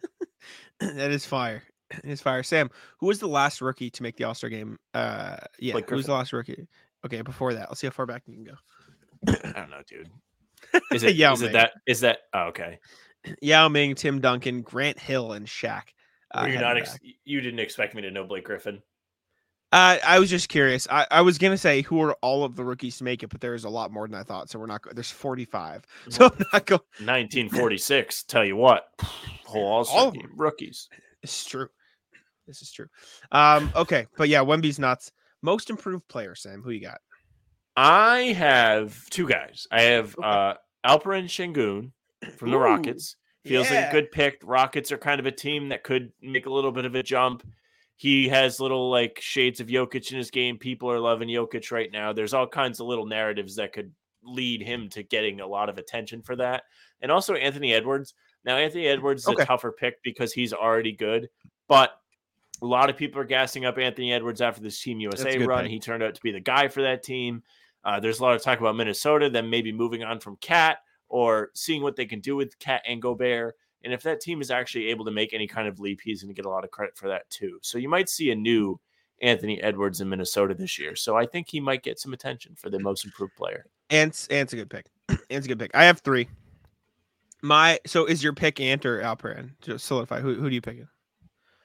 [0.80, 1.62] that is fire.
[1.92, 2.42] It is fire.
[2.42, 4.78] Sam, who was the last rookie to make the All Star game?
[4.94, 6.66] Uh, yeah, who was the last rookie?
[7.06, 8.54] Okay, before that, let's see how far back you can go.
[9.28, 10.10] I don't know, dude.
[10.92, 11.72] Is it, Yao is it that?
[11.86, 12.18] Is that?
[12.32, 12.78] Oh, okay.
[13.42, 15.82] Yao Ming, Tim Duncan, Grant Hill, and Shaq.
[16.34, 16.76] uh, you heading not?
[16.76, 18.82] Ex- you didn't expect me to know Blake Griffin.
[19.72, 20.88] Uh, I was just curious.
[20.90, 23.40] I, I was gonna say who are all of the rookies to make it, but
[23.40, 24.50] there's a lot more than I thought.
[24.50, 24.82] So we're not.
[24.82, 25.84] go- There's 45.
[26.10, 26.80] So I'm not going.
[26.98, 28.24] 1946.
[28.24, 28.88] Tell you what,
[29.44, 30.88] whole All rookies.
[31.22, 31.68] Is true.
[32.48, 32.86] This is true.
[33.30, 33.70] Um.
[33.76, 35.12] Okay, but yeah, Wemby's nuts.
[35.42, 36.62] Most improved player, Sam.
[36.62, 37.00] Who you got?
[37.76, 39.66] I have two guys.
[39.70, 41.92] I have uh Alperen Sengun
[42.36, 43.16] from the Ooh, Rockets.
[43.46, 44.40] Feels like a good pick.
[44.44, 47.42] Rockets are kind of a team that could make a little bit of a jump.
[47.96, 50.58] He has little like shades of Jokic in his game.
[50.58, 52.12] People are loving Jokic right now.
[52.12, 53.92] There's all kinds of little narratives that could
[54.22, 56.64] lead him to getting a lot of attention for that.
[57.00, 58.14] And also Anthony Edwards.
[58.44, 59.42] Now Anthony Edwards is Okay.
[59.42, 61.28] a tougher pick because he's already good,
[61.68, 61.92] but
[62.62, 65.64] a lot of people are gassing up Anthony Edwards after this Team USA run.
[65.64, 65.70] pick.
[65.70, 67.42] He turned out to be the guy for that team.
[67.84, 70.78] Uh, there's a lot of talk about Minnesota, them maybe moving on from Cat
[71.08, 73.56] or seeing what they can do with Cat and Gobert.
[73.82, 76.34] And if that team is actually able to make any kind of leap, he's going
[76.34, 77.58] to get a lot of credit for that too.
[77.62, 78.78] So you might see a new
[79.22, 80.96] Anthony Edwards in Minnesota this year.
[80.96, 83.66] So I think he might get some attention for the most improved player.
[83.90, 84.86] Ant's Ant's a good pick.
[85.30, 85.70] Ant's a good pick.
[85.74, 86.28] I have three.
[87.42, 89.50] My so is your pick Ant or Alperen?
[89.62, 90.20] Just solidify.
[90.20, 90.78] Who who do you pick?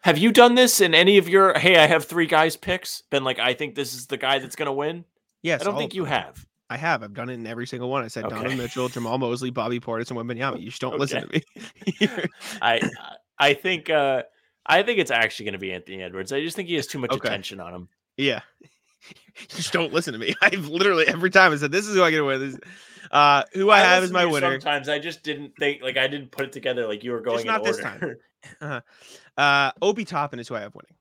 [0.02, 3.02] Have you done this in any of your hey, I have three guys picks?
[3.10, 5.06] Been like, I think this is the guy that's going to win?
[5.46, 6.44] Yes, I don't think you have.
[6.72, 7.04] I have.
[7.04, 8.04] I've done it in every single one.
[8.04, 8.34] I said Okay.
[8.36, 10.60] Donovan Mitchell, Jamahl Mosley, Bobby Portis, and Wembanyama.
[10.60, 11.44] You just don't listen to me.
[12.64, 12.82] I
[13.38, 14.24] I think uh
[14.66, 16.34] I think it's actually going to be Anthony Edwards.
[16.34, 17.28] I just think he has too much Okay.
[17.28, 17.90] attention on him.
[18.18, 18.42] yeah.
[19.38, 20.34] You just don't listen to me.
[20.42, 22.40] I've literally every time I said this is who I get away.
[22.40, 22.58] This,
[23.12, 24.60] uh, who I, have as listen my winner.
[24.60, 27.46] Sometimes I just didn't think like I didn't put it together like you were going
[27.46, 28.18] Just not in this order.
[28.62, 28.82] time.
[29.38, 30.96] Uh, Obi Toppin is who I have winning.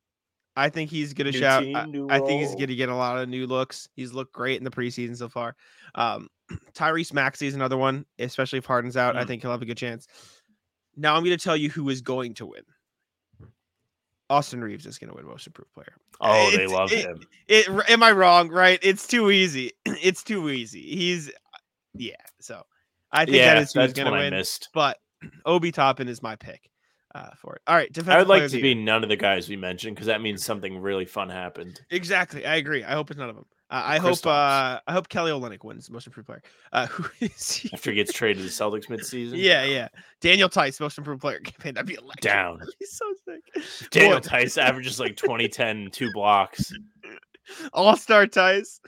[0.56, 1.62] I think he's gonna New shout.
[1.64, 3.88] team, I, I think he's gonna get a lot of new looks.
[3.96, 5.56] He's looked great in the preseason so far.
[5.96, 6.28] Um,
[6.74, 9.16] Tyrese Maxey is another one, especially if Harden's out.
[9.16, 9.26] I Mm.
[9.26, 10.06] think he'll have a good chance.
[10.96, 12.62] Now I'm gonna tell you who is going to win.
[14.30, 15.92] Austin Reaves is gonna win Most Improved Player.
[16.20, 17.20] Oh, they love it- him.
[17.48, 18.48] It, am I wrong?
[18.48, 18.78] Right?
[18.82, 19.72] It's too easy.
[19.86, 20.82] It's too easy.
[20.82, 21.30] He's
[21.94, 22.14] yeah.
[22.40, 22.62] So
[23.12, 24.44] I think Yeah, that is who's gonna what I win.
[24.72, 24.98] But
[25.46, 26.70] Obi Toppin is my pick
[27.14, 27.62] uh, for it.
[27.66, 30.20] All right, I would like to be none of the guys we mentioned because that
[30.20, 31.80] means something really fun happened.
[31.90, 32.44] exactly.
[32.44, 32.84] I agree.
[32.84, 33.46] I hope it's none of them.
[33.70, 34.24] Uh, I hope.
[34.26, 36.42] Uh, I hope Kelly Olynyk wins most improved player.
[36.72, 37.70] Uh, who is he?
[37.72, 39.32] After he gets traded to the Celtics midseason.
[39.36, 39.88] Yeah, yeah.
[40.20, 41.74] Daniel Theis, most improved player campaign.
[41.74, 42.20] That'd be electric.
[42.20, 42.60] Down.
[42.78, 43.90] He's so sick.
[43.90, 46.72] Daniel Boy, Theis averages like 2010, two blocks.
[47.72, 48.80] All star Theis.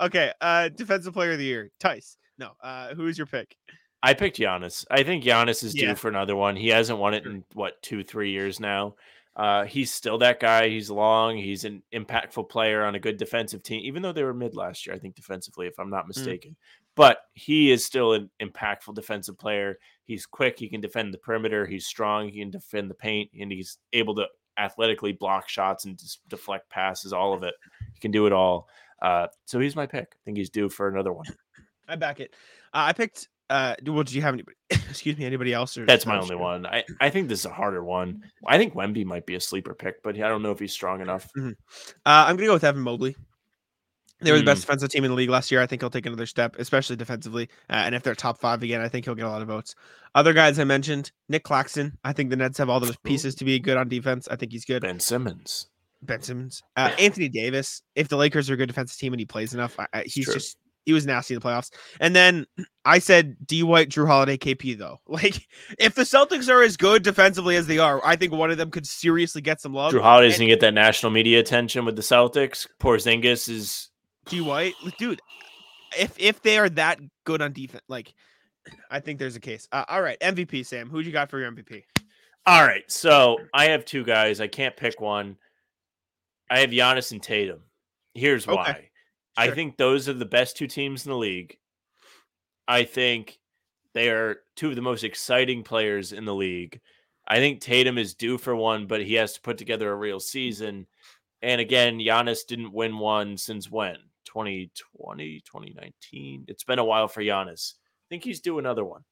[0.00, 0.32] Okay.
[0.40, 2.16] Uh, defensive player of the year, Theis.
[2.38, 2.52] No.
[2.62, 3.56] Uh, who is your pick?
[4.02, 4.84] I picked Giannis.
[4.90, 5.88] I think Giannis is Yeah.
[5.90, 6.56] due for another one.
[6.56, 8.94] He hasn't won it in what two, three years now.
[9.34, 10.68] Uh, he's still that guy.
[10.68, 11.36] He's long.
[11.36, 14.86] He's an impactful player on a good defensive team, even though they were mid last
[14.86, 16.56] year, I think, defensively, if I'm not mistaken.
[16.94, 19.78] But he is still an impactful defensive player.
[20.04, 20.58] He's quick.
[20.58, 21.66] He can defend the perimeter.
[21.66, 22.30] He's strong.
[22.30, 26.70] He can defend the paint, and he's able to athletically block shots and just deflect
[26.70, 27.12] passes.
[27.12, 27.54] All of it.
[27.92, 28.68] He can do it all.
[29.02, 30.14] Uh, so he's my pick.
[30.14, 31.26] I think he's due for another one.
[31.86, 32.34] I back it.
[32.72, 33.28] Uh, I picked.
[33.48, 34.56] Uh, do- well, did you have anybody?
[34.70, 35.76] excuse me, anybody else?
[35.78, 36.66] Or That's my only your- one.
[36.66, 38.24] I, I think this is a harder one.
[38.46, 41.00] I think Wemby might be a sleeper pick, but I don't know if he's strong
[41.00, 41.30] enough.
[41.36, 41.44] Uh,
[42.04, 43.16] I'm gonna go with Evan Mobley.
[44.22, 44.46] They were the Mm.
[44.46, 45.60] best defensive team in the league last year.
[45.60, 47.50] I think he'll take another step, especially defensively.
[47.68, 49.74] Uh, and if they're top five again, I think he'll get a lot of votes.
[50.14, 51.98] Other guys I mentioned, Nick Claxton.
[52.02, 54.26] I think the Nets have all those pieces to be good on defense.
[54.28, 54.80] I think he's good.
[54.82, 55.68] Ben Simmons.
[56.02, 57.82] Ben Simmons, uh, Anthony Davis.
[57.94, 60.26] If the Lakers are a good defensive team and he plays enough, I, I, he's
[60.32, 60.56] just
[60.86, 61.70] he was nasty in the playoffs.
[62.00, 62.46] And then
[62.86, 64.98] I said D White, Jrue Holiday, KP though.
[65.08, 65.46] Like
[65.78, 68.70] if the Celtics are as good defensively as they are, I think one of them
[68.70, 69.92] could seriously get some love.
[69.92, 72.66] Jrue Holiday's and- gonna get that national media attention with the Celtics.
[72.80, 73.90] Porzingis is
[74.26, 75.20] D White, dude.
[75.98, 78.14] If if they are that good on defense, like
[78.90, 79.68] I think there's a case.
[79.72, 81.82] Uh, all right, MVP Sam, who'd you got for your MVP?
[82.46, 82.84] all right.
[82.88, 84.40] So I have two guys.
[84.40, 85.36] I can't pick one.
[86.48, 87.60] I have Giannis and Tatum.
[88.14, 88.54] Here's Okay.
[88.56, 88.88] why.
[89.36, 91.58] I think those are the best two teams in the league.
[92.68, 93.38] I think
[93.94, 96.80] they are two of the most exciting players in the league.
[97.28, 100.20] I think Tatum is due for one, but he has to put together a real
[100.20, 100.86] season.
[101.42, 103.96] And again, Giannis didn't win one since when?
[104.26, 106.44] 2020, 2019.
[106.48, 107.74] It's been a while for Giannis.
[107.74, 109.02] I think he's due another one.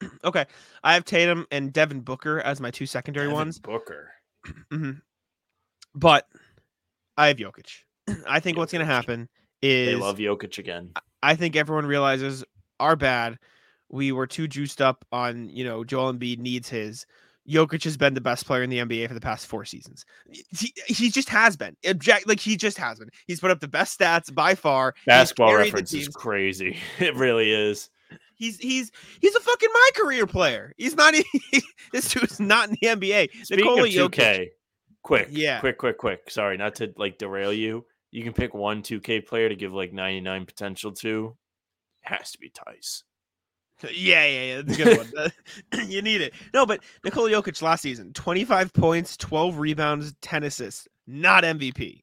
[0.24, 0.44] Okay,
[0.84, 3.58] I have Tatum and Devin Booker as my two secondary Devin ones.
[3.58, 4.10] Booker.
[4.70, 4.90] hmm
[5.94, 6.28] But
[7.16, 7.78] I have Jokic.
[8.28, 9.28] I think what's going to happen
[9.62, 10.92] is They love Jokic again.
[11.22, 12.44] I think everyone realizes
[12.78, 13.38] our bad.
[13.88, 17.06] We were too juiced up on, you know, Joel Embiid needs his.
[17.48, 20.04] Jokic has been the best player in the NBA for the past four seasons.
[20.28, 21.76] He, he just has been.
[21.86, 23.08] Object, like he just has been.
[23.28, 24.94] He's put up the best stats by far.
[25.06, 26.76] Basketball reference is crazy.
[26.98, 27.88] It really is.
[28.34, 30.72] He's he's he's a fucking my career player.
[30.76, 31.14] He's not.
[31.14, 31.24] e-
[31.92, 33.30] this dude's not in the NBA.
[33.44, 34.48] Speaking Nikola of 2K,
[35.02, 35.60] quick, Yeah.
[35.60, 36.30] quick, quick, quick.
[36.30, 37.86] Sorry, not to like derail you.
[38.10, 41.36] You can pick one 2K player to give like 99 potential to.
[42.02, 43.02] Has to be Theis.
[43.92, 44.62] Yeah, yeah, yeah.
[44.62, 45.86] That's a good one.
[45.90, 46.32] You need it.
[46.54, 50.88] No, but Nikola Jokic last season, 25 points, 12 rebounds, 10 assists.
[51.06, 52.02] Not MVP.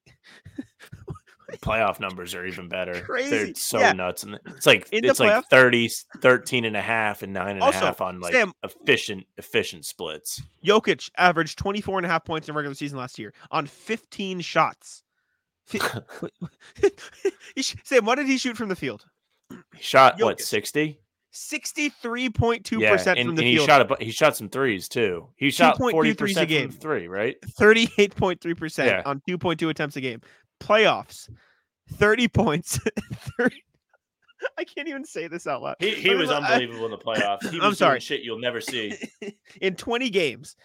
[1.62, 3.02] Playoff numbers are even better.
[3.02, 3.30] Crazy.
[3.30, 3.94] They're so Yeah.
[3.94, 4.24] nuts.
[4.24, 5.90] And it's like In it's like playoffs- 30,
[6.22, 9.86] 13 and a half and nine and a half Also, on like Sam- efficient, efficient
[9.86, 10.42] splits.
[10.66, 15.04] Jokic averaged 24 and a half points in regular season last year on 15 shots.
[17.84, 19.06] Sam, what did he shoot from the field?
[19.50, 20.42] He shot what, Jokic.
[20.42, 21.00] 60?
[21.34, 23.68] 63.2% Yeah, from the and he field.
[23.68, 25.30] shot a, he shot some threes too.
[25.36, 26.70] He shot 2.2 40 threes a percent game.
[26.70, 27.36] from three, right?
[27.60, 29.02] 38.3% Yeah.
[29.06, 30.22] on 2.2 attempts a game.
[30.62, 31.30] Playoffs,
[31.94, 32.80] 30 points.
[33.40, 33.64] 30
[34.58, 35.76] I can't even say this out loud.
[35.80, 37.42] He he was look- I- unbelievable in the playoffs.
[37.44, 38.00] He was I'm doing sorry.
[38.02, 38.94] shit you'll never see.
[39.62, 40.56] in 20 games,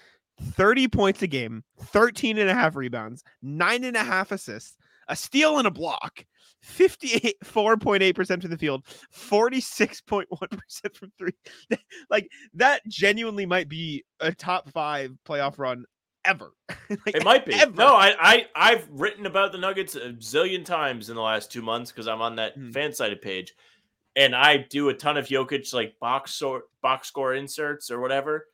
[0.52, 4.76] 30 points a game, 13 and a half rebounds, nine and a half assists,
[5.08, 6.24] a steal and a block,
[6.64, 11.32] 54.8% from the field, 46.1% from three.
[12.10, 15.84] like that genuinely might be a top five playoff run
[16.24, 16.52] ever.
[17.06, 17.52] Like, It might be.
[17.54, 17.72] ever.
[17.72, 21.60] No, I, I I've written about the Nuggets a zillion times in the last two
[21.60, 22.70] months because I'm on that Hmm.
[22.70, 23.52] fan sided page,
[24.16, 28.46] and I do a ton of Jokic like box sort box score inserts or whatever.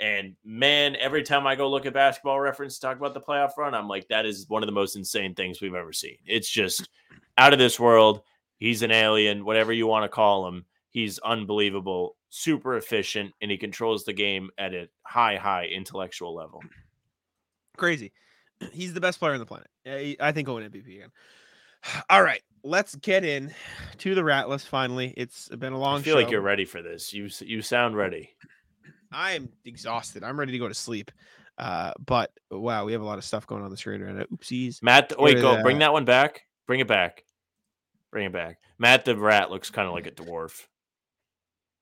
[0.00, 3.56] And man, every time I go look at Basketball Reference to talk about the playoff
[3.56, 6.16] run, I'm like, that is one of the most insane things we've ever seen.
[6.24, 6.88] It's just
[7.36, 8.22] out of this world.
[8.58, 10.64] He's an alien, whatever you want to call him.
[10.90, 16.62] He's unbelievable, super efficient, and he controls the game at a high, high intellectual level.
[17.76, 18.12] Crazy.
[18.72, 19.68] He's the best player on the planet.
[19.86, 21.10] I think he'll win MVP again.
[22.10, 23.54] All right, let's get in
[23.98, 25.14] to the rat list finally.
[25.16, 26.20] It's been a long I feel show.
[26.20, 27.12] like you're ready for this.
[27.12, 28.30] You you sound ready.
[29.12, 30.22] I am exhausted.
[30.24, 31.10] I'm ready to go to sleep.
[31.56, 34.24] Uh, but wow, we have a lot of stuff going on the screen right now.
[34.24, 34.82] Oopsies.
[34.82, 35.92] Matt, wait, go of bring that.
[35.92, 36.42] one back.
[36.66, 37.24] Bring it back.
[38.12, 38.58] Bring it back.
[38.78, 40.66] Matt the rat looks kind of like a dwarf.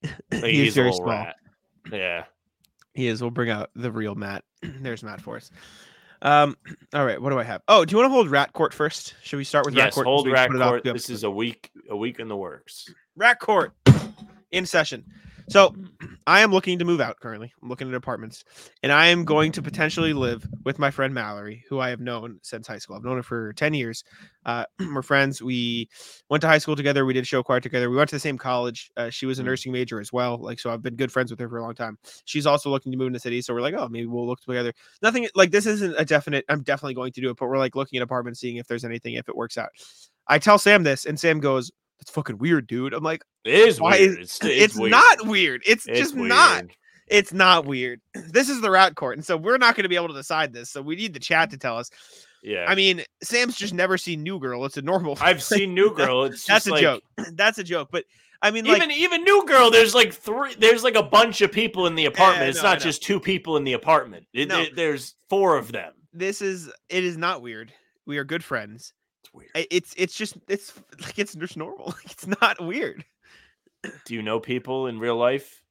[0.30, 1.08] Like, he's a very small.
[1.08, 1.36] rat.
[1.90, 2.24] Yeah.
[2.94, 3.20] He is.
[3.20, 4.44] We'll bring out the real Matt.
[4.62, 5.50] There's Matt for us.
[6.22, 6.56] Um,
[6.94, 7.62] all right, what do I have?
[7.68, 9.14] Oh, do you want to hold rat court first?
[9.22, 9.94] Should we start with rat Yes.
[9.94, 10.06] court?
[10.06, 10.84] Hold rat put it off court.
[10.84, 11.70] This is a week.
[11.90, 12.88] A week in the works.
[13.16, 13.72] rat court
[14.52, 15.04] in session.
[15.48, 15.74] So
[16.26, 17.52] I am looking to move out currently.
[17.62, 18.44] I'm looking at apartments,
[18.82, 22.40] and I am going to potentially live with my friend Mallory, who I have known
[22.42, 22.96] since high school.
[22.96, 24.02] I've known her for ten years.
[24.44, 24.64] Uh,
[24.94, 25.40] we're friends.
[25.40, 25.88] We
[26.28, 27.04] went to high school together.
[27.06, 27.90] We did show choir together.
[27.90, 28.90] We went to the same college.
[28.96, 29.46] Uh, she was a Mm.
[29.46, 30.38] nursing major as well.
[30.38, 31.96] Like so, I've been good friends with her for a long time.
[32.24, 34.40] She's also looking to move in the city, so we're like, oh, maybe we'll look
[34.40, 34.72] together.
[35.02, 36.44] Nothing like this isn't a definite.
[36.48, 38.84] I'm definitely going to do it, but we're like looking at apartments, seeing if there's
[38.84, 39.70] anything if it works out.
[40.28, 43.24] I tell Sam this, and Sam goes, "That's fucking weird, dude." I'm like.
[43.44, 44.18] It is Why weird.
[44.20, 44.90] is- It's, it's, It's, weird.
[44.90, 45.62] not weird.
[45.64, 46.64] It's, It's just not.
[47.06, 48.00] It's not weird.
[48.30, 50.52] This is the rat court, and so we're not going to be able to decide
[50.52, 50.68] this.
[50.70, 51.88] So we need the chat to tell us.
[52.42, 52.64] Yeah.
[52.68, 54.64] I mean, Sam's just never seen New Girl.
[54.64, 55.16] It's a normal.
[55.20, 56.24] I've seen New Girl.
[56.24, 57.02] It's That's a like, joke.
[57.34, 57.88] That's a joke.
[57.92, 58.04] But
[58.42, 60.54] I mean, like, Even even New Girl, there's like three.
[60.56, 62.42] There's like a bunch of people in the eh, apartment.
[62.42, 64.26] Yeah, it's no, not just two people in the apartment.
[64.32, 64.56] It- No.
[64.56, 65.92] there- there's four of them.
[66.12, 66.68] this is.
[66.88, 67.72] It is not weird.
[68.06, 68.92] We are good friends.
[69.26, 69.50] It's weird.
[69.70, 69.94] It's.
[69.96, 70.36] It's just.
[70.48, 70.72] It's
[71.02, 71.94] like it's just normal.
[72.04, 73.04] It's not weird.
[74.04, 75.62] Do you know people in real life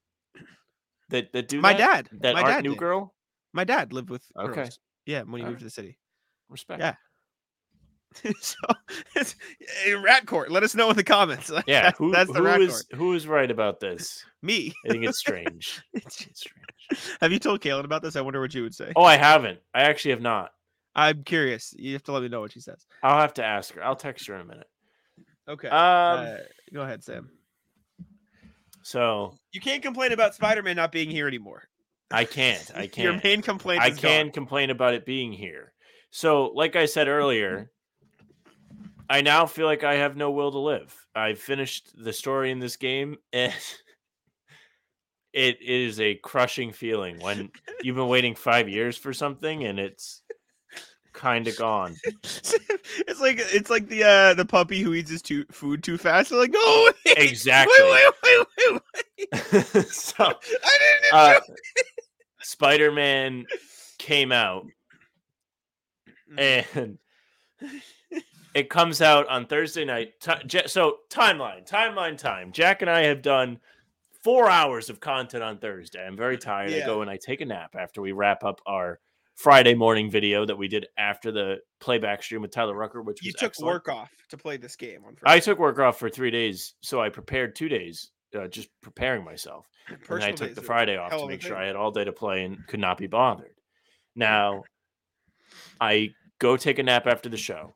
[1.09, 2.05] that that do My that?
[2.09, 2.21] dad.
[2.21, 2.79] that my dad New did.
[2.79, 3.13] Girl?
[3.53, 4.23] My dad lived with.
[4.37, 4.53] Okay.
[4.53, 4.79] girls.
[5.05, 5.59] Yeah, when he moved Alright.
[5.59, 5.97] to the city.
[6.49, 6.79] Respect.
[6.79, 6.95] Yeah.
[8.39, 8.55] so
[9.15, 9.35] it's
[9.85, 10.49] eh, rat court.
[10.49, 11.51] Let us know in the comments.
[11.67, 12.97] Yeah, that's, who, that's the who rat is court.
[12.99, 14.23] who is right about this?
[14.41, 14.73] Me.
[14.85, 15.81] I think it's strange.
[15.93, 17.17] It's It's strange.
[17.19, 18.15] Have you told Kaylin about this?
[18.15, 18.93] I wonder what you would say.
[18.95, 19.59] Oh, I haven't.
[19.73, 20.51] I actually have not.
[20.95, 21.73] I'm curious.
[21.77, 22.85] You have to let me know what she says.
[23.03, 23.83] I'll have to ask her.
[23.83, 24.67] I'll text her in a minute.
[25.47, 25.67] Okay.
[25.67, 26.19] Um.
[26.25, 26.35] uh,
[26.73, 27.29] go ahead, Sam.
[28.81, 31.63] so You can't complain about Spider-Man not being here anymore.
[32.11, 32.71] I can't.
[32.75, 32.97] I can't.
[32.97, 33.81] Your main complaint.
[33.81, 34.33] I is can gone.
[34.33, 35.73] complain about it being here.
[36.11, 37.69] So, like I said earlier,
[39.09, 40.95] I now feel like I have no will to live.
[41.13, 43.53] I've finished the story in this game, and
[45.33, 47.51] it is a crushing feeling when
[47.83, 50.21] you've been waiting five years for something and it's
[51.15, 51.95] kind of gone.
[52.05, 56.29] it's like it's like the uh the puppy who eats his too, food too fast.
[56.29, 57.73] They're like, oh, wait, Exactly.
[57.79, 58.81] Wait, wait, wait,
[59.73, 59.85] wait.
[59.87, 60.33] so, I
[61.01, 61.13] didn't.
[61.13, 61.39] uh,
[62.41, 63.45] Spider Man
[63.97, 64.65] came out
[66.31, 66.79] Mm-hmm.
[66.79, 66.97] and
[68.53, 70.13] it comes out on Thursday night.
[70.67, 72.51] So timeline, timeline, time.
[72.51, 73.59] Jack and I have done
[74.23, 76.05] four hours of content on Thursday.
[76.05, 76.73] I'm very tired.
[76.73, 78.99] I go and I take a nap after we wrap up our
[79.35, 83.31] Friday morning video that we did after the playback stream with Tyler Rucker, which you
[83.33, 83.73] took excellent.
[83.73, 85.35] work off to play this game on Friday.
[85.35, 89.23] I took work off for three days, so I prepared two days, uh, just preparing
[89.25, 89.67] myself.
[90.09, 91.57] and I took the Friday off to make sure.
[91.57, 93.53] I had all day to play and could not be bothered.
[94.15, 94.63] Now,
[95.79, 97.75] I go take a nap after the show.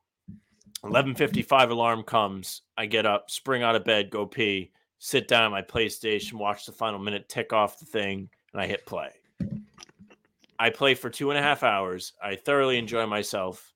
[0.84, 2.62] 11:55 alarm comes.
[2.78, 6.66] I get up, spring out of bed, go pee, sit down at my PlayStation, watch
[6.66, 9.12] the final minute tick off the thing, and I hit play.
[10.60, 12.14] I play for two and a half hours.
[12.22, 13.74] I thoroughly enjoy myself.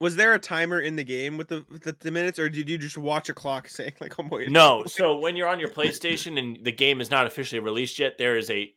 [0.00, 2.78] Was there a timer in the game with the with the, minutes, or did you
[2.78, 4.52] just watch a clock saying like, "I'm waiting"?
[4.52, 8.18] No, so when you're on your PlayStation and the game is not officially released yet,
[8.18, 8.74] there is a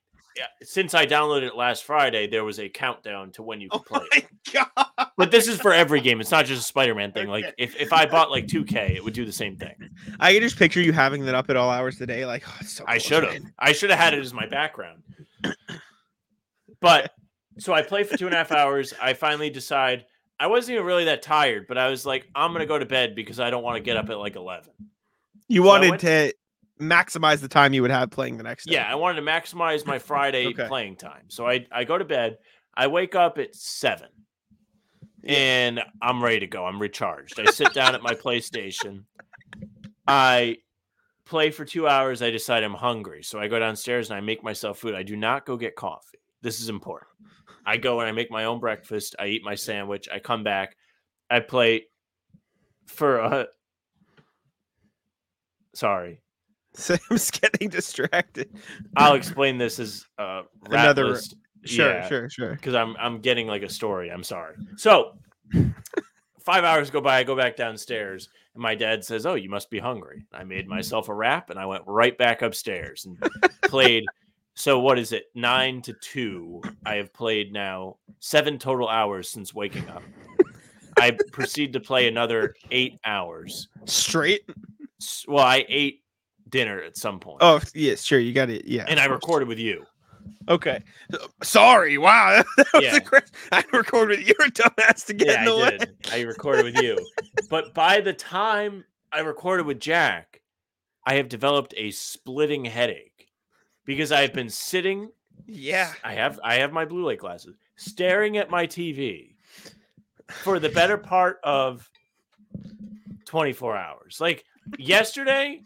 [0.61, 4.01] since I downloaded it last Friday, there was a countdown to when you Oh play.
[4.11, 5.09] my god!
[5.17, 6.21] But this is for every game.
[6.21, 7.27] It's not just a Spider-Man thing.
[7.27, 9.73] Like if, if I bought like 2K, it would do the same thing.
[10.19, 12.25] I can just picture you having that up at all hours of the day.
[12.25, 13.41] Like, oh, it's so I should have.
[13.59, 15.01] I should have had it as my background.
[16.79, 17.11] But
[17.59, 18.93] so I play for two and a half hours.
[19.01, 20.05] I finally decide
[20.39, 23.15] I wasn't even really that tired, but I was like, I'm gonna go to bed
[23.15, 24.71] because I don't want to get up at like eleven.
[25.47, 26.33] You So wanted went- to
[26.79, 28.73] maximize the time you would have playing the next day.
[28.75, 30.67] Yeah, I wanted to maximize my Friday Okay.
[30.67, 31.23] playing time.
[31.29, 32.37] So I, I go to bed.
[32.75, 34.09] I wake up at seven.
[35.23, 36.65] And I'm ready to go.
[36.65, 37.39] I'm recharged.
[37.39, 39.03] I sit down at my PlayStation.
[40.07, 40.57] I
[41.25, 42.21] play for two hours.
[42.21, 43.23] I decide I'm hungry.
[43.23, 44.95] So I go downstairs and I make myself food.
[44.95, 46.19] I do not go get coffee.
[46.47, 47.11] This is important.
[47.65, 49.17] I go and I make my own breakfast.
[49.19, 50.07] I eat my sandwich.
[50.09, 50.77] I come back.
[51.29, 51.87] I play
[52.85, 53.47] for a.
[55.75, 56.21] Sorry.
[56.73, 58.49] Sam's getting distracted.
[58.95, 61.35] I'll explain this as uh, Another- list.
[61.65, 62.51] Sure, Yeah, sure, sure.
[62.51, 64.09] Because I'm I'm getting like a story.
[64.09, 64.55] I'm sorry.
[64.77, 65.17] So
[66.39, 67.17] five hours go by.
[67.17, 70.65] I go back downstairs, and my dad says, "Oh, you must be hungry." I made
[70.69, 73.21] myself a wrap, and I went right back upstairs and
[73.63, 74.05] played.
[74.57, 75.25] So what is it?
[75.35, 76.61] Nine to two.
[76.83, 80.01] I have played now seven total hours since waking up.
[80.99, 83.67] I proceed to play another eight hours.
[83.85, 84.49] Straight.
[85.27, 86.01] Well, I ate
[86.49, 88.17] dinner at some point, Oh, yes, sure.
[88.17, 88.65] You got it.
[88.65, 88.85] Yeah.
[88.87, 89.85] and I recorded with you.
[90.49, 90.81] Okay.
[91.43, 91.99] Sorry.
[91.99, 92.43] Wow.
[92.57, 92.95] That was Yeah.
[92.95, 95.77] a great- I recorded with your dumbass to get yeah, in the I way.
[95.77, 95.95] did.
[96.11, 96.97] I recorded with you.
[97.51, 100.41] but by the time I recorded with Jack,
[101.05, 103.16] I have developed a splitting headache
[103.87, 105.11] because I've been sitting.
[105.47, 105.95] Yeah.
[106.03, 109.35] I have I have my blue light glasses, staring at my TV
[110.27, 111.89] for the better part of
[113.25, 114.21] 24 hours.
[114.21, 114.45] Like
[114.77, 115.63] yesterday,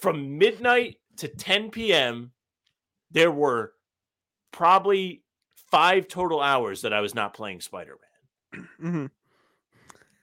[0.00, 2.32] from midnight to 10 p.m.,
[3.10, 3.72] there were
[4.52, 5.24] probably
[5.70, 7.96] five total hours that I was not playing Spider
[8.52, 9.06] Man hmm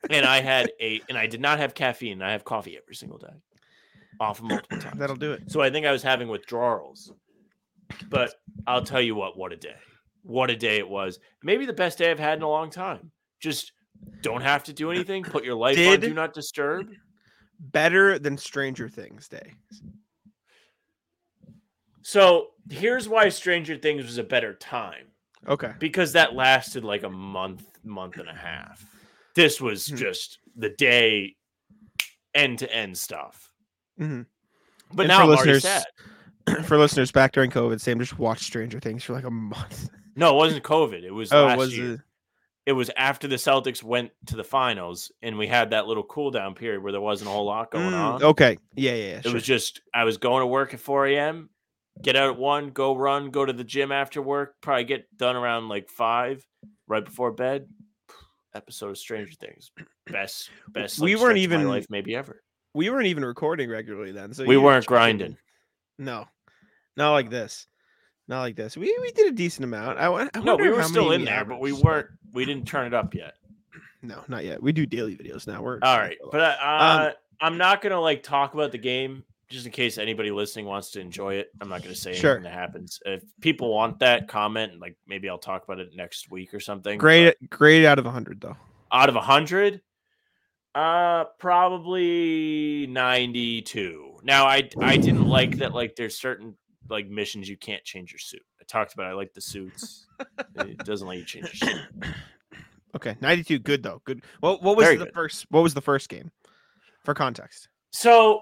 [0.09, 2.22] and I had a and I did not have caffeine.
[2.22, 3.34] I have coffee every single day,
[4.19, 4.97] off multiple times.
[4.99, 5.43] That'll do it.
[5.47, 7.11] So I think I was having withdrawals.
[8.09, 8.34] But
[8.68, 9.76] I'll tell you what, what a day!
[10.23, 11.19] What a day it was.
[11.43, 13.11] Maybe the best day I've had in a long time.
[13.39, 13.72] Just
[14.22, 15.23] don't have to do anything.
[15.23, 16.89] Put your life on do not disturb.
[17.59, 19.53] Better than Stranger Things Day.
[22.01, 25.07] So here's why Stranger Things was a better time
[25.47, 25.73] Okay.
[25.80, 28.84] because that lasted like a month, month and a half.
[29.35, 29.95] This was Hmm.
[29.97, 31.35] just the day,
[32.34, 33.51] end to end stuff.
[33.99, 34.26] Mhm.
[34.93, 35.85] But And now I'm listeners- sad.
[36.65, 39.89] For listeners back during COVID, Sam just watched Stranger Things for like a month.
[40.15, 41.03] No, it wasn't COVID.
[41.03, 41.93] It was Oh, last was year.
[41.93, 41.99] it?
[42.68, 46.30] It was after the Celtics went to the finals, and we had that little cool
[46.31, 48.23] down period where there wasn't a whole lot going Mm, on.
[48.23, 48.57] Okay.
[48.76, 49.34] Yeah, yeah, it sure.
[49.34, 51.49] was just I was going to work at 4 a.m.,
[52.01, 55.35] get out at one, go run, go to the gym after work, probably get done
[55.35, 56.45] around like five,
[56.88, 57.68] right before bed.
[58.53, 59.72] Episode of Stranger Things,
[60.07, 60.99] best, best.
[60.99, 62.43] We weren't stretch of my even- life maybe ever.
[62.76, 64.34] we weren't even recording regularly then.
[64.34, 65.38] So we weren't grinding.
[66.02, 66.26] No,
[66.98, 67.68] not like this.
[68.28, 68.76] Not like this.
[68.76, 69.99] We we did a decent amount.
[69.99, 72.07] I, I No, we were still in we there, but we weren't.
[72.34, 73.36] We didn't turn it up yet.
[74.02, 74.61] No, not yet.
[74.64, 75.61] We do daily videos now.
[75.61, 79.23] We're All right, but uh, Um, uh, I'm not gonna like talk about the game
[79.48, 81.52] just in case anybody listening wants to enjoy it.
[81.60, 82.32] I'm not gonna say Sure.
[82.32, 82.99] anything that happens.
[83.06, 84.72] If people want that, comment.
[84.72, 86.98] and, Like maybe I'll talk about it next week or something.
[86.98, 87.36] great.
[87.49, 88.57] Great out of hundred though.
[88.91, 89.82] out of hundred,
[90.73, 94.10] uh, probably 92.
[94.23, 95.73] Now I I didn't like that.
[95.73, 96.56] Like there's certain
[96.89, 98.41] like missions you can't change your suit.
[98.60, 99.07] I talked about.
[99.07, 99.10] it.
[99.10, 100.06] I like the suits.
[100.56, 101.81] it doesn't let you change your suit.
[102.93, 103.60] Okay, ninety-two.
[103.60, 104.02] Good though.
[104.03, 104.22] Good.
[104.41, 105.14] What what was Very the good.
[105.14, 105.45] first?
[105.49, 106.30] What was the first game?
[107.06, 107.69] For context.
[107.91, 108.41] So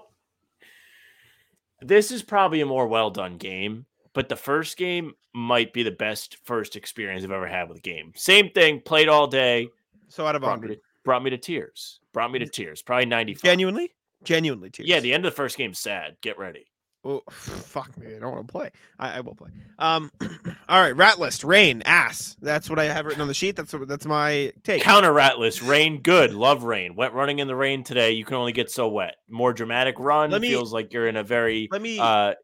[1.80, 5.92] this is probably a more well done game, but the first game might be the
[5.92, 8.12] best first experience I've ever had with a game.
[8.16, 9.68] Same thing, played all day,
[10.08, 12.00] So out of brought me, hundred, to, brought me to tears.
[12.12, 12.82] Brought me to tears.
[12.82, 13.42] Probably 95.
[13.44, 13.94] genuinely,
[14.24, 14.70] genuinely.
[14.70, 14.88] Tears.
[14.88, 16.16] Yeah, the end of the first game's sad.
[16.20, 16.66] Get ready.
[17.04, 18.14] Oh, fuck me.
[18.14, 18.70] I don't want to play.
[18.98, 19.50] I, I will play.
[19.78, 20.10] Um.
[20.68, 20.94] all right.
[20.94, 21.44] Rat list.
[21.44, 21.82] Rain.
[21.86, 22.36] Ass.
[22.40, 23.56] That's what I have written on the sheet.
[23.56, 24.82] That's what, that's my take.
[24.82, 25.62] Counter rat list.
[25.62, 26.34] Rain, good.
[26.34, 26.94] Love rain.
[26.96, 28.12] Went running in the rain today.
[28.12, 29.16] You can only get so wet.
[29.28, 30.30] More dramatic run.
[30.30, 32.34] Let me- feels like you're in a very Let me uh,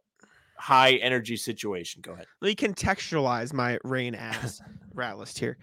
[0.58, 2.00] high energy situation.
[2.00, 2.26] Go ahead.
[2.40, 4.60] let me contextualize my rain ass
[4.94, 5.58] rat list here.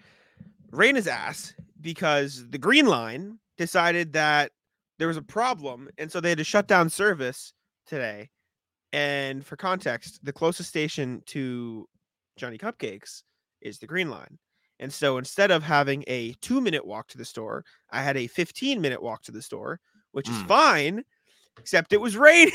[0.70, 4.52] Rain is ass because the Green Line decided that
[4.98, 7.52] there was a problem, and so they had to shut down service
[7.86, 8.30] today.
[8.92, 11.88] And for context, the closest station to
[12.36, 13.22] Johnny Cupcakes
[13.60, 14.38] is the Green Line.
[14.80, 18.26] And so instead of having a two minute walk to the store, I had a
[18.26, 19.80] 15 minute walk to the store,
[20.12, 20.46] which is Mm.
[20.48, 21.04] fine,
[21.58, 22.52] except it was raining.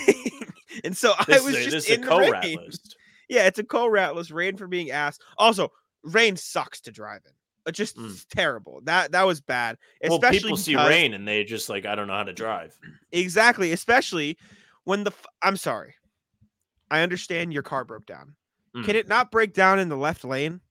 [0.84, 2.57] and so I was a, just in a the rain.
[2.66, 2.95] list.
[3.30, 5.22] Yeah, it's a co-ratless rain for being asked.
[5.38, 5.70] Also,
[6.03, 7.34] rain sucks to drive in.
[7.72, 8.26] Just Mm.
[8.30, 8.82] terrible.
[8.84, 9.78] That that was bad.
[10.04, 12.76] Well, Especially people see rain and they just like, I don't know how to drive.
[13.12, 14.38] Exactly, especially
[14.84, 15.96] when the I'm sorry.
[16.91, 18.36] I understand your car broke down.
[18.76, 18.86] Mm.
[18.86, 20.62] Can it not break down in the left lane?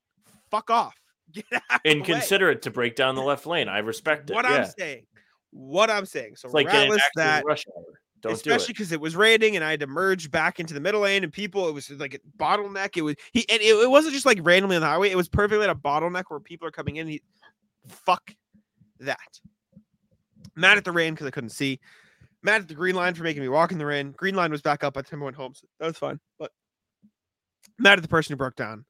[0.51, 0.95] Fuck off.
[1.33, 3.69] Get out And of consider it to break down the left lane.
[3.69, 4.35] I respect it.
[4.35, 4.57] what yeah.
[4.57, 5.07] I'm saying.
[5.51, 6.37] What I'm saying.
[6.37, 7.85] So It's like getting ratless active that rush hour.
[8.20, 8.74] Don't especially do it.
[8.74, 11.32] because it was raining and I had to merge back into the middle lane and
[11.32, 12.97] people it was like a bottleneck.
[12.97, 15.28] It was he and it, it wasn't just like randomly on the highway, it was
[15.28, 17.07] perfectly at a bottleneck where people are coming in.
[17.07, 17.23] He,
[17.86, 18.35] fuck
[19.01, 19.19] that.
[20.57, 21.78] Mad at the rain because I couldn't see.
[22.43, 24.12] Mad at the green line for making me walk in the rain.
[24.16, 25.55] Green line was back up by the time I went home.
[25.55, 26.19] So that was fine.
[26.39, 26.51] But
[27.78, 28.85] mad at the person who broke down.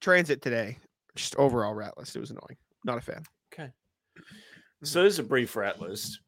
[0.00, 0.78] Transit today.
[1.14, 2.16] Just overall rat list.
[2.16, 2.56] It was annoying.
[2.84, 3.24] Not a fan.
[3.52, 3.70] Okay.
[4.18, 4.86] Mm.
[4.86, 6.20] So this is a brief rat list,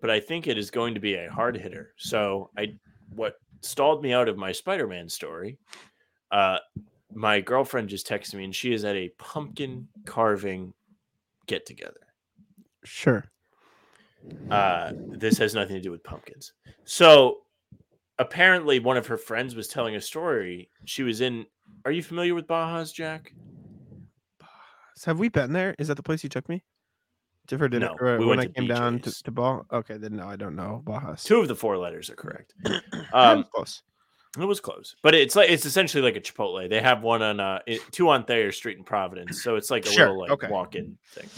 [0.00, 1.92] but I think it is going to be a hard hitter.
[1.96, 2.74] So I
[3.14, 5.58] what stalled me out of my Spider-Man story.
[6.30, 6.58] Uh
[7.14, 10.72] my girlfriend just texted me and she is at a pumpkin carving
[11.46, 12.06] get together.
[12.84, 13.24] Sure.
[14.50, 16.52] Uh this has nothing to do with pumpkins.
[16.84, 17.38] So
[18.18, 20.70] apparently one of her friends was telling a story.
[20.84, 21.46] She was in
[21.84, 23.32] Are you familiar with Baja's Jack?
[25.04, 25.74] Have we been there?
[25.78, 26.62] Is that the place you took me?
[27.56, 29.64] For dinner No, or we when went I came down to, to ball?
[29.72, 30.82] Okay, then no, I don't know.
[30.84, 31.24] Bajas.
[31.24, 32.52] Two of the four letters are correct.
[32.66, 33.82] um, Um close.
[34.38, 36.68] It was close, but it's like it's essentially like a Chipotle.
[36.68, 39.86] They have one on uh it, two on Thayer Street in Providence, so it's like
[39.86, 40.48] a Sure, little like okay.
[40.48, 41.28] walk-in thing.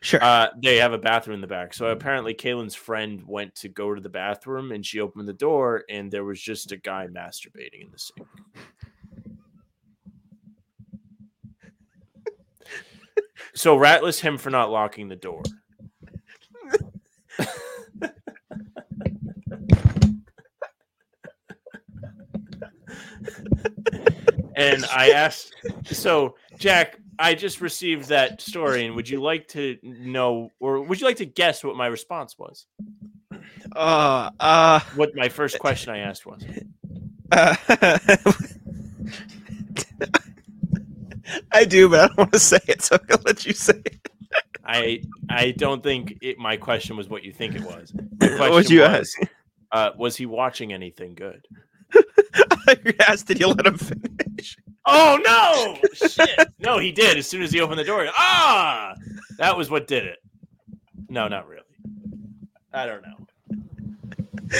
[0.00, 0.24] Sure.
[0.24, 1.72] Uh, they have a bathroom in the back.
[1.72, 5.84] So apparently, Kaylin's friend went to go to the bathroom, and she opened the door,
[5.88, 8.26] and there was just a guy masturbating in the sink.
[13.54, 15.42] So ratless him for not locking the door.
[24.54, 25.54] and I asked,
[25.84, 31.00] so Jack, I just received that story, and would you like to know, or would
[31.00, 32.66] you like to guess what my response was?
[33.76, 36.42] uh, uh, What my first question I asked was?
[37.32, 38.16] uh
[41.52, 43.80] I do, but I don't want to say it, so I'm gonna let you say
[43.84, 44.08] it.
[44.64, 47.92] I I don't think it, my question was what you think it was.
[48.38, 49.18] What you was, ask?
[49.72, 51.46] Uh, was he watching anything good?
[52.84, 54.56] you asked, did you let him finish?
[54.86, 56.08] Oh no!
[56.08, 56.48] Shit!
[56.58, 57.18] No, he did.
[57.18, 58.94] As soon as he opened the door, ah,
[59.38, 60.18] that was what did it.
[61.08, 61.62] No, not really.
[62.72, 63.21] I don't know.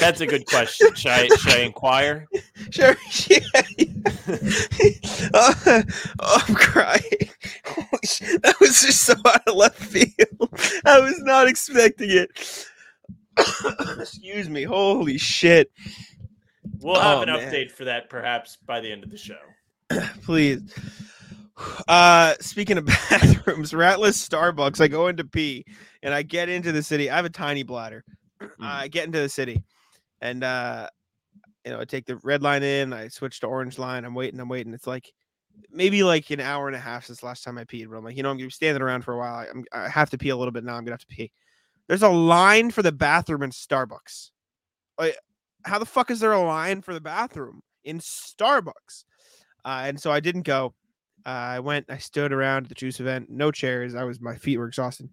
[0.01, 0.95] That's a good question.
[0.95, 2.27] Should I should I inquire?
[2.71, 2.97] Sure.
[3.29, 3.39] Yeah.
[5.35, 5.55] Uh,
[6.21, 7.01] oh, I'm crying.
[8.43, 10.49] That was just so out of left field.
[10.87, 12.31] I was not expecting it.
[13.99, 14.63] Excuse me.
[14.63, 15.71] Holy shit.
[16.81, 17.53] We'll have Oh, an man.
[17.53, 19.39] update for that perhaps by the end of the show.
[20.23, 20.63] Please.
[21.87, 25.65] Uh speaking of bathrooms, ratless Starbucks, I go into pee
[26.03, 27.09] and I get into the city.
[27.11, 28.03] I have a tiny bladder.
[28.59, 29.63] I get into the city
[30.23, 30.89] and uh
[31.65, 34.41] you know, I take the red line in, I switch to orange line, I'm waiting,
[34.41, 34.75] I'm waiting.
[34.75, 35.13] It's like
[35.71, 38.17] maybe like an hour and a half since last time I peed, but I'm like,
[38.17, 39.35] you know, I'm gonna be standing around for a while.
[39.35, 40.75] I, I'm, I have to pee a little bit now.
[40.75, 41.31] I'm gonna have to pee.
[41.89, 44.31] There's a line for the bathroom in Starbucks.
[44.99, 45.17] Like,
[45.65, 49.05] how the fuck is there a line for the bathroom in Starbucks?
[49.65, 50.75] Uh, and so I didn't go.
[51.25, 51.87] Uh, I went.
[51.89, 53.31] I stood around the juice event.
[53.31, 53.95] No chairs.
[53.95, 54.21] I was.
[54.21, 55.11] My feet were exhausted,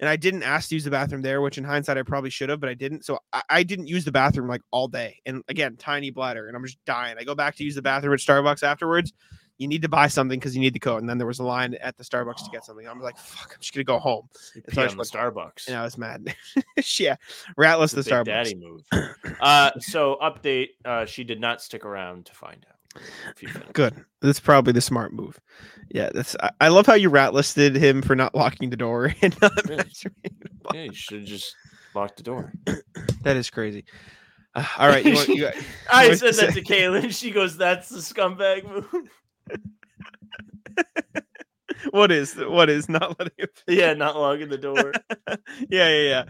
[0.00, 1.40] and I didn't ask to use the bathroom there.
[1.40, 3.04] Which, in hindsight, I probably should have, but I didn't.
[3.04, 5.20] So I, I didn't use the bathroom like all day.
[5.26, 7.16] And again, tiny bladder, and I'm just dying.
[7.18, 9.12] I go back to use the bathroom at Starbucks afterwards.
[9.58, 11.00] You need to buy something because you need the code.
[11.00, 12.86] And then there was a line at the Starbucks to get something.
[12.86, 13.52] I'm like, fuck.
[13.54, 14.28] I'm just gonna go home.
[14.54, 15.68] You It's always pee on the Starbucks.
[15.68, 16.34] And I was mad.
[16.98, 17.16] yeah,
[17.58, 18.24] ratless the Starbucks.
[18.26, 18.82] daddy move.
[19.40, 22.75] Uh, so update: uh, she did not stick around to find out.
[23.40, 23.48] You.
[23.72, 23.94] Good.
[24.20, 25.40] That's probably the smart move.
[25.90, 26.36] Yeah, that's.
[26.40, 29.52] I, I love how you rat listed him for not locking the door and not
[29.68, 29.82] Yeah.
[30.74, 31.54] Yeah, you should just
[31.94, 32.52] lock the door.
[33.22, 33.84] That is crazy.
[34.54, 35.54] Uh, all right, you want, you got,
[35.90, 36.60] I said you that say?
[36.60, 37.12] to Kaylin.
[37.18, 39.10] She goes, "That's the scumbag move."
[41.90, 44.92] what is what is not letting yeah, not locking the door.
[45.68, 46.24] yeah, yeah,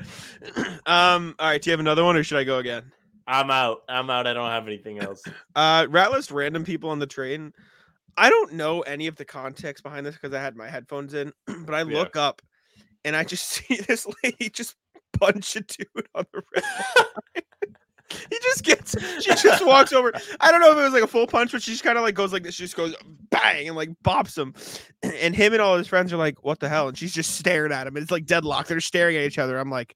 [0.56, 0.74] yeah.
[0.86, 1.34] Um.
[1.38, 1.60] All right.
[1.60, 2.90] Do you have another one, or should I go again?
[3.26, 3.82] I'm out.
[3.88, 4.26] I'm out.
[4.26, 5.22] I don't have anything else.
[5.56, 7.52] Uh, rat list random people on the train.
[8.18, 11.32] I don't know any of the context behind this because I had my headphones in,
[11.64, 11.84] but I Yeah.
[11.98, 12.42] look up
[13.04, 14.74] and I just see this lady just
[15.18, 17.44] punch a dude on the red line.
[18.30, 20.12] he just gets, she just walks over.
[20.40, 22.04] I don't know if it was like a full punch, but she just kind of
[22.04, 22.54] like goes like this.
[22.54, 22.94] She just goes
[23.30, 24.54] bang and like bops him.
[25.22, 26.88] And him and all his friends are like, what the hell?
[26.88, 27.96] And she's just staring at him.
[27.96, 28.68] And it's like deadlocked.
[28.68, 29.56] They're staring at each other.
[29.58, 29.94] I'm like,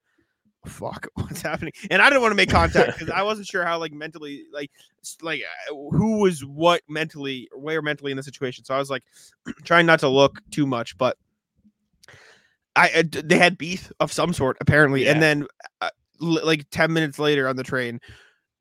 [0.67, 1.73] fuck, what's happening?
[1.91, 4.71] And I didn't want to make contact because I wasn't sure how like mentally, like,
[5.23, 8.65] like uh, who was what mentally, where mentally in the situation.
[8.65, 9.03] So I was like
[9.65, 11.17] trying not to look too much, but
[12.77, 15.47] I uh, they had beef of some sort apparently, and then
[15.81, 15.91] uh,
[16.23, 18.01] l- like ten minutes later on the train,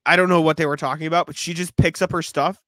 [0.06, 2.60] I don't know what they were talking about, but she just picks up her stuff,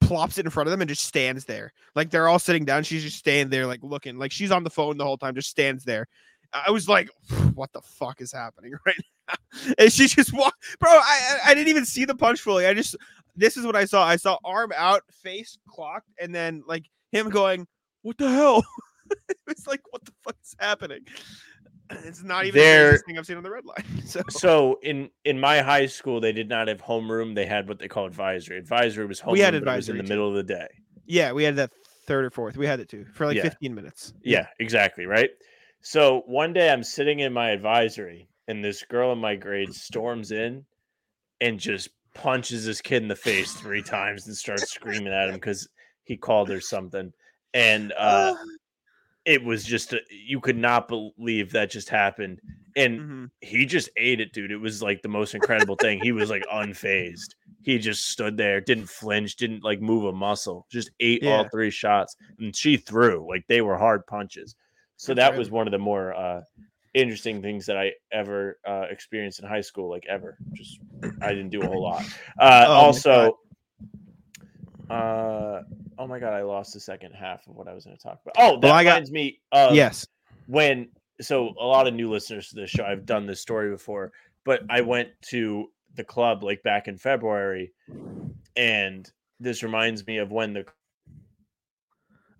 [0.00, 1.72] plops it in front of them, and just stands there.
[1.94, 4.70] Like they're all sitting down, she's just standing there, like looking, like she's on the
[4.70, 6.06] phone the whole time, just stands there.
[6.52, 7.10] I was like,
[7.54, 8.96] what the fuck is happening right
[9.28, 9.34] now?
[9.78, 10.90] And she just walked, bro.
[10.90, 12.66] I I didn't even see the punch fully.
[12.66, 12.96] I just
[13.36, 14.04] this is what I saw.
[14.04, 17.66] I saw arm out, face clocked, and then like him going,
[18.02, 18.64] "What the hell?"
[19.48, 21.00] it's like, what the fuck is happening?
[22.04, 23.84] It's not even the There- craziest thing I've seen on the red line.
[24.06, 27.34] So So in in my high school, they did not have homeroom.
[27.34, 28.58] They had what they call advisory.
[28.58, 29.32] Advisory was homeroom.
[29.32, 30.08] We had was in the too.
[30.08, 30.68] middle of the day.
[31.06, 31.70] yeah, we had that
[32.06, 32.56] third or fourth.
[32.56, 33.42] We had it too for like Yeah.
[33.42, 34.12] 15 minutes.
[34.22, 35.06] Yeah, exactly.
[35.06, 35.30] Right.
[35.82, 40.30] So one day I'm sitting in my advisory, and this girl in my grade storms
[40.32, 40.66] in
[41.40, 45.36] and just punches this kid in the face three times and starts screaming at him
[45.36, 45.68] because
[46.04, 47.12] he called her something.
[47.54, 48.34] And uh,
[49.26, 52.40] it was just, a, you could not believe that just happened.
[52.76, 53.30] And Mhm.
[53.40, 54.52] he just ate it, dude.
[54.52, 55.98] It was like the most incredible thing.
[55.98, 57.34] He was like unfazed.
[57.62, 61.70] He just stood there, didn't flinch, didn't like move a muscle, just ate all three
[61.70, 62.16] shots.
[62.38, 64.56] And she threw like they were hard punches.
[65.00, 66.42] So that was one of the more uh,
[66.92, 70.36] interesting things that I ever uh, experienced in high school, like ever.
[70.52, 70.78] Just
[71.22, 72.04] I didn't do a whole lot.
[72.38, 73.38] Uh, Oh also,
[74.90, 75.62] uh,
[75.98, 78.20] oh my god, I lost the second half of what I was going to talk
[78.22, 78.34] about.
[78.36, 80.06] Oh, that Well, I got- reminds me of yes.
[80.46, 80.88] when
[81.22, 84.10] so a lot of new listeners to this show i've done this story before
[84.44, 85.66] but i went to
[85.96, 87.72] the club like back in february
[88.56, 90.64] and this reminds me of when the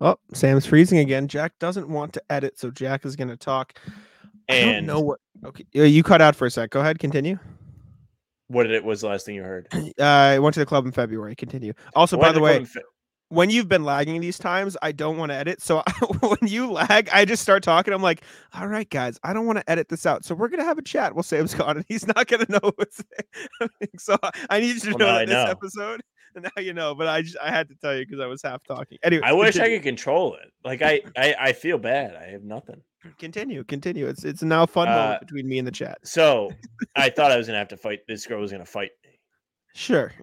[0.01, 1.27] Oh, Sam's freezing again.
[1.27, 3.79] Jack doesn't want to edit, so Jack is going to talk.
[4.49, 5.19] I don't and know what.
[5.45, 6.71] Okay, uh, you cut out for a sec.
[6.71, 7.37] Go ahead, continue.
[8.47, 10.85] what did it was the last thing you heard Uh, I went to the club
[10.85, 11.35] in February.
[11.35, 11.73] Continue.
[11.95, 12.81] Also, by the way, Fe-
[13.29, 15.61] when you've been lagging these times, I don't want to edit.
[15.61, 15.83] So
[16.19, 17.93] when you lag, I just start talking.
[17.93, 18.23] I'm like,
[18.53, 20.25] all right, guys, I don't want to edit this out.
[20.25, 21.15] So we're gonna have a chat.
[21.15, 23.01] Well, Sam's gone, and he's not gonna know what's
[23.59, 23.69] there.
[23.99, 24.17] so
[24.49, 25.45] I need you to Well, know that I this know.
[25.45, 26.01] episode.
[26.35, 28.41] And now you know, but I just I had to tell you because I was
[28.41, 28.97] half talking.
[29.03, 32.43] Anyway, i wish i could control it like I, I i feel bad i have
[32.43, 32.81] nothing
[33.17, 34.05] continue, continue.
[34.07, 35.97] It's it's now fun Uh, moment between me and the chat.
[36.03, 36.51] so
[36.95, 39.17] i thought i was gonna have to fight this girl was gonna fight me
[39.73, 40.13] Sure.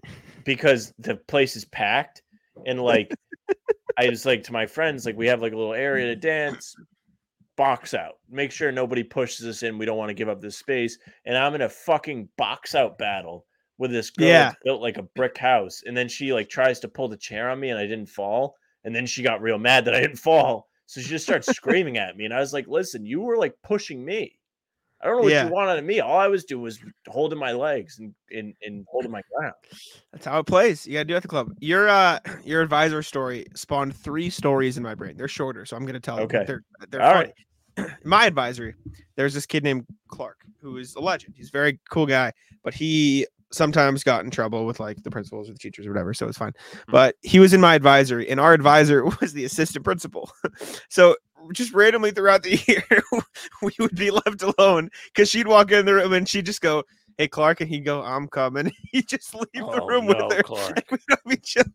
[0.45, 2.21] because the place is packed
[2.65, 3.13] and like
[3.97, 6.73] I was like to my friends, like we have like a little area to dance,
[7.57, 8.13] box out.
[8.29, 9.77] Make sure nobody pushes us in.
[9.77, 10.97] We don't want to give up this space.
[11.25, 13.45] And I'm in a fucking box out battle
[13.79, 14.53] with this girl Yeah.
[14.63, 15.81] built like a brick house.
[15.87, 18.55] And then she like tries to pull the chair on me and I didn't fall.
[18.83, 20.67] And then she got real mad that I didn't fall.
[20.85, 22.25] So she just starts screaming at me.
[22.25, 24.35] And I was like, listen, you were like pushing me.
[25.01, 25.45] I don't know what Yeah.
[25.47, 26.01] you want out of me.
[26.01, 26.77] All I was doing was
[27.07, 29.53] holding my legs and, and, and holding my ground.
[30.11, 30.85] That's how it plays.
[30.85, 31.53] You gotta do it at the club.
[31.59, 35.15] Your uh your advisor story spawned three stories in my brain.
[35.15, 36.25] They're shorter, so I'm gonna tell them.
[36.25, 36.43] Okay.
[36.45, 37.33] They're they're All funny.
[38.03, 38.75] my advisory,
[39.15, 41.33] there's this kid named Clark who is a legend.
[41.37, 42.33] He's a very cool guy,
[42.63, 46.13] but he sometimes got in trouble with like the principals or the teachers or whatever,
[46.13, 46.53] so it's fine.
[46.87, 50.31] But he was in my advisory, and our advisor was the assistant principal.
[50.89, 51.15] so
[51.53, 53.01] just randomly throughout the year,
[53.61, 56.83] we would be left alone because she'd walk in the room and she'd just go,
[57.17, 58.71] Hey Clark, and he'd go, I'm coming.
[58.91, 60.43] He'd just leave the Oh, room no, with her.
[60.43, 60.83] Clark.
[61.09, 61.69] have each other.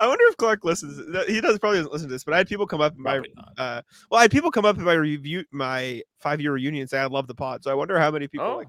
[0.00, 0.98] I wonder if Clark listens.
[1.26, 3.18] He does probably doesn't listen to this, but I had people come up my
[3.58, 6.90] uh well, I had people come up in my review my five year reunion and
[6.90, 7.64] say I love the pod.
[7.64, 8.68] So I wonder how many people Oh, like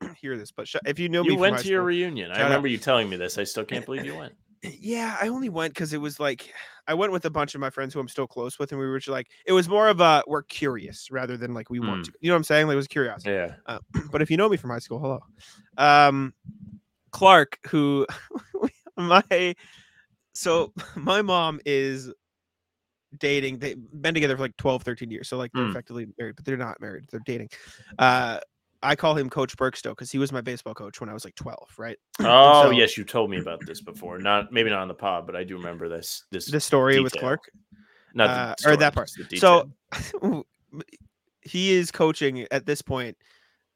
[0.20, 0.50] hear this.
[0.52, 2.30] But if you know me, you from went to your school- reunion.
[2.30, 2.44] I Shout out.
[2.46, 3.38] remember you telling me this.
[3.38, 4.34] I still can't believe you went.
[4.62, 6.52] yeah, I only went because it was like
[6.86, 8.86] I went with a bunch of my friends who I'm still close with, and we
[8.86, 11.86] were just like it was more of a we're curious rather than like we Hmm.
[11.88, 12.12] want to.
[12.20, 12.66] You know what I'm saying?
[12.66, 13.30] Like it was curiosity.
[13.32, 13.54] Yeah.
[13.66, 13.78] Uh,
[14.12, 15.20] but if you know me from high school, hello.
[15.78, 16.34] Um,
[17.12, 18.06] Clark, who
[18.96, 19.54] my
[20.34, 22.12] so my mom is
[23.18, 23.58] dating.
[23.58, 25.28] They've been together for like 12, 13 years.
[25.28, 25.70] So like they're Mm.
[25.70, 27.06] effectively married, but they're not married.
[27.10, 27.48] They're dating.
[27.98, 28.38] Uh,
[28.82, 31.34] I call him Coach Burkstow because he was my baseball coach when I was like
[31.34, 31.98] 12, right?
[32.20, 34.18] Oh so- yes, you told me about this before.
[34.18, 36.24] Not maybe not on the pod, but I do remember this.
[36.30, 37.12] This The story with.
[37.12, 37.50] Clark.
[38.14, 39.10] not the uh, or that part.
[39.36, 39.70] So
[41.42, 43.16] he is coaching at this point.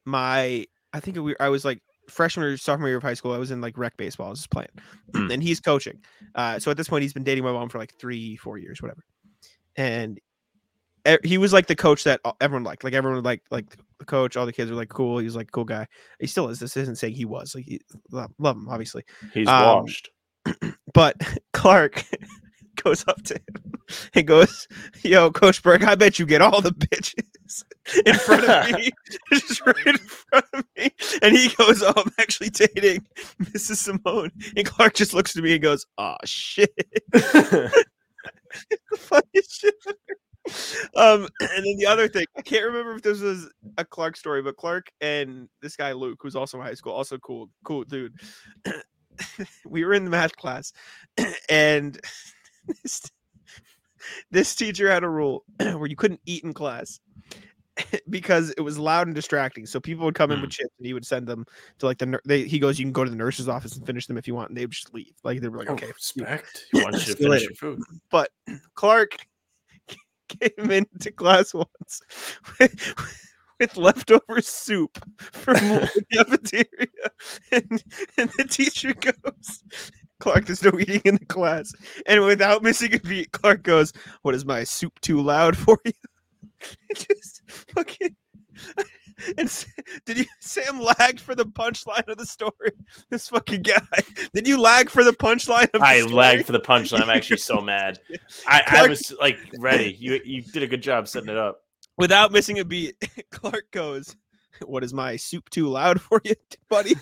[0.05, 3.33] My, I think we, I was like freshman or sophomore year of high school.
[3.33, 4.27] I was in like rec baseball.
[4.27, 4.69] I was just playing,
[5.13, 5.31] Hmm.
[5.31, 5.99] and he's coaching.
[6.35, 8.81] Uh, so at this point, he's been dating my mom for like three, four years,
[8.81, 9.03] whatever.
[9.77, 10.19] And
[11.23, 12.83] he was like the coach that everyone liked.
[12.83, 13.65] Like everyone like like
[13.99, 14.35] the coach.
[14.37, 15.19] All the kids were like cool.
[15.19, 15.87] He was like cool guy.
[16.19, 16.59] He still is.
[16.59, 17.53] This isn't saying he was.
[17.55, 19.03] Like he, love, love him, obviously.
[19.33, 20.09] He's Um, washed.
[20.93, 21.17] But
[21.53, 22.03] Clark
[22.83, 23.73] goes up to him
[24.13, 24.67] and goes,
[25.03, 27.63] "Yo, Coach Burke, I bet you get all the bitches
[28.05, 28.91] in front of me,
[29.33, 30.91] just right in front of me."
[31.21, 33.05] And he goes, "Oh, I'm actually dating
[33.41, 33.77] Mrs.
[33.77, 36.71] Simone." And Clark just looks at me and goes, "Oh shit."
[37.11, 37.83] the
[38.97, 39.75] funniest shit.
[40.95, 44.41] Um, and then the other thing, I can't remember if this was a Clark story,
[44.41, 48.13] but Clark and this guy Luke, who's also in high school, also cool, cool dude.
[49.65, 50.73] we were in the math class,
[51.49, 51.99] and
[52.83, 53.11] this,
[54.31, 56.99] this teacher had a rule where you couldn't eat in class
[58.09, 59.65] because it was loud and distracting.
[59.65, 61.45] So people would come in with chips, and he would send them
[61.79, 62.19] to like the.
[62.25, 64.35] They, he goes, "You can go to the nurse's office and finish them if you
[64.35, 65.13] want," and they would just leave.
[65.23, 66.65] Like they were like, Oh, "Okay, respect.
[66.71, 67.45] He wants you to finish later.
[67.45, 67.81] your food.
[68.09, 68.29] but
[68.75, 69.17] Clark
[70.27, 72.01] came into class once
[72.59, 72.95] with,
[73.59, 74.97] with leftover soup
[75.31, 76.87] from the cafeteria,
[77.51, 77.83] and,
[78.17, 79.63] and the teacher goes,
[80.19, 81.71] "Clark, there's no eating in the class."
[82.07, 83.93] And without missing a beat, Clark goes,
[84.23, 85.93] "What is my soup too loud for you?"
[86.89, 87.41] It just
[87.73, 88.15] fucking.
[89.37, 89.65] And
[90.05, 92.71] did you Sam lagged for the punchline of the story?
[93.09, 93.81] This fucking guy.
[94.33, 97.01] Did you lag for the punchline of the I lagged for the punchline.
[97.01, 97.99] I'm actually so mad.
[98.47, 99.95] I, I was like ready.
[99.99, 101.61] You you did a good job setting it up.
[101.97, 102.95] without missing a beat,
[103.31, 104.15] Clark goes,
[104.65, 106.35] "What is my soup too loud for you,
[106.69, 106.95] buddy?"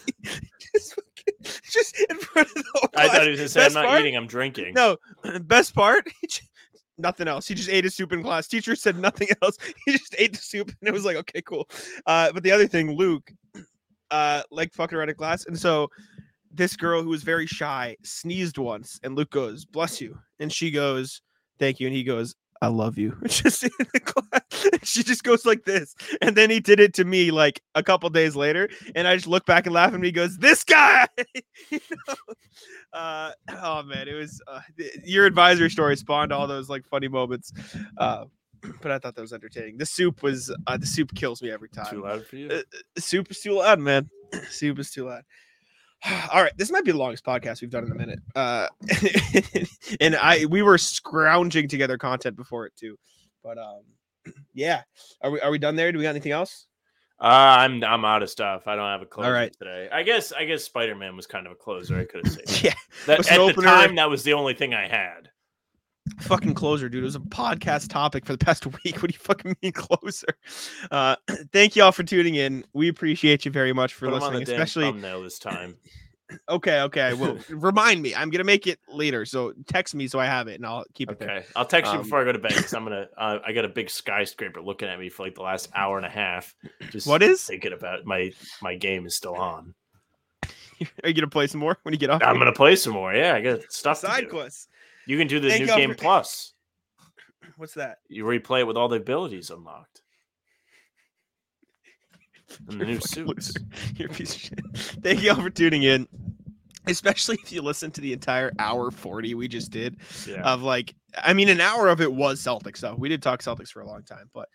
[0.73, 3.73] just, fucking- just in front of the whole I thought he was gonna say, "I'm
[3.73, 4.01] not part?
[4.01, 4.15] eating.
[4.17, 4.97] I'm drinking." No,
[5.41, 6.07] best part,
[6.97, 7.47] nothing else.
[7.47, 8.47] He just ate his soup in class.
[8.47, 9.57] Teacher said nothing else.
[9.85, 11.67] He just ate the soup, and it was like, okay, cool.
[12.05, 13.31] Uh, but the other thing, Luke,
[14.11, 15.89] uh, like fucking around in class, and so
[16.51, 20.71] this girl who was very shy sneezed once, and Luke goes, "Bless you," and she
[20.71, 21.21] goes,
[21.59, 22.35] "Thank you," and he goes.
[22.63, 23.17] I love you.
[23.27, 24.41] Just in the class.
[24.83, 25.95] She just goes like this.
[26.21, 28.69] And then he did it to me like a couple days later.
[28.95, 31.07] And I just look back and laugh and he goes, This guy.
[31.71, 32.15] You know?
[32.93, 33.31] uh,
[33.63, 34.61] oh man, it was uh,
[35.03, 37.51] your advisory story spawned all those like funny moments.
[37.97, 38.25] Uh,
[38.81, 39.77] but I thought that was entertaining.
[39.77, 41.87] The soup was uh, the soup kills me every time.
[41.89, 42.49] Too loud for you.
[42.49, 42.61] Uh,
[42.97, 44.09] soup is too loud, man.
[44.49, 45.23] soup is too loud.
[46.33, 48.19] All right, this might be the longest podcast we've done in a minute.
[48.35, 48.67] Uh,
[50.01, 52.97] and I we were scrounging together content before it too,
[53.43, 53.81] but um,
[54.53, 54.83] yeah.
[55.21, 55.91] Are we are we done there?
[55.91, 56.67] Do we got anything else?
[57.19, 57.25] Uh,
[57.59, 58.67] I'm I'm out of stuff.
[58.67, 59.53] I don't have a closer right.
[59.57, 59.87] today.
[59.91, 61.97] I guess I guess Spider Man was kind of a closer.
[61.97, 62.73] I could have said Yeah,
[63.05, 63.67] that at the opener.
[63.67, 63.95] time.
[63.95, 65.29] That was the only thing I had.
[66.19, 67.01] Fucking closer, dude.
[67.03, 69.01] It was a podcast topic for the past week.
[69.01, 70.27] What do you fucking mean closer?
[70.91, 71.15] Uh,
[71.51, 72.65] thank y'all for tuning in.
[72.73, 74.85] We appreciate you very much for Put listening, especially.
[74.85, 75.75] thumbnail this time.
[76.49, 77.13] Okay, okay.
[77.13, 78.15] Well, remind me.
[78.15, 81.11] I'm gonna make it later, so text me so I have it, and I'll keep
[81.11, 81.29] it there.
[81.29, 83.07] Okay, I'll text you Um, before I go to bed because I'm gonna.
[83.15, 86.05] Uh, I got a big skyscraper looking at me for like the last hour and
[86.07, 86.55] a half.
[86.89, 87.43] Just What is?
[87.43, 88.31] thinking about my
[88.63, 89.75] my game is still on.
[91.03, 92.23] Are you gonna play some more when you get off?
[92.23, 93.13] I'm gonna play some more.
[93.13, 94.69] Yeah, I got stuff to side quests.
[95.07, 96.53] You can do the new game for- plus.
[97.57, 97.97] What's that?
[98.07, 100.01] You replay it with all the abilities unlocked.
[102.69, 103.53] And the new suits.
[103.95, 104.59] You're piece of shit.
[105.01, 106.07] Thank y'all for tuning in.
[106.85, 109.97] Especially if you listen to the entire hour 40 we just did
[110.27, 110.41] Yeah.
[110.43, 112.97] of like, I mean, an hour of it was Celtics stuff.
[112.99, 114.49] We did talk Celtics for a long time, but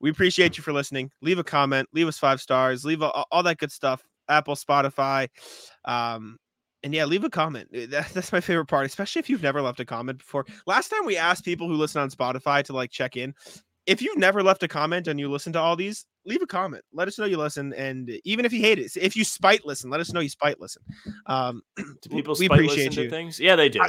[0.00, 1.10] we appreciate you for listening.
[1.22, 4.02] Leave a comment, leave us five stars, leave a, all that good stuff.
[4.28, 5.28] Apple, Spotify,
[5.84, 6.38] um,
[6.82, 7.68] and yeah, leave a comment.
[7.74, 10.46] Uh, That, that's my favorite part, especially if you've never left a comment before.
[10.66, 13.34] Last time we asked people who listen on Spotify to like check in.
[13.86, 16.84] If you've never left a comment and you listen to all these, leave a comment.
[16.92, 19.90] Let us know you listen, and even if you hate it, if you spite listen,
[19.90, 20.82] let us know you spite listen.
[21.26, 23.10] Um, Do people we spite appreciate listen to you.
[23.10, 23.40] things?
[23.40, 23.80] Yeah, they do.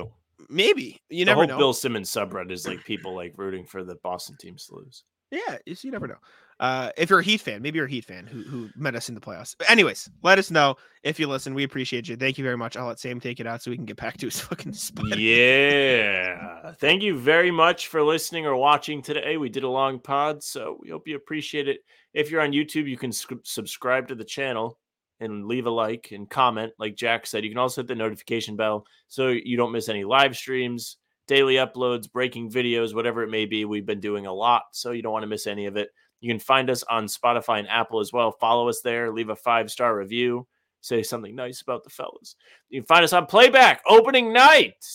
[0.49, 1.57] Maybe you the never whole know.
[1.57, 5.03] Bill Simmons subreddit is like people like rooting for the Boston teams to lose.
[5.29, 6.17] Yeah, it's- you never know.
[6.61, 9.09] Uh, if you're a Heat fan, maybe you're a Heat fan who who met us
[9.09, 9.55] in the playoffs.
[9.57, 11.55] But anyways, let us know if you listen.
[11.55, 12.15] We appreciate you.
[12.15, 12.77] Thank you very much.
[12.77, 15.19] I'll let Sam take it out so we can get back to his fucking spider.
[15.19, 16.73] Yeah.
[16.73, 19.37] Thank you very much for listening or watching today.
[19.37, 21.79] We did a long pod, so we hope you appreciate it.
[22.13, 24.77] If you're on YouTube, you can sc- subscribe to the channel
[25.19, 26.73] and leave a like and comment.
[26.77, 30.03] Like Jack said, you can also hit the notification bell so you don't miss any
[30.03, 30.97] live streams,
[31.27, 33.65] daily uploads, breaking videos, whatever it may be.
[33.65, 35.89] We've been doing a lot, so you don't want to miss any of it.
[36.21, 38.31] You can find us on Spotify and Apple as well.
[38.31, 40.47] Follow us there, leave a five star review,
[40.79, 42.35] say something nice about the fellas.
[42.69, 44.85] You can find us on Playback opening night.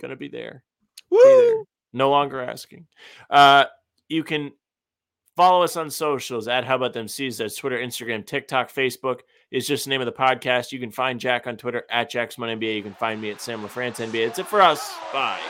[0.00, 0.62] Gonna be there.
[1.10, 1.64] Be there.
[1.92, 2.86] No longer asking.
[3.28, 3.64] Uh,
[4.08, 4.52] you can
[5.36, 7.38] follow us on socials at How About Them Cs.
[7.38, 9.20] That's Twitter, Instagram, TikTok, Facebook.
[9.50, 10.70] is just the name of the podcast.
[10.70, 12.76] You can find Jack on Twitter at Jack Simone NBA.
[12.76, 14.28] You can find me at Sam LaFrance NBA.
[14.28, 14.94] It's it for us.
[15.12, 15.40] Bye.